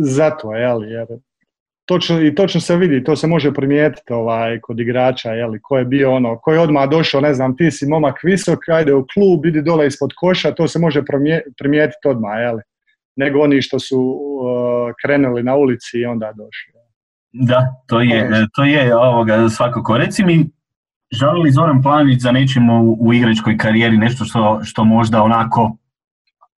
zato, 0.00 0.52
jeli, 0.54 0.90
jer 0.90 1.06
točno, 1.84 2.22
i 2.22 2.34
točno 2.34 2.60
se 2.60 2.76
vidi, 2.76 3.04
to 3.04 3.16
se 3.16 3.26
može 3.26 3.52
primijetiti 3.52 4.12
ovaj, 4.12 4.60
kod 4.60 4.80
igrača, 4.80 5.32
jeli, 5.32 5.58
ko 5.62 5.78
je 5.78 5.84
bio 5.84 6.12
ono, 6.12 6.38
ko 6.38 6.52
je 6.52 6.60
odmah 6.60 6.88
došao, 6.88 7.20
ne 7.20 7.34
znam, 7.34 7.56
ti 7.56 7.70
si 7.70 7.86
momak 7.86 8.22
visok, 8.22 8.68
ajde 8.68 8.94
u 8.94 9.06
klub, 9.14 9.46
idi 9.46 9.62
dole 9.62 9.86
ispod 9.86 10.10
koša, 10.16 10.54
to 10.54 10.68
se 10.68 10.78
može 10.78 11.02
primijetiti 11.58 12.08
odmah, 12.08 12.38
jeli, 12.40 12.62
nego 13.16 13.40
oni 13.40 13.62
što 13.62 13.78
su 13.78 14.00
uh, 14.00 14.92
krenuli 15.04 15.42
na 15.42 15.56
ulici 15.56 15.98
i 15.98 16.04
onda 16.04 16.32
došli. 16.36 16.75
Da, 17.40 17.82
to 17.86 18.00
je, 18.00 18.46
to 18.54 18.64
je 18.64 18.96
ovoga 18.96 19.48
svakako. 19.48 19.98
Reci 19.98 20.24
mi, 20.24 20.50
želi 21.12 21.42
li 21.42 21.50
Zoran 21.50 21.82
Planić 21.82 22.22
za 22.22 22.32
nečim 22.32 22.70
u, 22.70 22.96
u 23.00 23.14
igračkoj 23.14 23.58
karijeri 23.58 23.96
nešto 23.96 24.24
što, 24.24 24.60
što 24.64 24.84
možda 24.84 25.22
onako 25.22 25.76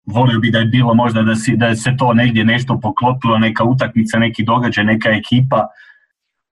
volio 0.07 0.39
bi 0.41 0.51
da 0.51 0.59
je 0.59 0.65
bilo 0.65 0.95
možda 0.95 1.23
da, 1.23 1.35
si, 1.35 1.57
da 1.57 1.77
se 1.77 1.91
to 1.99 2.15
negdje 2.15 2.45
nešto 2.45 2.81
poklopilo, 2.83 3.39
neka 3.39 3.65
utakmica, 3.65 4.19
neki 4.19 4.45
događaj, 4.45 4.85
neka 4.85 5.11
ekipa? 5.11 5.67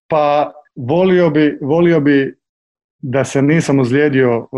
Pa 0.09 0.53
volio 0.77 1.31
bi, 1.31 1.59
volio 1.63 2.01
bi 2.01 2.35
da 2.99 3.25
se 3.25 3.43
nisam 3.43 3.79
ozlijedio 3.79 4.39
uh, 4.39 4.49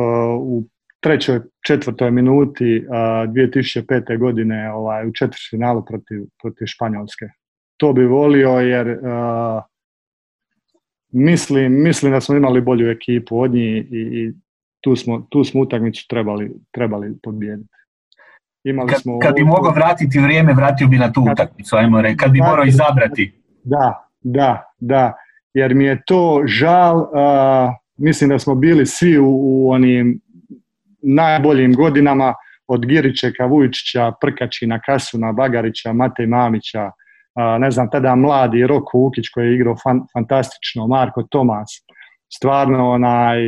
u 0.40 0.64
trećoj, 1.00 1.40
četvrtoj 1.66 2.10
minuti 2.10 2.84
uh, 2.88 2.94
2005. 3.32 4.18
godine 4.18 4.72
ovaj, 4.72 5.06
u 5.06 5.12
četvrtfinalu 5.12 5.84
protiv, 5.84 6.20
protiv 6.42 6.66
Španjolske. 6.66 7.26
To 7.78 7.92
bi 7.92 8.04
volio 8.04 8.50
jer 8.50 8.88
uh, 8.88 9.62
mislim, 11.12 11.82
mislim 11.82 12.12
da 12.12 12.20
smo 12.20 12.36
imali 12.36 12.60
bolju 12.60 12.90
ekipu 12.90 13.40
od 13.40 13.54
njih 13.54 13.92
i, 13.92 13.96
i 13.96 14.32
tu, 14.80 14.96
smo, 14.96 15.26
tu 15.30 15.44
smo 15.44 15.60
utakmicu 15.60 16.06
trebali, 16.08 16.52
trebali 16.70 17.16
pobijediti. 17.22 17.68
Imali 18.64 18.88
kad, 18.88 19.00
smo 19.02 19.18
kad 19.18 19.34
bi 19.34 19.44
mogao 19.44 19.72
vratiti 19.72 20.18
vrijeme, 20.18 20.54
vratio 20.54 20.86
bi 20.86 20.98
na 20.98 21.12
tu 21.12 21.26
utakmicu, 21.32 21.76
ajmo 21.76 22.00
reći, 22.00 22.16
kad 22.16 22.32
bi 22.32 22.38
morao 22.38 22.64
izabrati. 22.64 23.32
Da, 23.64 24.10
da, 24.20 24.72
da, 24.80 25.12
jer 25.54 25.74
mi 25.74 25.84
je 25.84 26.02
to 26.06 26.42
žal, 26.46 26.98
uh, 26.98 27.08
mislim 27.96 28.30
da 28.30 28.38
smo 28.38 28.54
bili 28.54 28.86
svi 28.86 29.18
u, 29.18 29.26
u 29.28 29.70
onim 29.70 30.20
najboljim 31.02 31.74
godinama, 31.74 32.34
od 32.68 32.86
Giričeka, 32.86 33.46
Vujčića, 33.46 34.12
Prkačina, 34.20 34.80
Kasuna, 34.86 35.32
Bagarića, 35.32 35.92
Matej 35.92 36.26
Mamića, 36.26 36.90
ne 37.58 37.70
znam, 37.70 37.90
tada 37.90 38.14
mladi 38.14 38.66
Roko 38.66 38.98
Ukić 38.98 39.28
koji 39.28 39.46
je 39.46 39.54
igrao 39.54 39.76
fan, 39.82 40.00
fantastično, 40.12 40.86
Marko 40.86 41.22
Tomas, 41.22 41.70
stvarno 42.34 42.90
onaj 42.90 43.38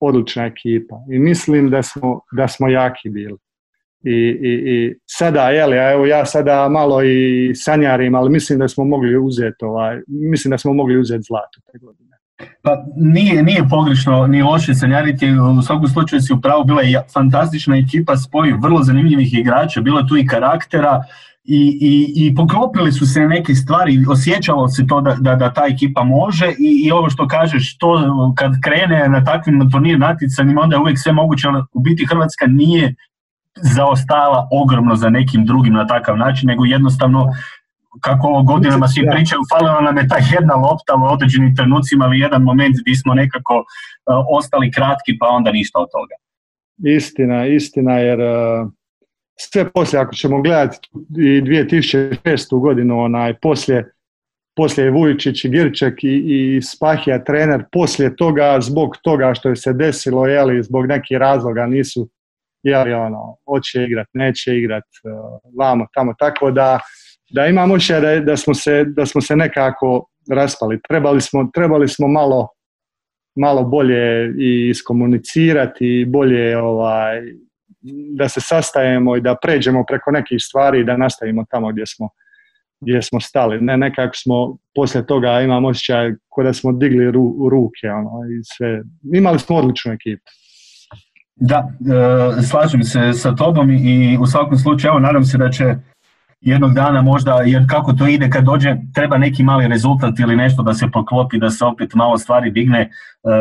odlična 0.00 0.46
ekipa 0.46 0.96
i 1.12 1.18
mislim 1.18 1.70
da 1.70 1.82
smo, 1.82 2.20
da 2.32 2.48
smo 2.48 2.68
jaki 2.68 3.08
bili. 3.08 3.38
I, 4.04 4.12
i, 4.42 4.52
i 4.74 4.94
sada, 5.06 5.50
jeli, 5.50 5.78
a 5.78 5.92
evo 5.92 6.06
ja 6.06 6.26
sada 6.26 6.68
malo 6.68 7.02
i 7.02 7.52
sanjarim, 7.54 8.14
ali 8.14 8.30
mislim 8.30 8.58
da 8.58 8.68
smo 8.68 8.84
mogli 8.84 9.18
uzeti 9.18 9.64
ovaj, 9.64 10.00
mislim 10.06 10.50
da 10.50 10.58
smo 10.58 10.72
mogli 10.72 10.98
uzeti 10.98 11.22
zlato 11.22 11.60
te 11.72 11.78
godine. 11.78 12.10
Pa 12.62 12.84
nije, 12.96 13.42
nije 13.42 13.68
pogrešno, 13.70 14.26
ni 14.26 14.42
loše 14.42 14.74
sanjariti, 14.74 15.30
u 15.58 15.62
svakom 15.62 15.88
slučaju 15.88 16.20
si 16.20 16.32
upravo 16.32 16.64
bila 16.64 16.82
je 16.82 17.02
fantastična 17.12 17.76
ekipa 17.76 18.16
spoji 18.16 18.52
vrlo 18.62 18.82
zanimljivih 18.82 19.34
igrača, 19.38 19.80
bila 19.80 20.06
tu 20.06 20.16
i 20.16 20.26
karaktera 20.26 21.04
i, 21.52 21.78
i, 21.80 22.26
i 22.26 22.34
poklopili 22.34 22.92
su 22.92 23.06
se 23.06 23.20
neke 23.20 23.54
stvari, 23.54 24.04
osjećalo 24.08 24.68
se 24.68 24.86
to 24.86 25.00
da, 25.00 25.16
da, 25.20 25.34
da 25.34 25.52
ta 25.52 25.64
ekipa 25.66 26.04
može 26.04 26.48
i, 26.48 26.86
i 26.86 26.90
ovo 26.90 27.10
što 27.10 27.28
kažeš, 27.28 27.78
to 27.78 27.90
kad 28.36 28.52
krene 28.64 29.08
na 29.08 29.24
takvim 29.24 29.70
turnir 29.70 29.98
natjecanjima, 29.98 30.60
onda 30.60 30.76
je 30.76 30.80
uvijek 30.80 30.98
sve 30.98 31.12
moguće, 31.12 31.48
ali 31.48 31.62
u 31.72 31.80
biti 31.80 32.06
Hrvatska 32.06 32.46
nije 32.46 32.94
zaostala 33.76 34.48
ogromno 34.52 34.96
za 34.96 35.10
nekim 35.10 35.44
drugim 35.44 35.72
na 35.72 35.86
takav 35.86 36.16
način, 36.16 36.46
nego 36.46 36.64
jednostavno 36.64 37.26
kako 38.00 38.26
ovo 38.26 38.42
godinama 38.42 38.88
svi 38.88 39.06
pričaju, 39.12 39.40
falila 39.52 39.80
nam 39.80 39.96
je 39.98 40.08
ta 40.08 40.16
jedna 40.32 40.54
lopta 40.54 40.94
u 40.94 41.04
određenim 41.14 41.56
trenucima 41.56 42.06
ili 42.06 42.18
jedan 42.18 42.42
moment 42.42 42.76
gdje 42.80 42.94
smo 42.94 43.14
nekako 43.14 43.54
uh, 43.56 43.64
ostali 44.38 44.70
kratki 44.70 45.18
pa 45.20 45.26
onda 45.28 45.52
ništa 45.52 45.78
od 45.78 45.88
toga. 45.92 46.14
Istina, 46.96 47.46
istina 47.46 47.92
jer 47.92 48.20
uh, 48.20 48.70
sve 49.40 49.70
poslije, 49.70 50.00
ako 50.00 50.14
ćemo 50.14 50.42
gledati 50.42 50.78
i 51.18 51.42
2006. 51.42 52.60
godinu, 52.60 53.00
onaj, 53.00 53.34
poslije 53.34 53.92
poslije 54.56 54.84
je 54.84 54.90
Vujičić 54.90 55.44
i 55.44 55.48
Girček 55.48 56.04
i, 56.04 56.16
i 56.26 56.62
Spahija 56.62 57.24
trener, 57.24 57.64
poslije 57.72 58.16
toga 58.16 58.58
zbog 58.60 58.96
toga 59.02 59.34
što 59.34 59.48
je 59.48 59.56
se 59.56 59.72
desilo, 59.72 60.26
jeli, 60.26 60.62
zbog 60.62 60.86
nekih 60.86 61.16
razloga 61.16 61.66
nisu 61.66 62.08
jeli, 62.62 62.92
ono, 62.92 63.36
hoće 63.46 63.84
igrat, 63.84 64.06
neće 64.12 64.56
igrat, 64.56 64.84
uh, 65.04 65.52
vamo, 65.58 65.86
tamo, 65.94 66.14
tako 66.18 66.50
da, 66.50 66.80
da 67.30 67.46
imam 67.46 67.70
osjećaj 67.70 68.00
da, 68.00 68.20
da, 68.20 68.36
smo 68.36 68.54
se, 68.54 68.84
da 68.84 69.06
smo 69.06 69.20
se 69.20 69.36
nekako 69.36 70.06
raspali. 70.30 70.80
Trebali 70.88 71.20
smo, 71.20 71.50
trebali 71.54 71.88
smo 71.88 72.08
malo, 72.08 72.48
malo 73.34 73.64
bolje 73.64 74.34
i 74.38 74.68
iskomunicirati 74.68 76.00
i 76.00 76.04
bolje 76.04 76.58
ovaj, 76.58 77.22
da 78.16 78.28
se 78.28 78.40
sastajemo 78.40 79.16
i 79.16 79.20
da 79.20 79.36
pređemo 79.42 79.84
preko 79.88 80.10
nekih 80.10 80.38
stvari 80.40 80.80
i 80.80 80.84
da 80.84 80.96
nastavimo 80.96 81.44
tamo 81.50 81.72
gdje 81.72 81.86
smo, 81.86 82.08
gdje 82.80 83.02
smo 83.02 83.20
stali. 83.20 83.60
Ne, 83.60 83.76
nekako 83.76 84.16
smo 84.16 84.56
poslije 84.74 85.06
toga 85.06 85.40
imam 85.40 85.64
osjećaj 85.64 86.12
kao 86.34 86.44
da 86.44 86.52
smo 86.52 86.72
digli 86.72 87.10
ru, 87.10 87.48
ruke 87.50 87.90
ono, 87.90 88.10
i 88.10 88.44
sve. 88.44 88.82
Imali 89.14 89.38
smo 89.38 89.56
odličnu 89.56 89.92
ekipu. 89.92 90.30
Da, 91.36 91.68
e, 92.38 92.42
slažem 92.42 92.82
se 92.82 93.12
sa 93.12 93.34
tobom 93.34 93.70
i 93.70 94.18
u 94.20 94.26
svakom 94.26 94.58
slučaju, 94.58 94.90
evo, 94.90 94.98
nadam 94.98 95.24
se 95.24 95.38
da 95.38 95.50
će 95.50 95.74
jednog 96.40 96.74
dana 96.74 97.02
možda, 97.02 97.42
jer 97.44 97.66
kako 97.70 97.92
to 97.92 98.06
ide 98.06 98.30
kad 98.30 98.44
dođe, 98.44 98.76
treba 98.94 99.18
neki 99.18 99.42
mali 99.42 99.68
rezultat 99.68 100.18
ili 100.18 100.36
nešto 100.36 100.62
da 100.62 100.74
se 100.74 100.86
poklopi, 100.92 101.38
da 101.38 101.50
se 101.50 101.64
opet 101.64 101.94
malo 101.94 102.18
stvari 102.18 102.50
digne. 102.50 102.80
E, 102.80 102.88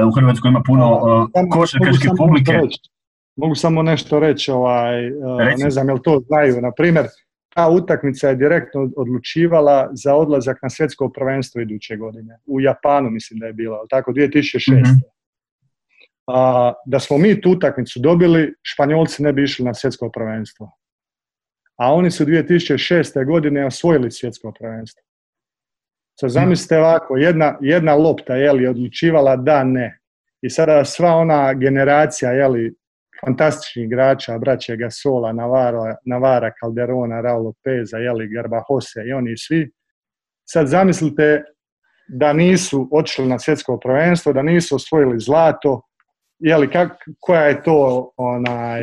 u 0.03 0.11
Hrvatskoj 0.11 0.49
ima 0.49 0.61
puno 0.65 0.91
uh, 0.91 1.29
košarkaške 1.51 2.07
publike. 2.17 2.59
Mogu 3.39 3.55
samo 3.55 3.83
nešto 3.83 4.19
reći, 4.19 4.51
ovaj, 4.51 5.07
e, 5.07 5.11
ne 5.57 5.69
znam 5.69 5.87
jel 5.89 5.99
to 6.03 6.19
znaju, 6.27 6.61
na 6.61 6.71
primjer, 6.71 7.05
ta 7.55 7.69
utakmica 7.69 8.29
je 8.29 8.35
direktno 8.35 8.89
odlučivala 8.97 9.89
za 9.93 10.15
odlazak 10.15 10.57
na 10.63 10.69
svjetsko 10.69 11.09
prvenstvo 11.09 11.61
iduće 11.61 11.95
godine. 11.95 12.39
U 12.45 12.61
Japanu 12.61 13.09
mislim 13.09 13.39
da 13.39 13.45
je 13.45 13.53
bilo, 13.53 13.85
tako 13.89 14.11
2006. 14.11 14.71
Mm-hmm. 14.71 15.01
A, 16.27 16.73
da 16.85 16.99
smo 16.99 17.17
mi 17.17 17.41
tu 17.41 17.51
utakmicu 17.51 17.99
dobili, 17.99 18.53
Španjolci 18.63 19.23
ne 19.23 19.33
bi 19.33 19.43
išli 19.43 19.65
na 19.65 19.73
svjetsko 19.73 20.09
prvenstvo. 20.09 20.71
A 21.75 21.93
oni 21.93 22.11
su 22.11 22.25
2006. 22.25 23.25
godine 23.25 23.65
osvojili 23.65 24.11
svjetsko 24.11 24.53
prvenstvo. 24.59 25.03
Sad 26.19 26.29
zamislite 26.29 26.77
ovako, 26.77 27.17
jedna, 27.17 27.57
jedna 27.61 27.95
lopta 27.95 28.35
je 28.35 28.51
li 28.51 28.67
odlučivala 28.67 29.35
da 29.35 29.63
ne. 29.63 29.99
I 30.41 30.49
sada 30.49 30.85
sva 30.85 31.15
ona 31.15 31.53
generacija 31.53 32.31
je 32.31 32.47
li 32.47 32.75
fantastičnih 33.25 33.85
igrača, 33.85 34.37
braće 34.37 34.75
Gasola, 34.75 35.33
Navara, 35.33 35.95
Navara 36.05 36.51
Calderona, 36.59 37.21
Raul 37.21 37.43
Lopeza, 37.43 37.97
jeli, 37.97 38.27
Garbahose 38.27 38.99
i 39.09 39.13
oni 39.13 39.37
svi. 39.37 39.71
Sad 40.45 40.67
zamislite 40.67 41.43
da 42.07 42.33
nisu 42.33 42.89
otišli 42.91 43.27
na 43.27 43.39
svjetsko 43.39 43.79
prvenstvo, 43.83 44.33
da 44.33 44.41
nisu 44.41 44.75
osvojili 44.75 45.19
zlato, 45.19 45.81
jeli, 46.39 46.71
kak, 46.71 46.91
koja 47.19 47.41
je 47.41 47.63
to 47.63 48.11
onaj, 48.17 48.81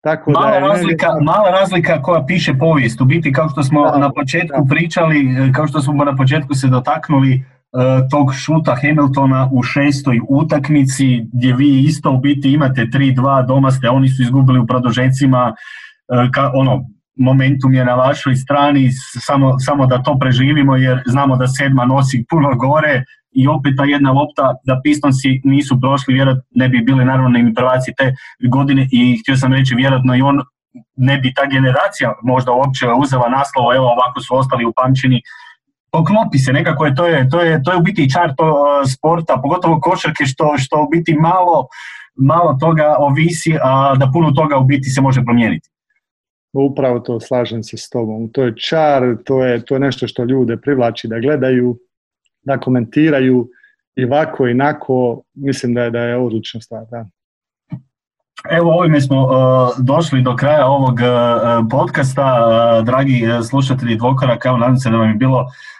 tako 0.00 0.30
mala, 0.30 0.50
da 0.50 0.54
je 0.54 0.60
razlika, 0.60 1.08
mala 1.22 1.50
razlika 1.50 2.02
koja 2.02 2.24
piše 2.26 2.54
povijest. 2.58 3.00
U 3.00 3.04
biti, 3.04 3.32
kao 3.32 3.48
što 3.48 3.62
smo 3.62 3.84
na 3.84 4.12
početku 4.12 4.66
pričali, 4.70 5.26
kao 5.54 5.66
što 5.66 5.80
smo 5.80 6.04
na 6.04 6.16
početku 6.16 6.54
se 6.54 6.66
dotaknuli, 6.66 7.44
tog 8.10 8.34
šuta 8.34 8.76
Hamiltona 8.82 9.48
u 9.52 9.62
šestoj 9.62 10.20
utakmici 10.28 11.26
gdje 11.32 11.54
vi 11.54 11.80
isto 11.80 12.10
u 12.10 12.18
biti 12.18 12.52
imate 12.52 12.86
3-2 12.86 13.46
doma 13.46 13.70
ste, 13.70 13.88
oni 13.88 14.08
su 14.08 14.22
izgubili 14.22 14.58
u 14.58 14.66
produžecima 14.66 15.54
e, 16.12 16.30
ka, 16.32 16.50
ono, 16.54 16.84
momentum 17.16 17.74
je 17.74 17.84
na 17.84 17.94
vašoj 17.94 18.36
strani 18.36 18.90
samo, 19.26 19.58
samo 19.58 19.86
da 19.86 20.02
to 20.02 20.18
preživimo 20.18 20.76
jer 20.76 21.02
znamo 21.06 21.36
da 21.36 21.46
sedma 21.46 21.84
nosi 21.84 22.24
puno 22.30 22.54
gore 22.54 23.04
i 23.32 23.48
opet 23.48 23.74
ta 23.76 23.84
jedna 23.84 24.12
lopta 24.12 24.54
da 24.64 24.80
Pistonsi 24.84 25.40
nisu 25.44 25.80
prošli, 25.80 26.14
vjerojatno 26.14 26.42
ne 26.50 26.68
bi 26.68 26.80
bili 26.80 27.04
naravno 27.04 27.38
i 27.38 27.54
prvaci 27.54 27.92
te 27.98 28.14
godine 28.50 28.88
i 28.92 29.18
htio 29.22 29.36
sam 29.36 29.52
reći 29.52 29.74
vjerojatno 29.74 30.16
i 30.16 30.22
on 30.22 30.40
ne 30.96 31.18
bi 31.18 31.34
ta 31.34 31.46
generacija 31.46 32.14
možda 32.22 32.52
uopće 32.52 32.86
uzela 33.02 33.28
naslova, 33.28 33.74
evo 33.74 33.86
ovako 33.86 34.20
su 34.20 34.36
ostali 34.36 34.64
upamćeni 34.64 35.22
poklopi 35.92 36.38
se 36.38 36.52
nekako 36.52 36.86
je 36.86 36.94
to 36.94 37.06
je, 37.06 37.28
to 37.28 37.40
je, 37.40 37.62
to 37.62 37.72
je 37.72 37.78
u 37.78 37.82
biti 37.82 38.10
čar 38.10 38.34
to 38.36 38.50
uh, 38.50 38.90
sporta, 38.92 39.40
pogotovo 39.42 39.80
košarke 39.80 40.24
što, 40.24 40.54
što 40.58 40.82
u 40.82 40.88
biti 40.90 41.14
malo, 41.14 41.66
malo 42.16 42.56
toga 42.60 42.96
ovisi, 42.98 43.58
a 43.62 43.94
da 43.96 44.10
puno 44.12 44.30
toga 44.30 44.58
u 44.58 44.64
biti 44.64 44.90
se 44.90 45.00
može 45.00 45.22
promijeniti. 45.24 45.68
Upravo 46.52 47.00
to 47.00 47.20
slažem 47.20 47.62
se 47.62 47.76
s 47.76 47.88
tobom. 47.88 48.28
To 48.32 48.42
je 48.42 48.56
čar, 48.56 49.02
to 49.24 49.44
je, 49.44 49.64
to 49.64 49.74
je 49.74 49.80
nešto 49.80 50.08
što 50.08 50.24
ljude 50.24 50.56
privlači 50.56 51.08
da 51.08 51.18
gledaju, 51.18 51.78
da 52.42 52.60
komentiraju 52.60 53.48
i 53.96 54.04
ovako 54.04 54.46
i 54.46 54.54
nako, 54.54 55.22
mislim 55.34 55.74
da 55.74 55.82
je, 55.82 55.90
da 55.90 56.00
je 56.00 56.16
odlična 56.16 56.60
stvar. 56.60 56.84
Da. 56.90 57.06
Evo 58.50 58.72
ovime 58.78 59.00
smo 59.00 59.22
uh, 59.22 59.30
došli 59.78 60.22
do 60.22 60.36
kraja 60.36 60.66
ovog 60.66 60.94
uh, 60.94 61.66
podcasta. 61.70 62.24
Uh, 62.24 62.86
dragi 62.86 63.22
slušatelji 63.50 63.96
Dvokoraka, 63.96 64.48
evo 64.48 64.58
nadam 64.58 64.76
se 64.76 64.90
da 64.90 64.96
vam 64.96 65.08
je 65.08 65.14
bilo 65.14 65.46
E, 65.46 65.79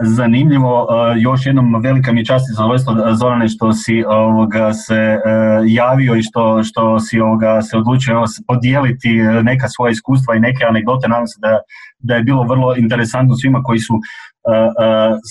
zanimljivo. 0.00 0.86
E, 0.90 1.20
još 1.20 1.46
jednom 1.46 1.80
velika 1.82 2.12
mi 2.12 2.20
je 2.20 2.24
čast 2.24 2.44
i 2.50 2.54
zadovoljstvo 2.54 2.94
Zorane 3.14 3.48
što 3.48 3.72
si 3.72 4.04
ovoga 4.08 4.72
se 4.72 4.94
e, 4.94 5.18
javio 5.66 6.14
i 6.14 6.22
što, 6.22 6.62
što 6.62 7.00
si 7.00 7.20
ovoga 7.20 7.62
se 7.62 7.76
odlučio 7.76 8.24
podijeliti 8.46 9.08
neka 9.42 9.68
svoja 9.68 9.90
iskustva 9.90 10.34
i 10.34 10.40
neke 10.40 10.64
anegdote. 10.64 11.08
Nadam 11.08 11.26
se 11.26 11.38
da, 11.40 11.58
da 11.98 12.14
je 12.14 12.22
bilo 12.22 12.42
vrlo 12.42 12.76
interesantno 12.76 13.36
svima 13.36 13.62
koji 13.62 13.78
su 13.78 13.94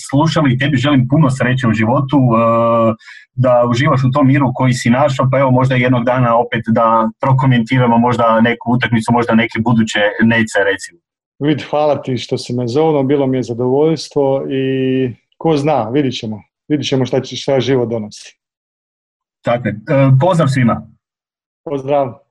slušali. 0.08 0.58
Tebi 0.58 0.76
želim 0.76 1.08
puno 1.08 1.30
sreće 1.30 1.68
u 1.68 1.72
životu, 1.72 2.18
da 3.34 3.64
uživaš 3.70 4.04
u 4.04 4.10
tom 4.10 4.26
miru 4.26 4.52
koji 4.54 4.72
si 4.72 4.90
našao, 4.90 5.28
pa 5.32 5.38
evo 5.38 5.50
možda 5.50 5.74
jednog 5.74 6.04
dana 6.04 6.36
opet 6.36 6.62
da 6.68 7.08
prokomentiramo 7.20 7.98
možda 7.98 8.40
neku 8.40 8.72
utakmicu, 8.72 9.12
možda 9.12 9.34
neke 9.34 9.58
buduće 9.64 10.00
nece 10.24 10.58
recimo. 10.72 11.07
Vid, 11.38 11.62
hvala 11.70 12.02
ti 12.02 12.16
što 12.18 12.38
si 12.38 12.52
me 12.52 12.68
zovno, 12.68 13.02
bilo 13.02 13.26
mi 13.26 13.36
je 13.36 13.42
zadovoljstvo 13.42 14.46
i 14.50 15.14
ko 15.36 15.56
zna, 15.56 15.88
vidit 15.88 16.18
ćemo. 16.18 16.42
Vidit 16.68 16.88
ćemo 16.88 17.06
šta, 17.06 17.24
šta 17.24 17.60
život 17.60 17.88
donosi. 17.88 18.38
Tako 19.44 19.68
je. 19.68 19.80
Pozdrav 20.20 20.48
svima. 20.48 20.90
Pozdrav. 21.64 22.27